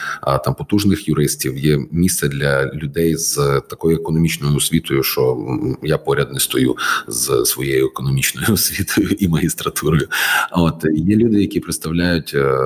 там 0.45 0.55
потужних 0.55 1.07
юристів, 1.07 1.57
є 1.57 1.79
місце 1.91 2.27
для 2.27 2.65
людей 2.73 3.17
з 3.17 3.61
такою 3.69 3.97
економічною 3.97 4.55
освітою, 4.55 5.03
що 5.03 5.37
я 5.83 5.97
поряд 5.97 6.33
не 6.33 6.39
стою 6.39 6.75
з 7.07 7.45
своєю 7.45 7.87
економічною 7.87 8.47
освітою 8.53 9.09
і 9.19 9.27
магістратурою. 9.27 10.07
От 10.51 10.85
є 10.93 11.15
люди, 11.15 11.41
які 11.41 11.59
представляють 11.59 12.31
е, 12.35 12.57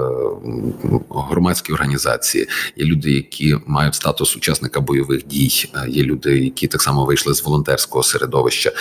громадські 1.09 1.73
організації, 1.73 2.47
є 2.75 2.85
люди, 2.85 3.11
які 3.11 3.57
мають 3.67 3.95
статус 3.95 4.35
учасника 4.37 4.81
бойових 4.81 5.27
дій, 5.27 5.69
е, 5.75 5.89
є 5.89 6.03
люди, 6.03 6.39
які 6.39 6.67
так 6.67 6.81
само 6.81 7.05
вийшли 7.05 7.33
з 7.33 7.43
волонтерського 7.43 8.03
середовища 8.03 8.71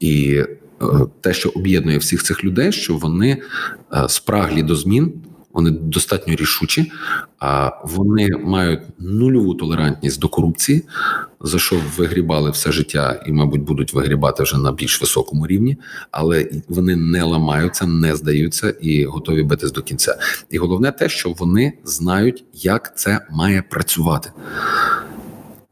і. 0.00 0.42
Е, 0.82 0.86
те, 1.20 1.34
що 1.34 1.48
об'єднує 1.48 1.98
всіх 1.98 2.22
цих 2.22 2.44
людей, 2.44 2.72
що 2.72 2.96
вони 2.96 3.42
е, 3.92 4.08
спраглі 4.08 4.62
до 4.62 4.76
змін. 4.76 5.12
Вони 5.52 5.70
достатньо 5.70 6.34
рішучі, 6.34 6.92
а 7.38 7.70
вони 7.84 8.28
мають 8.28 8.80
нульову 8.98 9.54
толерантність 9.54 10.20
до 10.20 10.28
корупції, 10.28 10.82
за 11.40 11.58
що 11.58 11.80
вигрібали 11.96 12.50
все 12.50 12.72
життя 12.72 13.22
і, 13.26 13.32
мабуть, 13.32 13.60
будуть 13.60 13.92
вигрібати 13.92 14.42
вже 14.42 14.58
на 14.58 14.72
більш 14.72 15.00
високому 15.00 15.46
рівні, 15.46 15.78
але 16.10 16.50
вони 16.68 16.96
не 16.96 17.22
ламаються, 17.22 17.86
не 17.86 18.16
здаються 18.16 18.70
і 18.70 19.04
готові 19.04 19.42
битись 19.42 19.72
до 19.72 19.82
кінця. 19.82 20.16
І 20.50 20.58
головне 20.58 20.92
те, 20.92 21.08
що 21.08 21.30
вони 21.30 21.72
знають, 21.84 22.44
як 22.54 22.98
це 22.98 23.26
має 23.30 23.62
працювати. 23.62 24.30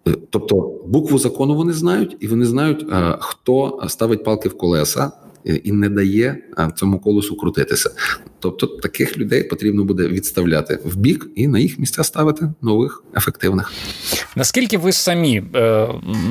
Е, 0.09 0.17
тобто 0.31 0.81
букву 0.87 1.19
закону 1.19 1.55
вони 1.55 1.73
знають, 1.73 2.17
і 2.21 2.29
вони 2.29 2.47
знають, 2.47 2.87
е, 2.93 3.17
хто 3.21 3.83
ставить 3.89 4.25
палки 4.25 4.49
в 4.49 4.59
колеса. 4.59 5.13
Е, 5.47 5.55
і 5.55 5.73
не 5.73 5.89
дає 5.89 6.43
цьому 6.75 6.99
колесу 6.99 7.37
крутитися, 7.37 7.91
тобто 8.41 8.67
таких 8.67 9.19
людей 9.19 9.43
потрібно 9.43 9.85
буде 9.85 10.09
відставляти 10.09 10.79
в 10.85 10.97
бік 10.97 11.27
і 11.35 11.49
на 11.49 11.59
їх 11.59 11.79
місця 11.79 12.05
ставити 12.05 12.49
нових 12.63 13.03
ефективних. 13.17 13.73
Наскільки 14.37 14.79
ви 14.79 14.93
самі 14.93 15.43
е, 15.55 15.89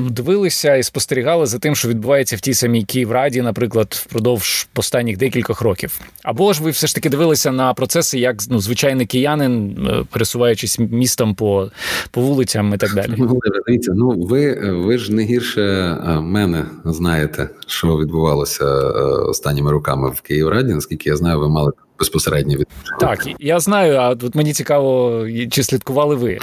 дивилися 0.10 0.76
і 0.76 0.84
спостерігали 0.84 1.46
за 1.46 1.60
тим, 1.60 1.76
що 1.76 1.90
відбувається 1.90 2.36
в 2.36 2.40
тій 2.40 2.54
самій 2.54 2.84
Київраді, 2.84 3.42
наприклад, 3.42 4.04
впродовж 4.06 4.68
останніх 4.76 5.18
декількох 5.18 5.62
років? 5.62 6.00
Або 6.24 6.54
ж 6.54 6.64
ви 6.64 6.72
все 6.72 6.88
ж 6.88 6.96
таки 6.96 7.10
дивилися 7.10 7.52
на 7.52 7.74
процеси, 7.74 8.20
як 8.20 8.38
ну, 8.50 8.60
звичайний 8.60 9.06
киянин, 9.06 9.88
е, 9.88 10.04
пересуваючись 10.12 10.80
містом 10.80 11.36
по 11.36 11.72
по 12.12 12.22
вулицям 12.22 12.74
і 12.74 12.78
так 12.78 12.96
далі? 12.96 13.14
Ну, 13.18 13.40
дивіться, 13.68 13.94
ну 13.96 14.10
ви 14.10 14.72
ви 14.72 14.98
ж 14.98 15.14
не 15.14 15.24
гірше 15.24 15.62
е, 15.62 16.22
мене 16.22 16.66
знаєте, 16.86 17.50
що 17.68 17.98
відбувалося 17.98 18.66
е, 18.66 18.90
останніми 19.30 19.72
роками 19.72 20.10
в 20.10 20.22
Київраді. 20.22 20.74
Наскільки 20.74 21.10
я 21.10 21.16
знаю, 21.16 21.40
ви 21.40 21.50
мали 21.50 21.72
безпосередньо 22.00 22.58
від 22.58 22.68
так. 23.00 23.28
Я 23.40 23.60
знаю. 23.60 23.98
А 23.98 24.16
тут 24.16 24.36
мені 24.36 24.54
цікаво, 24.54 25.24
чи 25.52 25.64
слідкували 25.64 26.16
ви? 26.16 26.40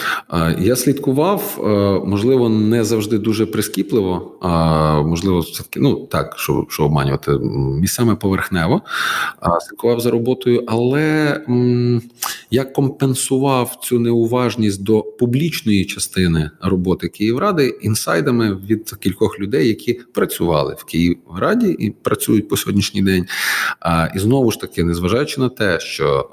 Я 0.59 0.77
слідкував, 0.77 1.59
е, 1.59 2.07
можливо, 2.09 2.49
не 2.49 2.85
завжди 2.85 3.19
дуже 3.19 3.47
прискіпливо. 3.47 4.39
А 4.41 5.03
можливо, 5.03 5.41
все 5.41 5.63
таки 5.63 5.81
ну 5.81 6.07
так, 6.11 6.35
що 6.39 6.67
що 6.69 6.85
обманювати 6.85 7.31
місцями 7.81 8.17
поверхнево. 8.17 8.83
А 9.41 9.61
слідкував 9.61 10.01
за 10.01 10.11
роботою, 10.11 10.65
але 10.67 11.41
я 12.51 12.65
компенсував 12.65 13.79
цю 13.83 13.99
неуважність 13.99 14.83
до 14.83 15.03
публічної 15.03 15.85
частини 15.85 16.51
роботи 16.61 17.09
Київради 17.09 17.69
інсайдами 17.69 18.55
від 18.55 18.91
кількох 19.01 19.41
людей, 19.41 19.69
які 19.69 20.01
працювали 20.13 20.77
в 20.79 20.85
Київраді 20.85 21.77
і 21.79 21.91
працюють 21.91 22.49
по 22.49 22.57
сьогоднішній 22.57 23.03
день. 23.03 23.27
А, 23.81 24.09
І 24.17 24.19
знову 24.19 24.51
ж 24.51 24.61
таки, 24.61 24.85
незважаючи 24.85 25.41
на 25.41 25.44
те, 25.49 25.81
що 25.81 26.29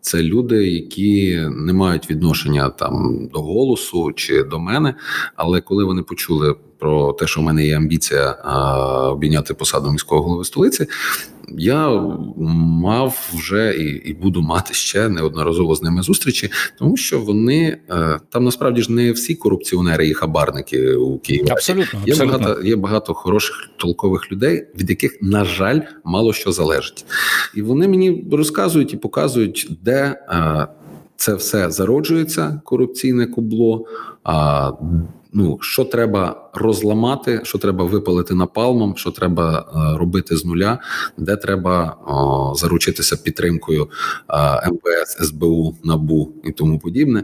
це 0.00 0.22
люди, 0.22 0.68
які 0.68 1.40
не 1.50 1.72
мають 1.72 2.10
відношення 2.10 2.68
там 2.68 3.26
до 3.32 3.40
голосу 3.40 4.12
чи 4.12 4.42
до 4.42 4.58
мене. 4.58 4.94
Але 5.36 5.60
коли 5.60 5.84
вони 5.84 6.02
почули 6.02 6.54
про 6.78 7.12
те, 7.12 7.26
що 7.26 7.40
в 7.40 7.44
мене 7.44 7.66
є 7.66 7.76
амбіція 7.76 8.30
обійняти 9.12 9.54
посаду 9.54 9.92
міського 9.92 10.22
голови 10.22 10.44
столиці, 10.44 10.86
я 11.58 11.88
мав 12.82 13.30
вже 13.34 13.76
і 13.76 13.84
і 13.84 14.14
буду 14.14 14.42
мати 14.42 14.74
ще 14.74 15.08
неодноразово 15.08 15.74
з 15.74 15.82
ними 15.82 16.02
зустрічі, 16.02 16.50
тому 16.78 16.96
що 16.96 17.20
вони 17.20 17.78
е, 17.90 18.20
там 18.30 18.44
насправді 18.44 18.82
ж 18.82 18.92
не 18.92 19.12
всі 19.12 19.34
корупціонери 19.34 20.08
і 20.08 20.14
хабарники 20.14 20.94
у 20.94 21.18
Києві. 21.18 21.50
Абсолютно 21.50 22.00
є 22.06 22.12
абсолютно. 22.12 22.38
багато 22.38 22.62
є 22.62 22.76
багато 22.76 23.14
хороших 23.14 23.70
толкових 23.76 24.32
людей, 24.32 24.66
від 24.80 24.90
яких 24.90 25.18
на 25.22 25.44
жаль 25.44 25.80
мало 26.04 26.32
що 26.32 26.52
залежить, 26.52 27.04
і 27.54 27.62
вони 27.62 27.88
мені 27.88 28.24
розказують 28.32 28.92
і 28.92 28.96
показують, 28.96 29.68
де 29.82 30.24
е, 30.28 30.66
це 31.16 31.34
все 31.34 31.70
зароджується 31.70 32.60
корупційне 32.64 33.26
кубло. 33.26 33.86
А 34.24 34.70
ну 35.32 35.58
що 35.60 35.84
треба 35.84 36.50
розламати, 36.54 37.40
що 37.42 37.58
треба 37.58 37.84
випалити 37.84 38.34
напалмом, 38.34 38.96
що 38.96 39.10
треба 39.10 39.60
е, 39.60 39.98
робити 39.98 40.36
з 40.36 40.44
нуля, 40.44 40.78
де 41.18 41.36
треба 41.36 41.96
о, 42.06 42.54
заручитися 42.54 43.16
підтримкою 43.16 43.88
е, 44.28 44.70
МПС, 44.70 45.26
СБУ, 45.26 45.76
НАБУ 45.84 46.32
і 46.44 46.52
тому 46.52 46.78
подібне. 46.78 47.22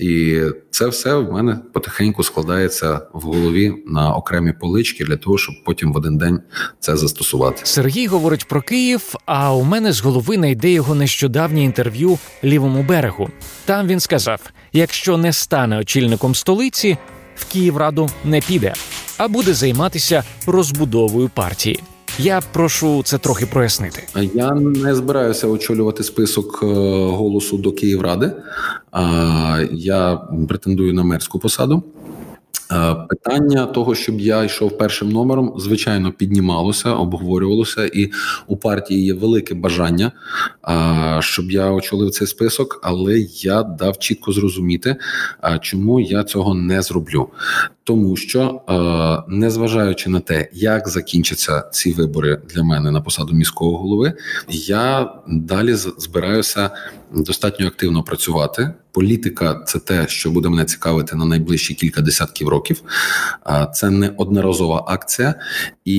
І 0.00 0.42
це 0.70 0.86
все 0.86 1.14
в 1.14 1.32
мене 1.32 1.58
потихеньку 1.72 2.22
складається 2.22 3.00
в 3.12 3.20
голові 3.20 3.74
на 3.86 4.14
окремі 4.14 4.52
полички 4.52 5.04
для 5.04 5.16
того, 5.16 5.38
щоб 5.38 5.54
потім 5.64 5.92
в 5.92 5.96
один 5.96 6.18
день 6.18 6.40
це 6.80 6.96
застосувати. 6.96 7.60
Сергій 7.64 8.06
говорить 8.06 8.48
про 8.48 8.62
Київ. 8.62 9.14
А 9.26 9.54
у 9.54 9.62
мене 9.62 9.92
з 9.92 10.00
голови 10.00 10.36
найде 10.36 10.70
його 10.70 10.94
нещодавнє 10.94 11.64
інтерв'ю 11.64 12.18
лівому 12.44 12.82
берегу. 12.82 13.28
Там 13.64 13.86
він 13.86 14.00
сказав: 14.00 14.40
якщо 14.72 15.16
не 15.16 15.32
стане 15.32 15.78
очільником 15.78 16.34
столиці, 16.34 16.96
в 17.36 17.52
Київраду 17.52 18.10
не 18.24 18.40
піде, 18.40 18.74
а 19.18 19.28
буде 19.28 19.54
займатися 19.54 20.24
розбудовою 20.46 21.30
партії. 21.34 21.80
Я 22.18 22.42
прошу 22.52 23.02
це 23.02 23.18
трохи 23.18 23.46
прояснити. 23.46 24.02
Я 24.34 24.50
не 24.54 24.94
збираюся 24.94 25.46
очолювати 25.46 26.04
список 26.04 26.60
е, 26.62 26.66
голосу 27.10 27.58
до 27.58 27.72
Київради. 27.72 28.32
Я 29.72 30.20
претендую 30.48 30.94
на 30.94 31.02
мерську 31.04 31.38
посаду. 31.38 31.82
Е, 32.72 32.94
питання 33.08 33.66
того, 33.66 33.94
щоб 33.94 34.20
я 34.20 34.44
йшов 34.44 34.78
першим 34.78 35.08
номером, 35.08 35.54
звичайно, 35.58 36.12
піднімалося, 36.12 36.90
обговорювалося, 36.90 37.86
і 37.86 38.10
у 38.46 38.56
партії 38.56 39.04
є 39.04 39.14
велике 39.14 39.54
бажання, 39.54 40.12
е, 40.68 41.22
щоб 41.22 41.50
я 41.50 41.70
очолив 41.70 42.10
цей 42.10 42.26
список, 42.26 42.80
але 42.82 43.18
я 43.34 43.62
дав 43.62 43.98
чітко 43.98 44.32
зрозуміти, 44.32 44.96
е, 45.44 45.58
чому 45.62 46.00
я 46.00 46.24
цього 46.24 46.54
не 46.54 46.82
зроблю. 46.82 47.28
Тому 47.84 48.16
що, 48.16 48.60
незважаючи 49.28 50.10
на 50.10 50.20
те, 50.20 50.48
як 50.52 50.88
закінчаться 50.88 51.60
ці 51.72 51.92
вибори 51.92 52.40
для 52.54 52.62
мене 52.62 52.90
на 52.90 53.00
посаду 53.00 53.34
міського 53.34 53.78
голови, 53.78 54.12
я 54.48 55.14
далі 55.28 55.74
збираюся 55.74 56.70
достатньо 57.12 57.66
активно 57.66 58.02
працювати. 58.02 58.74
Політика 58.92 59.62
це 59.66 59.78
те, 59.78 60.08
що 60.08 60.30
буде 60.30 60.48
мене 60.48 60.64
цікавити 60.64 61.16
на 61.16 61.24
найближчі 61.24 61.74
кілька 61.74 62.00
десятків 62.00 62.48
років. 62.48 62.55
Це 63.74 63.90
не 63.90 64.12
одноразова 64.16 64.84
акція, 64.86 65.34
і 65.84 65.98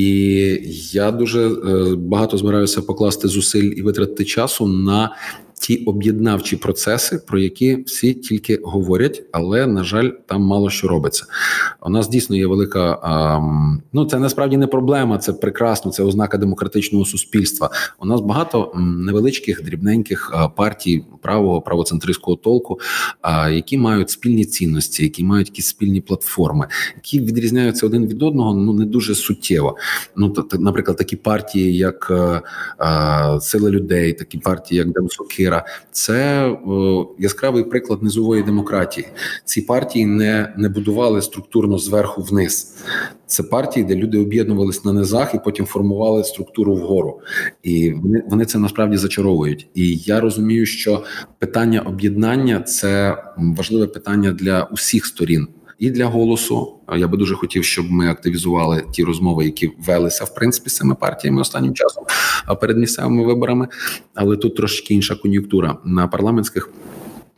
я 0.92 1.12
дуже 1.12 1.50
е, 1.50 1.96
багато 1.96 2.38
збираюся 2.38 2.82
покласти 2.82 3.28
зусиль 3.28 3.74
і 3.78 3.82
витратити 3.82 4.26
часу 4.26 4.68
на 4.68 5.16
ті 5.60 5.78
об'єднавчі 5.78 6.56
процеси, 6.56 7.18
про 7.28 7.40
які 7.40 7.84
всі 7.84 8.14
тільки 8.14 8.60
говорять, 8.64 9.24
але 9.32 9.68
на 9.68 9.84
жаль, 9.84 10.10
там 10.26 10.42
мало 10.42 10.70
що 10.70 10.88
робиться. 10.88 11.26
У 11.86 11.90
нас 11.90 12.10
дійсно 12.10 12.36
є 12.36 12.48
велика. 12.48 13.00
Ну 13.94 14.06
це 14.06 14.20
насправді 14.20 14.58
не 14.58 14.68
проблема, 14.68 15.18
це 15.18 15.34
прекрасно. 15.34 15.92
Це 15.92 16.04
ознака 16.04 16.38
демократичного 16.38 17.06
суспільства. 17.06 17.70
У 18.00 18.06
нас 18.06 18.22
багато 18.22 18.72
невеличких 18.76 19.64
дрібненьких 19.64 20.34
партій 20.56 21.06
правого 21.22 21.62
правоцентристського 21.62 22.38
толку, 22.38 22.80
які 23.52 23.78
мають 23.78 24.10
спільні 24.10 24.46
цінності, 24.46 25.04
які 25.04 25.24
мають 25.24 25.48
якісь 25.48 25.68
спільні 25.68 26.02
платформи, 26.02 26.68
які 26.96 27.20
відрізняються 27.20 27.86
один 27.86 28.08
від 28.08 28.24
одного. 28.24 28.54
Ну 28.54 28.74
не 28.74 28.86
дуже 28.86 29.16
суттєво. 29.16 29.78
Ну 30.16 30.36
наприклад, 30.60 30.98
такі 30.98 31.16
партії, 31.16 31.78
як 31.78 32.08
е, 32.12 32.42
Сила 33.42 33.70
людей, 33.70 34.14
такі 34.14 34.38
партії, 34.38 34.78
як 34.78 34.92
Демсоки. 34.92 35.47
Кіра, 35.48 35.66
це 35.92 36.52
яскравий 37.20 37.64
приклад 37.64 38.04
низової 38.04 38.44
демократії. 38.44 39.08
Ці 39.46 39.62
партії 39.62 40.06
не 40.06 40.54
не 40.58 40.70
будували 40.70 41.22
структурно 41.22 41.78
зверху 41.78 42.22
вниз. 42.22 42.76
Це 43.26 43.44
партії, 43.44 43.86
де 43.86 43.96
люди 43.96 44.20
об'єднувалися 44.20 44.82
на 44.86 44.94
низах 44.94 45.36
і 45.36 45.40
потім 45.44 45.66
формували 45.66 46.24
структуру 46.24 46.76
вгору. 46.76 47.20
І 47.64 47.92
вони 47.92 48.24
вони 48.30 48.46
це 48.46 48.60
насправді 48.60 48.98
зачаровують. 48.98 49.68
І 49.74 49.96
я 49.96 50.20
розумію, 50.20 50.66
що 50.66 51.04
питання 51.40 51.82
об'єднання 51.82 52.62
це 52.62 53.18
важливе 53.38 53.88
питання 53.88 54.32
для 54.32 54.64
усіх 54.64 55.06
сторін 55.06 55.48
і 55.80 55.90
для 55.90 56.06
голосу. 56.06 56.74
Я 56.98 57.08
би 57.08 57.18
дуже 57.18 57.36
хотів, 57.36 57.64
щоб 57.64 57.92
ми 57.92 58.10
активізували 58.10 58.84
ті 58.92 59.04
розмови, 59.04 59.46
які 59.46 59.72
велися 59.88 60.24
в 60.24 60.36
принципі 60.36 60.70
з 60.70 60.76
цими 60.76 60.96
партіями 60.96 61.42
останнім 61.42 61.74
часом 61.74 62.04
перед 62.62 62.78
місцевими 62.78 63.26
виборами. 63.26 63.68
Але 64.16 64.38
тут 64.38 64.56
трошки 64.56 64.94
інша 64.94 65.16
кон'юнктура 65.16 65.78
на 65.86 66.08
парламентських. 66.08 66.70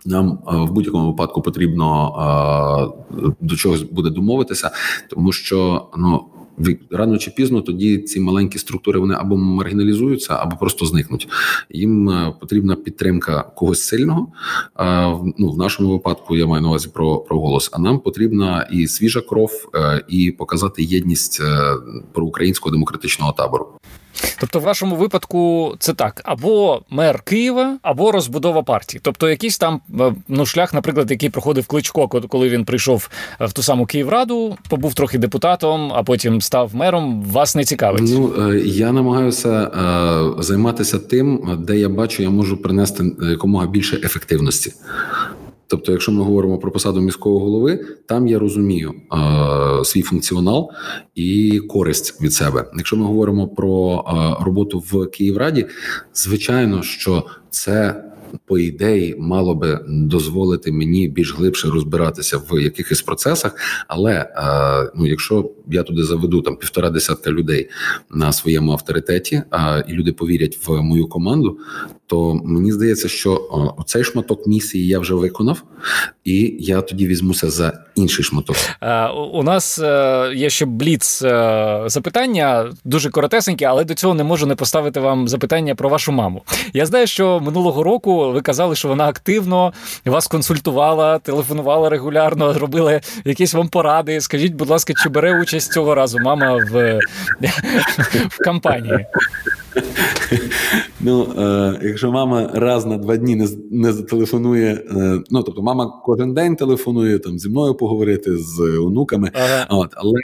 Нам 0.06 0.40
в 0.46 0.72
будь-якому 0.72 1.08
випадку 1.12 1.42
потрібно 1.42 2.96
до 3.40 3.56
чогось 3.56 3.82
буде 3.82 4.10
домовитися, 4.10 4.72
тому 5.10 5.32
що 5.32 5.88
ну 5.98 6.26
рано 6.92 7.18
чи 7.18 7.32
пізно 7.32 7.62
тоді 7.62 7.98
ці 7.98 8.20
маленькі 8.20 8.60
структури 8.60 9.00
вони 9.00 9.14
або 9.14 9.38
маргіналізуються, 9.38 10.36
або 10.40 10.58
просто 10.58 10.86
зникнуть. 10.86 11.28
Їм 11.70 12.10
е, 12.10 12.34
потрібна 12.40 12.76
підтримка 12.76 13.42
когось 13.42 13.82
сильного. 13.82 14.28
Ну 15.38 15.52
в 15.52 15.58
нашому 15.58 15.90
випадку 15.92 16.36
я 16.36 16.46
маю 16.46 16.62
на 16.62 16.68
увазі 16.68 16.90
про 16.94 17.18
про 17.18 17.40
голос. 17.40 17.70
А 17.74 17.80
нам 17.80 18.00
потрібна 18.00 18.70
і 18.72 18.88
свіжа 18.88 19.22
кров, 19.22 19.70
е, 19.76 20.04
і 20.08 20.32
показати 20.32 20.84
єдність 20.84 21.42
проукраїнського 21.42 22.04
про 22.14 22.26
українського 22.26 22.72
демократичного 22.72 23.34
табору. 23.34 23.68
Тобто, 24.40 24.60
в 24.60 24.62
вашому 24.62 24.96
випадку 24.96 25.74
це 25.80 25.94
так: 25.94 26.22
або 26.24 26.82
мер 26.90 27.22
Києва, 27.22 27.78
або 27.82 28.12
розбудова 28.12 28.64
партії. 28.64 29.02
Тобто, 29.04 29.30
якийсь 29.30 29.58
там 29.58 29.82
е, 30.00 30.14
ну, 30.28 30.46
шлях, 30.46 30.74
наприклад, 30.74 31.12
який 31.12 31.30
проходив 31.30 31.68
Кличко, 31.68 32.08
коли 32.08 32.50
він 32.50 32.66
прийшов 32.66 33.10
е, 33.42 33.46
в 33.46 33.54
ту 33.54 33.64
саму 33.64 33.86
Київраду, 33.86 34.58
побув 34.70 34.94
трохи 34.94 35.18
депутатом, 35.18 35.92
а 35.96 36.04
потім 36.04 36.42
став 36.42 36.76
мером. 36.76 37.24
Вас 37.24 37.56
не 37.56 37.64
цікавить? 37.64 38.02
Ну 38.06 38.34
е, 38.50 38.60
я 38.66 38.92
намагаюся 38.92 39.72
займатися 40.40 41.00
тим, 41.00 41.58
де 41.68 41.78
я 41.78 41.90
бачу, 41.90 42.24
я 42.24 42.30
можу 42.30 42.58
принести 42.58 43.04
якомога 43.22 43.68
більше 43.68 43.96
ефективності. 43.96 44.74
Тобто, 45.70 45.92
якщо 45.92 46.12
ми 46.12 46.24
говоримо 46.24 46.58
про 46.58 46.72
посаду 46.72 47.02
міського 47.02 47.40
голови, 47.40 47.86
там 48.06 48.28
я 48.28 48.40
розумію 48.40 48.94
е, 49.14 49.86
свій 49.86 50.02
функціонал 50.02 50.72
і 51.16 51.60
користь 51.60 52.22
від 52.22 52.34
себе. 52.34 52.66
Якщо 52.78 52.98
ми 52.98 53.06
говоримо 53.06 53.48
про 53.48 54.06
е, 54.08 54.44
роботу 54.46 54.80
в 54.80 55.06
Київраді, 55.06 55.66
звичайно, 56.14 56.84
що 56.84 57.24
це 57.50 58.04
по 58.46 58.60
ідеї 58.60 59.16
мало 59.20 59.56
би 59.56 59.80
дозволити 59.88 60.72
мені 60.72 61.08
більш 61.08 61.36
глибше 61.36 61.68
розбиратися 61.68 62.38
в 62.38 62.62
якихось 62.62 63.02
процесах. 63.02 63.56
Але 63.88 64.14
е, 64.14 64.92
ну, 64.96 65.08
якщо 65.08 65.52
я 65.68 65.84
туди 65.84 66.04
заведу 66.04 66.42
там 66.42 66.56
півтора 66.56 66.90
десятка 66.90 67.32
людей 67.32 67.70
на 68.12 68.32
своєму 68.32 68.72
авторитеті, 68.72 69.42
а 69.52 69.84
і 69.88 69.94
люди 69.94 70.14
повірять 70.14 70.58
в 70.68 70.82
мою 70.82 71.08
команду, 71.08 71.58
то 72.08 72.34
мені 72.44 72.72
здається, 72.72 73.08
що 73.08 73.50
цей 73.86 74.04
шматок 74.04 74.48
місії 74.48 74.88
я 74.88 75.00
вже 75.00 75.14
виконав, 75.14 75.64
і 76.24 76.56
я 76.60 76.82
тоді 76.82 77.08
візьмуся 77.08 77.50
за 77.50 77.84
інший 77.96 78.26
шматок. 78.26 78.56
Е, 78.82 79.08
у 79.10 79.44
нас 79.44 79.80
е, 79.80 80.32
є 80.36 80.50
ще 80.50 80.66
бліц 80.66 81.22
е, 81.22 81.84
запитання, 81.86 82.72
дуже 82.84 83.10
коротесенькі, 83.10 83.66
але 83.66 83.84
до 83.84 83.94
цього 83.94 84.14
не 84.14 84.24
можу 84.24 84.46
не 84.48 84.56
поставити 84.56 85.00
вам 85.00 85.28
запитання 85.28 85.76
про 85.76 85.90
вашу 85.90 86.12
маму. 86.12 86.42
Я 86.74 86.86
знаю, 86.86 87.08
що 87.08 87.40
минулого 87.40 87.84
року 87.84 88.19
ви 88.28 88.42
казали, 88.42 88.76
що 88.76 88.88
вона 88.88 89.08
активно 89.08 89.74
вас 90.06 90.28
консультувала, 90.28 91.20
телефонувала 91.20 91.90
регулярно, 91.90 92.54
робила 92.54 93.02
якісь 93.26 93.54
вам 93.54 93.68
поради. 93.68 94.22
Скажіть, 94.22 94.54
будь 94.54 94.70
ласка, 94.70 94.94
чи 94.94 95.10
бере 95.10 95.42
участь 95.42 95.72
цього 95.72 95.96
разу 95.96 96.18
мама 96.20 96.56
в, 96.72 97.00
в 98.30 98.38
кампанії? 98.38 99.06
Ну, 101.00 101.28
е, 101.38 101.80
якщо 101.84 102.12
мама 102.12 102.52
раз 102.54 102.86
на 102.86 102.98
два 102.98 103.18
дні 103.18 103.36
не 103.36 103.48
не 103.72 103.94
зателефонує, 103.94 104.84
е, 104.92 105.22
ну 105.30 105.44
тобто 105.44 105.62
мама 105.62 106.02
кожен 106.06 106.34
день 106.34 106.56
телефонує 106.56 107.20
там 107.20 107.40
зі 107.40 107.50
мною 107.50 107.76
поговорити 107.76 108.38
з 108.38 108.60
онуками. 108.60 109.32
Ага. 109.34 109.66
От, 109.70 109.90
Але 109.96 110.20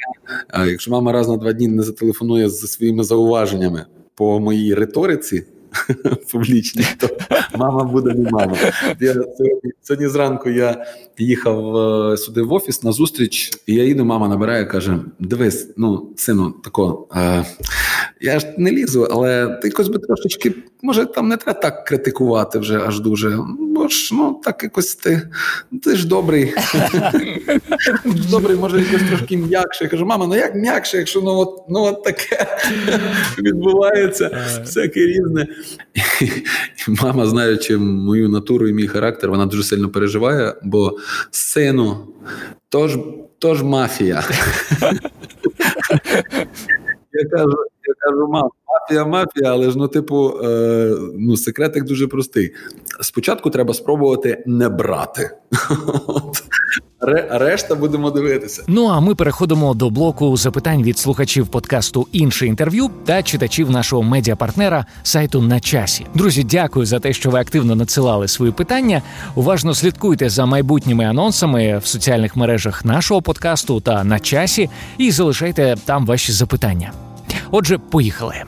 е, 0.53 0.69
якщо 0.69 0.91
мама 0.91 1.11
раз 1.11 1.27
на 1.27 1.37
два 1.37 1.53
дні 1.53 1.67
не 1.67 1.83
зателефонує 1.83 2.49
зі 2.49 2.67
своїми 2.67 3.03
зауваженнями 3.03 3.85
по 4.15 4.39
моїй 4.39 4.73
риториці, 4.73 5.43
публічні, 6.31 6.85
то 6.97 7.09
мама 7.57 7.83
буде 7.83 8.13
не 8.13 8.31
мама. 8.31 8.57
Я 8.99 9.13
Сьогодні 9.13 9.71
сьогодні 9.81 10.07
зранку 10.07 10.49
я 10.49 10.85
їхав 11.17 11.77
е, 11.77 12.17
сюди 12.17 12.41
в 12.41 12.53
офіс 12.53 12.83
на 12.83 12.91
зустріч, 12.91 13.51
і 13.67 13.73
я 13.73 13.83
їду, 13.83 14.05
мама 14.05 14.27
набирає, 14.27 14.65
каже: 14.65 14.99
Дивись, 15.19 15.73
ну, 15.77 16.09
сину, 16.15 16.51
тако, 16.63 17.07
е, 17.15 17.45
я 18.21 18.39
ж 18.39 18.53
не 18.57 18.71
лізу, 18.71 19.07
але 19.11 19.59
ти 19.61 19.67
якось 19.67 19.87
би 19.87 19.99
трошечки, 19.99 20.53
може, 20.81 21.05
там 21.05 21.27
не 21.27 21.37
треба 21.37 21.59
так 21.59 21.85
критикувати 21.85 22.59
вже 22.59 22.79
аж 22.79 22.99
дуже. 22.99 23.39
Бо 23.59 23.87
ж 23.87 24.15
ну 24.15 24.41
так 24.43 24.63
якось 24.63 24.95
ти 24.95 25.21
ти 25.83 25.95
ж 25.95 26.07
добрий. 26.07 26.53
Добрий, 28.29 28.57
може, 28.57 28.79
якось 28.79 29.07
трошки 29.09 29.37
м'якше. 29.37 29.83
Я 29.83 29.89
кажу, 29.89 30.05
мама, 30.05 30.27
ну 30.27 30.35
як 30.35 30.55
м'якше, 30.55 30.97
якщо 30.97 31.21
ну 31.21 31.31
от 31.31 31.65
ну 31.69 31.83
от 31.83 32.03
таке 32.03 32.47
відбувається, 33.37 34.45
всяке 34.61 34.99
різне. 34.99 35.47
І 36.21 36.29
Мама, 36.87 37.27
знаючи 37.27 37.77
мою 37.77 38.29
натуру 38.29 38.67
і 38.67 38.73
мій 38.73 38.87
характер, 38.87 39.29
вона 39.29 39.45
дуже 39.45 39.63
сильно 39.63 39.89
переживає, 39.89 40.53
бо 40.63 40.97
сину, 41.31 42.07
то 42.69 42.87
ж, 42.87 42.99
то 43.39 43.55
ж 43.55 43.63
мафія. 43.63 44.23
Я 47.17 47.29
кажу, 47.29 47.57
я 47.87 47.93
кажу, 47.99 48.27
мам, 48.27 48.49
мафія, 48.81 49.05
мафія, 49.05 49.51
але 49.51 49.71
ж 49.71 49.77
ну, 49.77 49.87
типу, 49.87 50.39
е, 50.43 50.95
ну, 51.17 51.37
секретик 51.37 51.83
дуже 51.83 52.07
простий. 52.07 52.51
Спочатку 53.01 53.49
треба 53.49 53.73
спробувати 53.73 54.43
не 54.45 54.69
брати. 54.69 55.31
решта 57.29 57.75
будемо 57.75 58.11
дивитися. 58.11 58.63
Ну 58.67 58.87
а 58.87 58.99
ми 58.99 59.15
переходимо 59.15 59.73
до 59.73 59.89
блоку 59.89 60.37
запитань 60.37 60.83
від 60.83 60.97
слухачів 60.97 61.47
подкасту 61.47 62.07
інше 62.11 62.47
інтерв'ю 62.47 62.89
та 63.05 63.23
читачів 63.23 63.71
нашого 63.71 64.03
медіапартнера 64.03 64.85
сайту 65.03 65.41
на 65.41 65.59
часі. 65.59 66.05
Друзі, 66.13 66.43
дякую 66.43 66.85
за 66.85 66.99
те, 66.99 67.13
що 67.13 67.29
ви 67.29 67.39
активно 67.39 67.75
надсилали 67.75 68.27
свої 68.27 68.51
питання. 68.51 69.01
Уважно 69.35 69.73
слідкуйте 69.73 70.29
за 70.29 70.45
майбутніми 70.45 71.05
анонсами 71.05 71.77
в 71.77 71.87
соціальних 71.87 72.35
мережах 72.35 72.85
нашого 72.85 73.21
подкасту 73.21 73.79
та 73.79 74.03
на 74.03 74.19
часі, 74.19 74.69
і 74.97 75.11
залишайте 75.11 75.75
там 75.85 76.05
ваші 76.05 76.31
запитання. 76.31 76.91
Отже, 77.51 77.77
поїхали. 77.77 78.43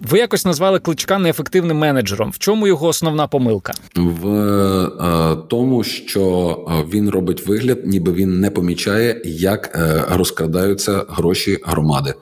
Ви 0.00 0.18
якось 0.18 0.44
назвали 0.44 0.78
кличка 0.78 1.18
неефективним 1.18 1.78
менеджером. 1.78 2.30
В 2.30 2.38
чому 2.38 2.66
його 2.66 2.86
основна 2.86 3.26
помилка? 3.26 3.72
В 3.94 4.28
е, 4.28 5.36
тому, 5.48 5.84
що 5.84 6.24
е, 6.70 6.84
він 6.94 7.10
робить 7.10 7.46
вигляд, 7.46 7.86
ніби 7.86 8.12
він 8.12 8.40
не 8.40 8.50
помічає, 8.50 9.22
як 9.24 9.70
е, 9.74 10.04
розкрадаються 10.10 11.04
гроші 11.08 11.58
громади, 11.64 12.14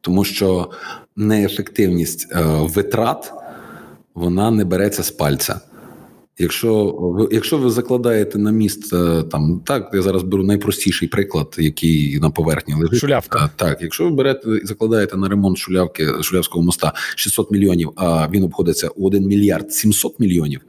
тому 0.00 0.24
що 0.24 0.70
неефективність 1.16 2.28
е, 2.32 2.42
витрат 2.44 3.32
вона 4.14 4.50
не 4.50 4.64
береться 4.64 5.02
з 5.02 5.10
пальця. 5.10 5.60
Якщо 6.38 6.84
ви 6.98 7.28
якщо 7.30 7.58
ви 7.58 7.70
закладаєте 7.70 8.38
на 8.38 8.50
міст 8.50 8.92
е, 8.92 9.22
там 9.22 9.60
так, 9.64 9.90
я 9.94 10.02
зараз 10.02 10.22
беру 10.22 10.42
найпростіший 10.44 11.08
приклад, 11.08 11.54
який 11.58 12.20
на 12.20 12.30
поверхні 12.30 12.74
лежить. 12.74 13.00
Шулявка. 13.00 13.50
Так, 13.56 13.78
якщо 13.82 14.04
ви 14.04 14.10
берете 14.10 14.50
і 14.50 14.66
закладаєте 14.66 15.16
на 15.16 15.28
ремонт 15.28 15.58
шулявки 15.58 16.08
шулявського 16.22 16.64
моста 16.64 16.92
600 17.16 17.50
мільйонів, 17.50 17.92
а 17.96 18.28
він 18.30 18.44
обходиться 18.44 18.88
у 18.88 19.06
1 19.06 19.26
мільярд 19.26 19.72
700 19.72 20.20
мільйонів, 20.20 20.60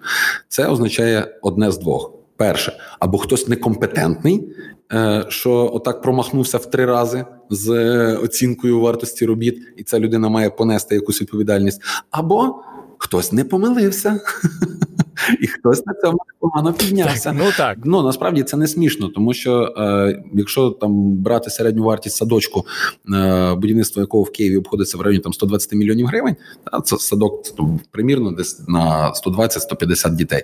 це 0.47 0.67
означає 0.67 1.39
одне 1.41 1.71
з 1.71 1.77
двох: 1.77 2.11
перше, 2.37 2.73
або 2.99 3.17
хтось 3.17 3.47
некомпетентний, 3.47 4.49
е, 4.93 5.25
що 5.27 5.71
отак 5.73 6.01
промахнувся 6.01 6.57
в 6.57 6.69
три 6.69 6.85
рази 6.85 7.25
з 7.49 7.71
оцінкою 8.15 8.79
вартості 8.79 9.25
робіт, 9.25 9.61
і 9.77 9.83
ця 9.83 9.99
людина 9.99 10.29
має 10.29 10.49
понести 10.49 10.95
якусь 10.95 11.21
відповідальність, 11.21 11.81
або 12.11 12.55
хтось 12.97 13.31
не 13.31 13.43
помилився. 13.43 14.19
і 15.41 15.47
хтось 15.47 15.85
на 15.85 15.93
цьому 15.93 16.17
погано 16.39 16.73
піднявся. 16.73 17.33
Ну 17.33 17.43
так 17.57 17.77
ну 17.83 18.03
насправді 18.03 18.43
це 18.43 18.57
не 18.57 18.67
смішно, 18.67 19.07
тому 19.07 19.33
що 19.33 19.73
е, 19.77 20.23
якщо 20.33 20.69
там 20.69 21.11
брати 21.11 21.49
середню 21.49 21.83
вартість 21.83 22.15
садочку, 22.15 22.65
е, 23.13 23.55
будівництво 23.55 24.01
якого 24.01 24.23
в 24.23 24.31
Києві 24.31 24.57
обходиться 24.57 24.97
в 24.97 25.01
районі 25.01 25.23
там 25.23 25.33
120 25.33 25.73
мільйонів 25.73 26.07
гривень, 26.07 26.35
та, 26.71 26.81
це 26.81 26.97
садок 26.97 27.55
там, 27.57 27.79
примірно 27.91 28.31
десь 28.31 28.67
на 28.67 29.13
120-150 29.25 30.15
дітей. 30.15 30.43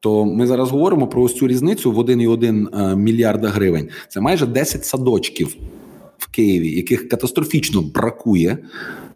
То 0.00 0.24
ми 0.24 0.46
зараз 0.46 0.70
говоримо 0.70 1.06
про 1.06 1.22
ось 1.22 1.34
цю 1.34 1.48
різницю 1.48 1.92
в 1.92 1.98
1,1 1.98 2.92
е, 2.92 2.96
мільярда 2.96 3.48
гривень. 3.48 3.88
Це 4.08 4.20
майже 4.20 4.46
10 4.46 4.84
садочків 4.84 5.56
в 6.18 6.30
Києві, 6.30 6.76
яких 6.76 7.08
катастрофічно 7.08 7.82
бракує. 7.82 8.58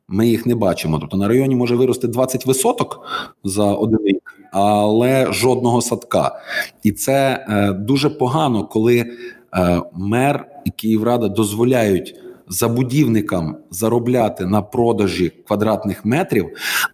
Ми 0.09 0.29
їх 0.29 0.47
не 0.47 0.55
бачимо. 0.55 0.99
Тобто 1.01 1.17
на 1.17 1.29
районі 1.29 1.57
може 1.57 1.77
вирости 1.77 2.09
20 2.09 2.47
висоток 2.47 3.07
за 3.45 3.65
один 3.65 3.99
рік, 4.05 4.35
але 4.53 5.33
жодного 5.33 5.81
садка. 5.81 6.41
І 6.83 6.93
це 6.93 7.47
е, 7.49 7.73
дуже 7.73 8.11
погано, 8.11 8.65
коли 8.65 8.99
е, 8.99 9.83
мер 9.93 10.47
і 10.65 10.71
Київрада 10.71 11.29
дозволяють 11.29 12.15
забудівникам 12.49 13.57
заробляти 13.71 14.47
на 14.47 14.63
продажі 14.63 15.33
квадратних 15.47 16.05
метрів, 16.05 16.47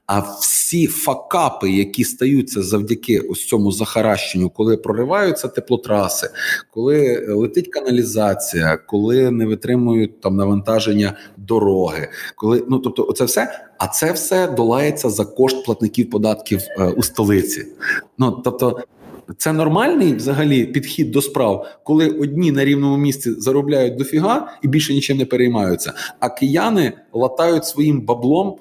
а 0.06 0.20
всі 0.40 0.86
факапи, 0.86 1.70
які 1.70 2.04
стаються 2.04 2.62
завдяки 2.62 3.18
ось 3.18 3.46
цьому 3.46 3.72
захаращенню, 3.72 4.50
коли 4.50 4.76
прориваються 4.76 5.48
теплотраси, 5.48 6.30
коли 6.70 7.26
летить 7.28 7.68
каналізація, 7.68 8.76
коли 8.76 9.30
не 9.30 9.46
витримують 9.46 10.20
там 10.20 10.36
навантаження 10.36 11.16
дороги, 11.46 12.08
коли 12.36 12.64
ну 12.68 12.78
тобто, 12.78 13.06
оце 13.08 13.24
все. 13.24 13.66
А 13.78 13.86
це 13.86 14.12
все 14.12 14.46
долається 14.46 15.10
за 15.10 15.24
кошт 15.24 15.64
платників 15.64 16.10
податків 16.10 16.60
е, 16.78 16.84
у 16.84 17.02
столиці. 17.02 17.66
Ну 18.18 18.30
тобто, 18.44 18.80
це 19.38 19.52
нормальний 19.52 20.14
взагалі 20.14 20.66
підхід 20.66 21.10
до 21.10 21.22
справ, 21.22 21.66
коли 21.84 22.08
одні 22.08 22.52
на 22.52 22.64
рівному 22.64 22.96
місці 22.96 23.32
заробляють 23.32 23.96
дофіга 23.96 24.52
і 24.62 24.68
більше 24.68 24.94
нічим 24.94 25.18
не 25.18 25.24
переймаються, 25.24 25.92
а 26.20 26.28
кияни 26.28 26.92
латають 27.12 27.66
своїм 27.66 28.00
баблом 28.00 28.56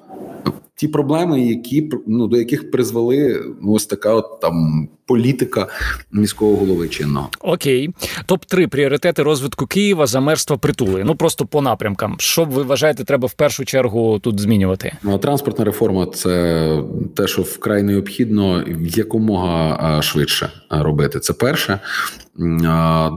ті 0.76 0.88
проблеми, 0.88 1.40
які 1.40 1.90
ну 2.06 2.26
до 2.26 2.36
яких 2.36 2.70
призвели 2.70 3.44
ну, 3.62 3.72
ось 3.72 3.86
така 3.86 4.14
от 4.14 4.40
там 4.40 4.88
політика 5.06 5.66
міського 6.12 6.56
голови 6.56 6.88
чинного. 6.88 7.28
Окей, 7.40 7.90
топ 8.26 8.44
3 8.44 8.66
пріоритети 8.66 9.22
розвитку 9.22 9.66
Києва 9.66 10.06
замерства 10.06 10.56
притули. 10.56 11.04
Ну 11.04 11.14
просто 11.14 11.46
по 11.46 11.62
напрямкам. 11.62 12.16
Що 12.18 12.44
ви 12.44 12.62
вважаєте, 12.62 13.04
треба 13.04 13.26
в 13.26 13.32
першу 13.32 13.64
чергу 13.64 14.18
тут 14.18 14.40
змінювати? 14.40 14.92
Ну, 15.02 15.18
транспортна 15.18 15.64
реформа 15.64 16.06
це 16.06 16.82
те, 17.16 17.26
що 17.26 17.42
вкрай 17.42 17.82
необхідно 17.82 18.64
якомога 18.80 20.02
швидше 20.02 20.50
робити. 20.70 21.20
Це 21.20 21.32
перше. 21.32 21.80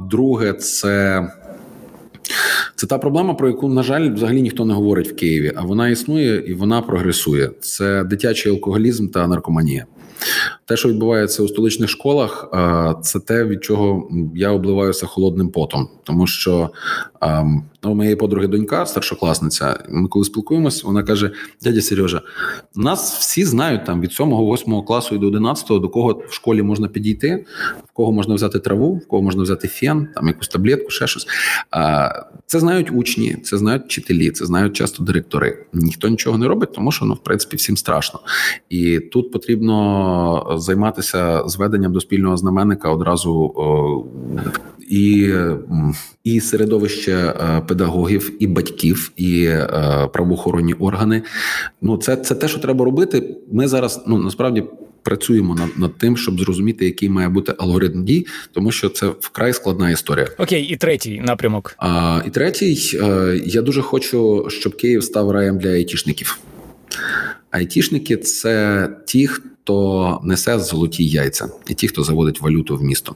Друге, 0.10 0.54
це. 0.54 1.28
Це 2.76 2.88
та 2.88 2.98
проблема, 2.98 3.34
про 3.34 3.48
яку, 3.48 3.70
на 3.70 3.84
жаль, 3.84 4.14
взагалі 4.14 4.42
ніхто 4.42 4.66
не 4.66 4.74
говорить 4.74 5.12
в 5.12 5.16
Києві, 5.16 5.54
а 5.56 5.62
вона 5.62 5.90
існує 5.90 6.44
і 6.48 6.54
вона 6.54 6.82
прогресує. 6.82 7.52
Це 7.60 8.04
дитячий 8.04 8.52
алкоголізм 8.52 9.08
та 9.08 9.28
наркоманія. 9.28 9.86
Те, 10.66 10.78
що 10.78 10.90
відбувається 10.90 11.44
у 11.44 11.48
столичних 11.48 11.90
школах, 11.90 12.50
це 13.04 13.20
те, 13.20 13.44
від 13.46 13.64
чого 13.64 14.10
я 14.36 14.52
обливаюся 14.52 15.06
холодним 15.06 15.50
потом, 15.50 15.90
тому 16.04 16.28
що 16.28 16.70
у 17.90 17.96
моєї 17.96 18.16
подруги 18.16 18.48
донька, 18.48 18.86
старшокласниця. 18.86 19.84
Ми 19.90 20.08
коли 20.08 20.26
спілкуємося, 20.26 20.88
вона 20.88 21.04
каже: 21.04 21.32
дядя 21.62 21.82
Сережа, 21.82 22.22
нас 22.76 23.20
всі 23.20 23.46
знають 23.46 23.86
там 23.86 24.02
від 24.02 24.12
7-8 24.12 24.84
класу 24.84 25.16
і 25.16 25.18
до 25.18 25.28
11, 25.28 25.68
до 25.68 25.90
кого 25.90 26.24
в 26.30 26.34
школі 26.34 26.62
можна 26.62 26.88
підійти, 26.88 27.46
в 27.90 27.94
кого 27.94 28.12
можна 28.12 28.36
взяти 28.36 28.60
траву, 28.60 28.96
в 28.96 29.08
кого 29.08 29.22
можна 29.24 29.44
взяти 29.44 29.68
фен, 29.68 30.08
там 30.16 30.28
якусь 30.28 30.48
таблетку, 30.48 30.90
ще 30.90 31.08
щось. 31.08 31.28
Це 32.46 32.60
знають 32.60 32.92
учні, 32.92 33.36
це 33.44 33.58
знають 33.58 33.84
вчителі, 33.84 34.32
це 34.32 34.46
знають 34.46 34.74
часто 34.74 35.04
директори. 35.04 35.66
Ніхто 35.74 36.08
нічого 36.08 36.38
не 36.38 36.48
робить, 36.48 36.74
тому 36.74 36.92
що 36.92 37.06
ну, 37.06 37.14
в 37.14 37.24
принципі 37.24 37.58
всім 37.58 37.78
страшно. 37.78 38.20
І 38.70 39.00
тут 39.00 39.32
потрібно 39.32 40.56
займатися 40.60 41.44
зведенням 41.48 41.94
до 41.94 42.02
спільного 42.02 42.38
знаменника 42.38 42.90
одразу 42.90 43.54
і 44.90 45.34
і 46.24 46.40
середовище 46.40 47.12
е, 47.12 47.62
педагогів, 47.78 48.32
і 48.40 48.48
батьків, 48.48 49.12
і 49.18 49.46
е, 49.46 50.10
правоохоронні 50.14 50.74
органи. 50.74 51.22
Ну, 51.82 51.98
це 51.98 52.16
це 52.16 52.36
те, 52.36 52.48
що 52.48 52.60
треба 52.60 52.86
робити. 52.86 53.36
Ми 53.52 53.68
зараз 53.68 54.04
ну 54.08 54.18
насправді. 54.18 54.64
Працюємо 55.04 55.56
над 55.56 55.70
над 55.78 55.98
тим, 55.98 56.18
щоб 56.18 56.40
зрозуміти, 56.40 56.86
який 56.86 57.10
має 57.10 57.30
бути 57.30 57.54
алгоритм 57.58 58.04
дій, 58.06 58.26
тому 58.52 58.72
що 58.72 58.90
це 58.90 59.08
вкрай 59.20 59.54
складна 59.54 59.92
історія. 59.92 60.28
Окей, 60.38 60.64
і 60.64 60.76
третій 60.76 61.22
напрямок. 61.26 61.76
А, 61.78 62.22
І 62.28 62.30
третій, 62.30 63.00
е, 63.02 63.42
я 63.46 63.62
дуже 63.62 63.82
хочу, 63.82 64.46
щоб 64.50 64.76
Київ 64.76 65.04
став 65.04 65.32
раєм 65.32 65.58
для 65.58 65.70
айтішників. 65.70 66.40
Айтішники 67.58 68.18
це 68.18 68.90
ті, 69.06 69.28
хто 69.28 70.20
несе 70.24 70.60
золоті 70.60 71.08
яйця, 71.08 71.50
і 71.68 71.74
ті, 71.74 71.88
хто 71.88 72.04
заводить 72.04 72.42
валюту 72.42 72.78
в 72.78 72.84
місто. 72.84 73.16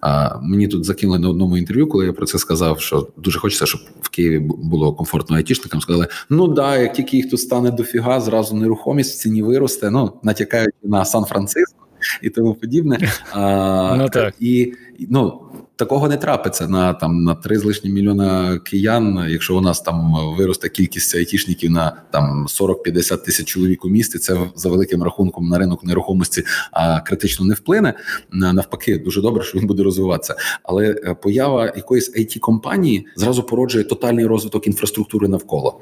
А 0.00 0.38
мені 0.42 0.68
тут 0.68 0.84
закинули 0.84 1.18
на 1.18 1.28
одному 1.28 1.58
інтерв'ю, 1.58 1.86
коли 1.86 2.06
я 2.06 2.12
про 2.12 2.26
це 2.26 2.38
сказав, 2.38 2.80
що 2.80 3.08
дуже 3.16 3.38
хочеться, 3.38 3.66
щоб 3.66 3.80
в 4.00 4.08
Києві 4.08 4.38
було 4.48 4.92
комфортно 4.92 5.36
айтішникам. 5.36 5.80
Сказали: 5.80 6.06
ну 6.30 6.48
да, 6.48 6.76
як 6.76 6.92
тільки 6.92 7.16
їх 7.16 7.30
тут 7.30 7.40
стане 7.40 7.70
дофіга, 7.70 8.20
зразу 8.20 8.56
нерухомість 8.56 9.14
в 9.14 9.18
ціні 9.18 9.42
виросте. 9.42 9.90
Ну 9.90 10.12
натякають 10.22 10.74
на 10.82 11.04
Сан-Франциско 11.04 11.86
і 12.22 12.30
тому 12.30 12.54
подібне. 12.54 12.98
А, 13.32 13.96
ну 13.98 14.08
так 14.08 14.34
і 14.40 14.72
ну 15.08 15.40
такого 15.76 16.08
не 16.08 16.16
трапиться 16.16 16.68
на 16.68 16.94
там 16.94 17.24
на 17.24 17.34
три 17.34 17.58
з 17.58 17.64
лишнім 17.64 17.92
мільйона 17.94 18.58
киян. 18.58 19.26
Якщо 19.28 19.56
у 19.56 19.60
нас 19.60 19.80
там 19.80 20.14
виросте 20.38 20.68
кількість 20.68 21.14
айтішників 21.14 21.70
на 21.70 22.02
там 22.10 22.46
40-50 22.46 23.24
тисяч 23.24 23.46
чоловік 23.46 23.84
у 23.84 23.88
місті, 23.88 24.18
це 24.18 24.36
за 24.54 24.68
великим 24.68 25.02
рахунком 25.02 25.48
на 25.48 25.58
ринок 25.58 25.84
нерухомості 25.84 26.44
а 26.72 27.00
критично 27.00 27.46
не 27.46 27.54
вплине. 27.54 27.94
Навпаки, 28.32 28.98
дуже 28.98 29.22
добре, 29.22 29.44
що 29.44 29.58
він 29.58 29.66
буде 29.66 29.82
розвиватися. 29.82 30.36
Але 30.62 31.00
е, 31.04 31.14
поява 31.14 31.64
якоїсь 31.64 32.16
it 32.16 32.38
компанії 32.38 33.06
зразу 33.16 33.42
породжує 33.42 33.84
тотальний 33.84 34.26
розвиток 34.26 34.66
інфраструктури 34.66 35.28
навколо, 35.28 35.80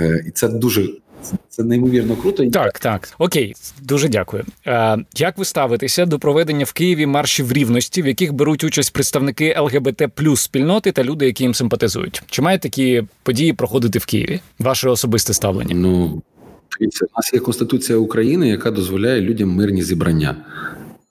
е, 0.00 0.24
і 0.26 0.30
це 0.30 0.48
дуже 0.48 0.88
це 1.48 1.62
неймовірно 1.64 2.16
круто. 2.16 2.50
Так, 2.50 2.78
так. 2.78 3.08
Окей, 3.18 3.54
дуже 3.82 4.08
дякую. 4.08 4.44
Е, 4.66 4.98
Як 5.16 5.38
ви 5.38 5.44
ставитеся 5.44 6.06
до 6.06 6.18
проведення 6.18 6.64
в 6.64 6.72
Києві 6.72 7.06
маршів 7.06 7.52
рівності, 7.52 8.02
в 8.02 8.06
яких 8.06 8.32
беруть 8.32 8.64
участь 8.64 8.92
представники 8.92 9.56
ЛГБТ 9.58 10.02
плюс 10.14 10.40
спільноти 10.40 10.92
та 10.92 11.04
люди, 11.04 11.26
які 11.26 11.44
їм 11.44 11.54
симпатизують? 11.54 12.22
Чи 12.26 12.42
мають 12.42 12.62
такі 12.62 13.02
події 13.22 13.52
проходити 13.52 13.98
в 13.98 14.04
Києві? 14.04 14.40
Ваше 14.58 14.88
особисте 14.88 15.32
ставлення? 15.34 15.74
Ну 15.74 16.22
у 16.80 16.84
нас 17.16 17.34
є 17.34 17.40
конституція 17.40 17.98
України, 17.98 18.48
яка 18.48 18.70
дозволяє 18.70 19.20
людям 19.20 19.48
мирні 19.48 19.82
зібрання. 19.82 20.36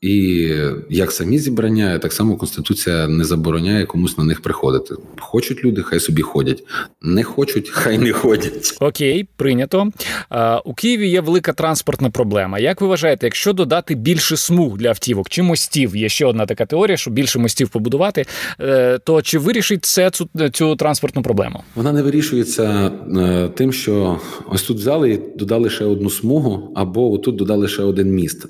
І 0.01 0.51
як 0.89 1.11
самі 1.11 1.39
зібрання, 1.39 1.99
так 1.99 2.13
само 2.13 2.37
конституція 2.37 3.07
не 3.07 3.23
забороняє 3.23 3.85
комусь 3.85 4.17
на 4.17 4.23
них 4.23 4.41
приходити. 4.41 4.95
Хочуть 5.19 5.63
люди, 5.65 5.81
хай 5.83 5.99
собі 5.99 6.21
ходять. 6.21 6.63
Не 7.01 7.23
хочуть, 7.23 7.69
хай 7.69 7.97
не 7.97 8.11
ходять. 8.11 8.77
Окей, 8.79 9.27
прийнято. 9.35 9.91
У 10.65 10.73
Києві 10.73 11.09
є 11.09 11.21
велика 11.21 11.53
транспортна 11.53 12.09
проблема. 12.09 12.59
Як 12.59 12.81
ви 12.81 12.87
вважаєте, 12.87 13.27
якщо 13.27 13.53
додати 13.53 13.95
більше 13.95 14.37
смуг 14.37 14.77
для 14.77 14.89
автівок 14.89 15.29
чи 15.29 15.43
мостів? 15.43 15.95
Є 15.95 16.09
ще 16.09 16.25
одна 16.25 16.45
така 16.45 16.65
теорія, 16.65 16.97
що 16.97 17.11
більше 17.11 17.39
мостів 17.39 17.69
побудувати, 17.69 18.25
е, 18.59 18.99
то 19.03 19.21
чи 19.21 19.39
вирішить 19.39 19.85
це 19.85 20.09
цю, 20.09 20.29
цю 20.53 20.75
транспортну 20.75 21.21
проблему? 21.21 21.63
Вона 21.75 21.91
не 21.91 22.01
вирішується 22.01 22.91
е, 23.17 23.49
тим, 23.55 23.73
що 23.73 24.19
ось 24.49 24.63
тут 24.63 24.77
взяли 24.77 25.11
і 25.11 25.37
додали 25.37 25.69
ще 25.69 25.85
одну 25.85 26.09
смугу, 26.09 26.73
або 26.75 27.11
отут 27.11 27.35
додали 27.35 27.67
ще 27.67 27.83
один 27.83 28.11
міст. 28.11 28.45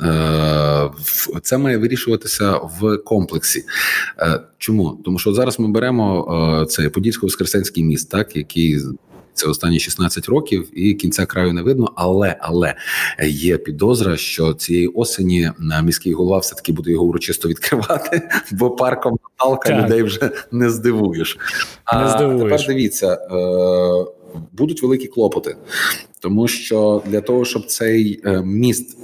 Е, 1.39 1.41
це 1.43 1.57
має 1.57 1.77
вирішуватися 1.77 2.51
в 2.51 2.97
комплексі. 2.97 3.63
Е, 4.19 4.39
чому? 4.57 4.99
Тому 5.05 5.19
що 5.19 5.33
зараз 5.33 5.59
ми 5.59 5.67
беремо 5.67 6.61
е, 6.63 6.65
цей 6.65 6.87
Подільсько-Воскресенський 6.87 7.83
міст, 7.83 8.09
так 8.11 8.35
який. 8.35 8.79
Це 9.33 9.47
останні 9.47 9.79
16 9.79 10.25
років, 10.25 10.67
і 10.73 10.93
кінця 10.93 11.25
краю 11.25 11.53
не 11.53 11.61
видно. 11.61 11.91
Але 11.95 12.35
але 12.39 12.75
є 13.27 13.57
підозра, 13.57 14.17
що 14.17 14.53
цієї 14.53 14.87
осені 14.87 15.51
на 15.59 15.81
міський 15.81 16.13
голова 16.13 16.37
все 16.37 16.55
таки 16.55 16.71
буде 16.71 16.91
його 16.91 17.05
урочисто 17.05 17.49
відкривати, 17.49 18.29
бо 18.51 18.71
парком 18.71 19.17
Наталка 19.23 19.81
людей 19.81 20.03
вже 20.03 20.31
не 20.51 20.69
здивуєш. 20.69 21.37
Не 21.93 22.09
здивуєш. 22.09 22.41
А 22.41 22.43
тепер 22.43 22.67
дивіться, 22.67 23.13
е, 23.13 24.05
будуть 24.51 24.83
великі 24.83 25.07
клопоти, 25.07 25.55
тому 26.19 26.47
що 26.47 27.03
для 27.05 27.21
того, 27.21 27.45
щоб 27.45 27.65
цей 27.65 28.23
міст 28.43 28.97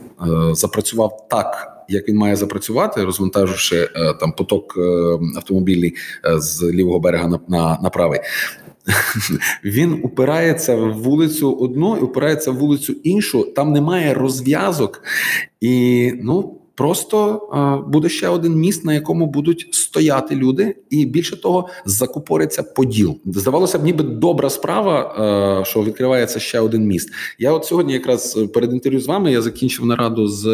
запрацював 0.53 1.27
так 1.29 1.74
як 1.89 2.09
він 2.09 2.17
має 2.17 2.35
запрацювати, 2.35 3.03
розвантаживши 3.03 3.89
е, 3.95 4.13
там 4.13 4.31
поток 4.31 4.77
автомобілів 5.35 5.65
автомобільний 5.65 5.95
е, 6.25 6.41
з 6.41 6.63
лівого 6.63 6.99
берега 6.99 7.27
на, 7.27 7.39
на, 7.47 7.79
на 7.83 7.89
правий. 7.89 8.19
Він 9.63 9.99
упирається 10.03 10.75
в 10.75 10.93
вулицю 10.93 11.51
одну 11.51 11.97
і 11.97 11.99
упирається 11.99 12.51
в 12.51 12.57
вулицю 12.57 12.93
іншу. 12.93 13.43
Там 13.43 13.71
немає 13.71 14.13
розв'язок, 14.13 15.03
і 15.61 16.13
ну 16.23 16.61
Просто 16.75 17.41
е, 17.53 17.89
буде 17.91 18.09
ще 18.09 18.27
один 18.27 18.55
міст, 18.55 18.85
на 18.85 18.93
якому 18.93 19.27
будуть 19.27 19.67
стояти 19.71 20.35
люди, 20.35 20.75
і 20.89 21.05
більше 21.05 21.41
того, 21.41 21.69
закупориться 21.85 22.63
поділ. 22.63 23.17
Здавалося 23.25 23.79
б, 23.79 23.83
ніби 23.83 24.03
добра 24.03 24.49
справа, 24.49 25.15
е, 25.61 25.65
що 25.65 25.83
відкривається 25.83 26.39
ще 26.39 26.59
один 26.59 26.87
міст. 26.87 27.09
Я 27.39 27.51
от 27.51 27.65
сьогодні, 27.65 27.93
якраз 27.93 28.33
перед 28.53 28.73
інтерв'ю 28.73 29.01
з 29.01 29.07
вами, 29.07 29.31
я 29.31 29.41
закінчив 29.41 29.85
нараду 29.85 30.27
з 30.27 30.45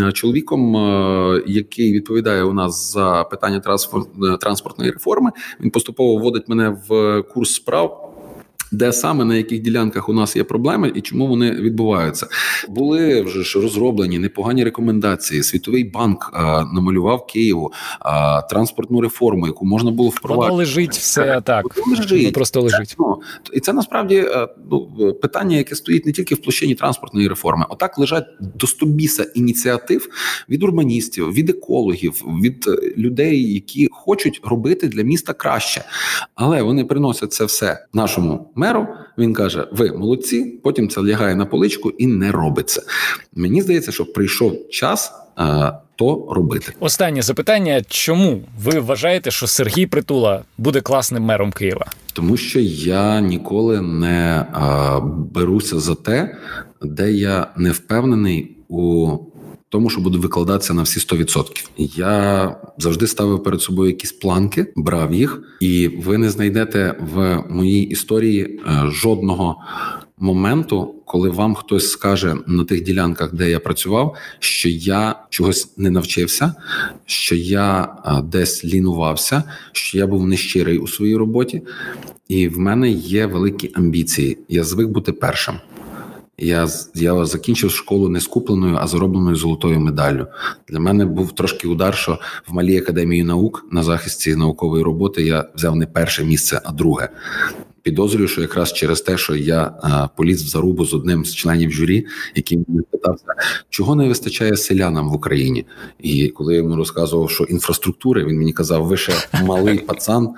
е, 0.00 0.12
чоловіком, 0.12 0.76
е, 0.76 1.42
який 1.46 1.92
відповідає 1.92 2.42
у 2.42 2.52
нас 2.52 2.92
за 2.92 3.24
питання 3.24 3.56
е, 3.56 4.36
транспортної 4.40 4.90
реформи. 4.90 5.30
Він 5.60 5.70
поступово 5.70 6.16
вводить 6.16 6.48
мене 6.48 6.76
в 6.88 7.22
курс 7.22 7.54
справ 7.54 8.07
де 8.72 8.92
саме 8.92 9.24
на 9.24 9.36
яких 9.36 9.60
ділянках 9.60 10.08
у 10.08 10.12
нас 10.12 10.36
є 10.36 10.44
проблеми 10.44 10.92
і 10.94 11.00
чому 11.00 11.26
вони 11.26 11.50
відбуваються. 11.50 12.26
Були 12.68 13.22
вже 13.22 13.42
ж 13.42 13.60
розроблені 13.60 14.18
непогані 14.18 14.64
рекомендації. 14.64 15.42
Світовий 15.42 15.84
банк 15.84 16.30
а, 16.32 16.64
намалював 16.74 17.26
Києву 17.26 17.72
а, 18.00 18.42
транспортну 18.42 19.00
реформу, 19.00 19.46
яку 19.46 19.66
можна 19.66 19.90
було 19.90 20.08
впровадити. 20.08 20.50
Воно 20.50 20.58
лежить 20.58 20.92
все 20.94 21.40
так. 21.44 21.76
Воно 21.76 21.96
лежить. 21.96 22.22
Воно 22.22 22.32
просто 22.32 22.60
лежить. 22.60 22.88
Це, 22.88 22.94
ну, 22.98 23.20
і 23.52 23.60
це 23.60 23.72
насправді 23.72 24.24
ну, 24.70 25.12
питання, 25.22 25.56
яке 25.56 25.74
стоїть 25.74 26.06
не 26.06 26.12
тільки 26.12 26.34
в 26.34 26.42
площині 26.42 26.74
транспортної 26.74 27.28
реформи. 27.28 27.66
Отак 27.68 27.98
лежать 27.98 28.26
до 28.40 28.66
стобіса 28.66 29.22
ініціатив 29.34 30.08
від 30.48 30.62
урбаністів, 30.62 31.32
від 31.32 31.50
екологів, 31.50 32.24
від 32.42 32.64
е, 32.68 32.94
людей, 32.96 33.54
які 33.54 33.88
хочуть 33.92 34.40
робити 34.44 34.88
для 34.88 35.02
міста 35.02 35.32
краще, 35.32 35.84
але 36.34 36.62
вони 36.62 36.84
приносять 36.84 37.32
це 37.32 37.44
все 37.44 37.86
нашому 37.92 38.52
меру. 38.58 38.86
Він 39.18 39.34
каже: 39.34 39.68
Ви 39.72 39.92
молодці, 39.92 40.60
потім 40.64 40.88
це 40.88 41.02
лягає 41.02 41.36
на 41.36 41.46
поличку 41.46 41.90
і 41.90 42.06
не 42.06 42.32
робиться. 42.32 42.82
Мені 43.34 43.62
здається, 43.62 43.92
що 43.92 44.12
прийшов 44.12 44.68
час. 44.70 45.12
А, 45.40 45.72
то 45.96 46.28
робити 46.30 46.72
останнє 46.80 47.22
запитання. 47.22 47.82
Чому 47.88 48.40
ви 48.62 48.80
вважаєте, 48.80 49.30
що 49.30 49.46
Сергій 49.46 49.86
Притула 49.86 50.42
буде 50.58 50.80
класним 50.80 51.22
мером 51.22 51.52
Києва? 51.52 51.86
Тому 52.12 52.36
що 52.36 52.60
я 52.60 53.20
ніколи 53.20 53.80
не 53.80 54.46
а, 54.52 55.00
беруся 55.34 55.80
за 55.80 55.94
те, 55.94 56.36
де 56.82 57.12
я 57.12 57.46
не 57.56 57.70
впевнений 57.70 58.56
у 58.68 59.16
тому, 59.68 59.90
що 59.90 60.00
буду 60.00 60.20
викладатися 60.20 60.74
на 60.74 60.82
всі 60.82 61.00
100%. 61.00 61.68
Я 61.76 62.56
завжди 62.78 63.06
ставив 63.06 63.42
перед 63.42 63.62
собою 63.62 63.90
якісь 63.90 64.12
планки, 64.12 64.72
брав 64.76 65.14
їх, 65.14 65.42
і 65.60 65.88
ви 65.88 66.18
не 66.18 66.30
знайдете 66.30 66.96
в 67.14 67.44
моїй 67.48 67.82
історії 67.82 68.42
е, 68.42 68.90
жодного. 68.90 69.56
Моменту, 70.20 70.94
коли 71.04 71.30
вам 71.30 71.54
хтось 71.54 71.90
скаже 71.90 72.36
на 72.46 72.64
тих 72.64 72.82
ділянках, 72.82 73.34
де 73.34 73.50
я 73.50 73.60
працював, 73.60 74.16
що 74.38 74.68
я 74.68 75.14
чогось 75.30 75.78
не 75.78 75.90
навчився, 75.90 76.54
що 77.06 77.34
я 77.34 77.82
е, 78.04 78.22
десь 78.22 78.64
лінувався, 78.64 79.42
що 79.72 79.98
я 79.98 80.06
був 80.06 80.26
нещирий 80.26 80.78
у 80.78 80.86
своїй 80.86 81.16
роботі, 81.16 81.62
і 82.28 82.48
в 82.48 82.58
мене 82.58 82.90
є 82.90 83.26
великі 83.26 83.70
амбіції. 83.74 84.38
Я 84.48 84.64
звик 84.64 84.88
бути 84.88 85.12
першим. 85.12 85.54
Я 86.38 86.68
я 86.94 87.24
закінчив 87.24 87.70
школу 87.70 88.08
не 88.08 88.20
скупленою, 88.20 88.78
а 88.80 88.86
заробленою 88.86 89.36
золотою 89.36 89.80
медаллю. 89.80 90.26
Для 90.68 90.80
мене 90.80 91.06
був 91.06 91.32
трошки 91.32 91.68
удар, 91.68 91.94
що 91.94 92.18
в 92.48 92.54
малій 92.54 92.78
академії 92.78 93.24
наук 93.24 93.66
на 93.72 93.82
захисті 93.82 94.36
наукової 94.36 94.84
роботи 94.84 95.22
я 95.22 95.48
взяв 95.54 95.76
не 95.76 95.86
перше 95.86 96.24
місце, 96.24 96.60
а 96.64 96.72
друге. 96.72 97.08
Підозрюю, 97.82 98.28
що 98.28 98.40
якраз 98.40 98.72
через 98.72 99.00
те, 99.00 99.18
що 99.18 99.36
я 99.36 99.74
а, 99.82 100.08
поліз 100.16 100.42
в 100.42 100.48
зарубу 100.48 100.84
з 100.84 100.94
одним 100.94 101.24
з 101.24 101.34
членів 101.34 101.70
журі, 101.70 102.06
який 102.34 102.58
мене 102.68 102.82
питався, 102.90 103.24
чого 103.70 103.94
не 103.94 104.08
вистачає 104.08 104.56
селянам 104.56 105.10
в 105.10 105.14
Україні. 105.14 105.66
І 105.98 106.28
коли 106.28 106.52
я 106.52 106.58
йому 106.58 106.76
розказував, 106.76 107.30
що 107.30 107.44
інфраструктури, 107.44 108.24
він 108.24 108.38
мені 108.38 108.52
казав: 108.52 108.84
ви 108.84 108.96
ще 108.96 109.12
малий 109.44 109.78
пацан, 109.86 110.28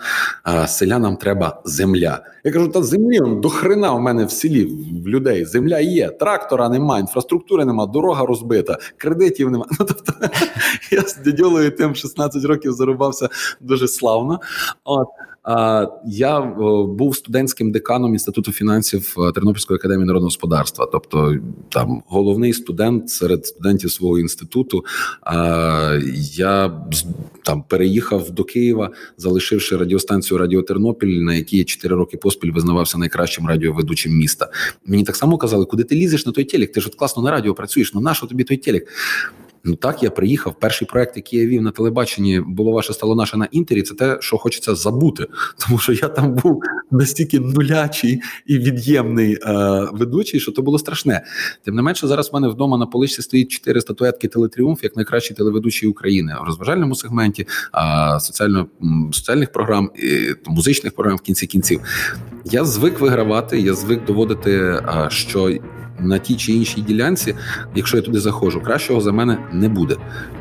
а 0.43 0.66
селянам 0.66 1.16
треба 1.16 1.62
земля. 1.64 2.22
Я 2.45 2.53
кажу, 2.53 2.68
та 2.68 2.82
землі 2.82 3.18
до 3.43 3.49
хрена 3.49 3.95
у 3.95 4.01
мене 4.01 4.24
в 4.24 4.30
селі 4.30 4.64
в 5.05 5.09
людей. 5.09 5.45
Земля 5.45 5.80
є, 5.80 6.09
трактора 6.09 6.68
нема, 6.68 6.99
інфраструктури 6.99 7.64
нема, 7.64 7.86
дорога 7.86 8.26
розбита, 8.26 8.78
кредитів 8.97 9.51
нема. 9.51 9.66
Ну 9.80 9.86
тобто 9.86 10.12
я 10.91 11.01
з 11.01 11.16
дідьолою 11.16 11.70
тим 11.70 11.95
16 11.95 12.45
років 12.45 12.72
зарубався 12.72 13.28
дуже 13.61 13.88
славно. 13.88 14.41
От. 14.84 15.09
Я 16.07 16.41
був 16.88 17.16
студентським 17.16 17.72
деканом 17.72 18.12
інституту 18.12 18.53
фінансів 18.53 19.14
е, 19.18 19.32
Тернопільської 19.32 19.76
академії 19.76 20.07
народного 20.07 20.26
господарства, 20.26 20.88
тобто 20.93 21.36
там 21.68 22.03
головний 22.07 22.53
студент 22.53 23.11
серед 23.11 23.47
студентів 23.47 23.93
свого 23.93 24.18
інституту. 24.18 24.84
Я 26.32 26.82
там 27.45 27.62
переїхав 27.68 28.30
до 28.30 28.45
Києва, 28.45 28.91
залишивши 29.16 29.76
радіостанцію 29.76 30.38
Радіо 30.38 30.62
Тернопіль, 30.62 31.20
на 31.20 31.34
якій 31.34 31.59
я 31.59 31.64
4 31.64 31.97
роки 31.97 32.16
поспіль 32.16 32.53
визнавався 32.53 32.99
найкращим 32.99 33.47
радіоведучим 33.47 34.12
міста. 34.12 34.49
Мені 34.86 35.05
так 35.05 35.16
само 35.16 35.38
казали, 35.38 35.64
куди 35.64 35.84
ти 35.84 35.95
лізеш 35.95 36.26
на 36.26 36.32
той 36.32 36.45
телек? 36.45 36.72
Ти 36.72 36.80
ж 36.80 36.86
от 36.88 36.95
класно 36.95 37.22
на 37.22 37.30
радіо 37.30 37.55
працюєш. 37.55 37.95
Ну 37.95 38.01
нащо 38.01 38.26
тобі 38.26 38.45
той 38.45 38.57
телек? 38.57 38.88
Ну 39.64 39.74
так 39.74 40.02
я 40.02 40.11
приїхав. 40.11 40.54
Перший 40.61 40.88
проект, 40.88 41.16
який 41.16 41.40
я 41.40 41.46
вів 41.46 41.62
на 41.62 41.70
телебаченні, 41.70 42.40
було 42.40 42.72
ваше 42.72 42.92
стало 42.92 43.14
наше 43.14 43.36
на 43.36 43.44
інтері. 43.44 43.82
Це 43.82 43.94
те, 43.94 44.18
що 44.20 44.38
хочеться 44.38 44.74
забути, 44.74 45.26
тому 45.58 45.78
що 45.78 45.92
я 45.92 46.08
там 46.08 46.34
був 46.34 46.62
настільки 46.90 47.40
нулячий 47.40 48.20
і 48.46 48.58
від'ємний 48.58 49.34
е, 49.34 49.38
ведучий, 49.92 50.40
що 50.40 50.52
то 50.52 50.62
було 50.62 50.78
страшне. 50.78 51.24
Тим 51.64 51.74
не 51.74 51.82
менше, 51.82 52.06
зараз 52.06 52.30
в 52.30 52.34
мене 52.34 52.48
вдома 52.48 52.78
на 52.78 52.86
поличці 52.86 53.22
стоїть 53.22 53.50
чотири 53.50 53.80
статуетки 53.80 54.28
телетріумф 54.28 54.84
як 54.84 54.96
найкращий 54.96 55.36
телеведучий 55.36 55.88
України 55.88 56.36
в 56.42 56.46
розважальному 56.46 56.94
сегменті, 56.94 57.46
а 57.72 58.20
соціально 58.20 58.66
соціальних 59.12 59.52
програм, 59.52 59.90
і, 59.96 60.34
музичних 60.46 60.94
програм 60.94 61.16
в 61.16 61.20
кінці 61.20 61.46
кінців. 61.46 61.80
Я 62.44 62.64
звик 62.64 63.00
вигравати, 63.00 63.61
я 63.61 63.74
звик 63.74 64.04
доводити, 64.04 64.82
що 65.08 65.58
на 66.03 66.18
тій 66.18 66.36
чи 66.36 66.53
іншій 66.53 66.80
ділянці, 66.80 67.34
якщо 67.74 67.96
я 67.96 68.03
туди 68.03 68.20
заходжу, 68.20 68.61
кращого 68.64 69.01
за 69.01 69.12
мене 69.12 69.38
не 69.53 69.68
буде. 69.68 69.96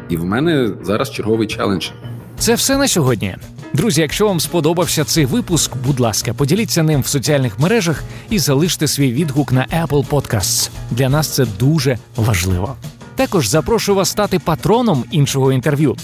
І 0.10 0.18
в 0.18 0.26
мене 0.26 0.70
зараз 0.84 1.12
черговий 1.12 1.48
челендж. 1.48 1.90
Це 2.38 2.56
все 2.56 2.78
на 2.78 2.88
сьогодні. 2.88 3.36
Друзі, 3.74 4.02
якщо 4.02 4.28
вам 4.28 4.40
сподобався 4.40 5.04
цей 5.04 5.26
випуск, 5.26 5.72
будь 5.86 6.00
ласка, 6.00 6.34
поділіться 6.34 6.84
ним 6.84 7.02
в 7.02 7.08
соціальних 7.08 7.60
мережах 7.60 8.04
і 8.30 8.40
залиште 8.40 8.88
свій 8.88 9.12
відгук 9.12 9.52
на 9.52 9.66
Apple 9.84 10.08
Podcasts. 10.08 10.70
Для 10.92 11.10
нас 11.10 11.36
це 11.36 11.46
дуже 11.60 11.98
важливо. 12.16 12.76
Також 13.16 13.48
запрошую 13.48 13.96
вас 13.96 14.10
стати 14.10 14.40
патроном 14.40 15.04
іншого 15.12 15.52
інтерв'ю. 15.52 15.96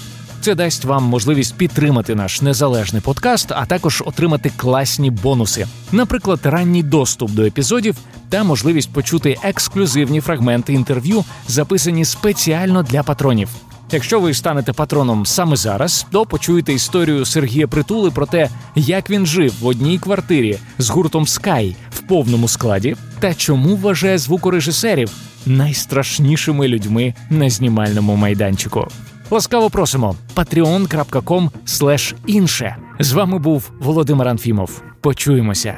Це 0.45 0.55
дасть 0.55 0.85
вам 0.85 1.03
можливість 1.03 1.55
підтримати 1.55 2.15
наш 2.15 2.41
незалежний 2.41 3.01
подкаст, 3.01 3.51
а 3.51 3.65
також 3.65 4.03
отримати 4.05 4.51
класні 4.57 5.11
бонуси, 5.11 5.67
наприклад, 5.91 6.39
ранній 6.43 6.83
доступ 6.83 7.31
до 7.31 7.43
епізодів 7.43 7.95
та 8.29 8.43
можливість 8.43 8.93
почути 8.93 9.37
ексклюзивні 9.43 10.21
фрагменти 10.21 10.73
інтерв'ю, 10.73 11.23
записані 11.47 12.05
спеціально 12.05 12.83
для 12.83 13.03
патронів. 13.03 13.49
Якщо 13.91 14.19
ви 14.19 14.33
станете 14.33 14.73
патроном 14.73 15.25
саме 15.25 15.55
зараз, 15.55 16.05
то 16.11 16.25
почуєте 16.25 16.73
історію 16.73 17.25
Сергія 17.25 17.67
Притули 17.67 18.11
про 18.11 18.25
те, 18.25 18.49
як 18.75 19.09
він 19.09 19.25
жив 19.25 19.53
в 19.61 19.65
одній 19.65 19.99
квартирі 19.99 20.57
з 20.77 20.89
гуртом 20.89 21.25
Sky 21.25 21.75
в 21.89 21.99
повному 21.99 22.47
складі, 22.47 22.95
та 23.19 23.33
чому 23.33 23.75
вважає 23.75 24.17
звукорежисерів 24.17 25.11
найстрашнішими 25.45 26.67
людьми 26.67 27.13
на 27.29 27.49
знімальному 27.49 28.15
майданчику. 28.15 28.87
Ласкаво 29.31 29.69
просимо 29.69 30.15
patreon.com 30.35 31.49
інше. 32.27 32.75
З 32.99 33.11
вами 33.13 33.39
був 33.39 33.71
Володимир 33.79 34.27
Анфімов. 34.27 34.81
Почуємося. 35.01 35.77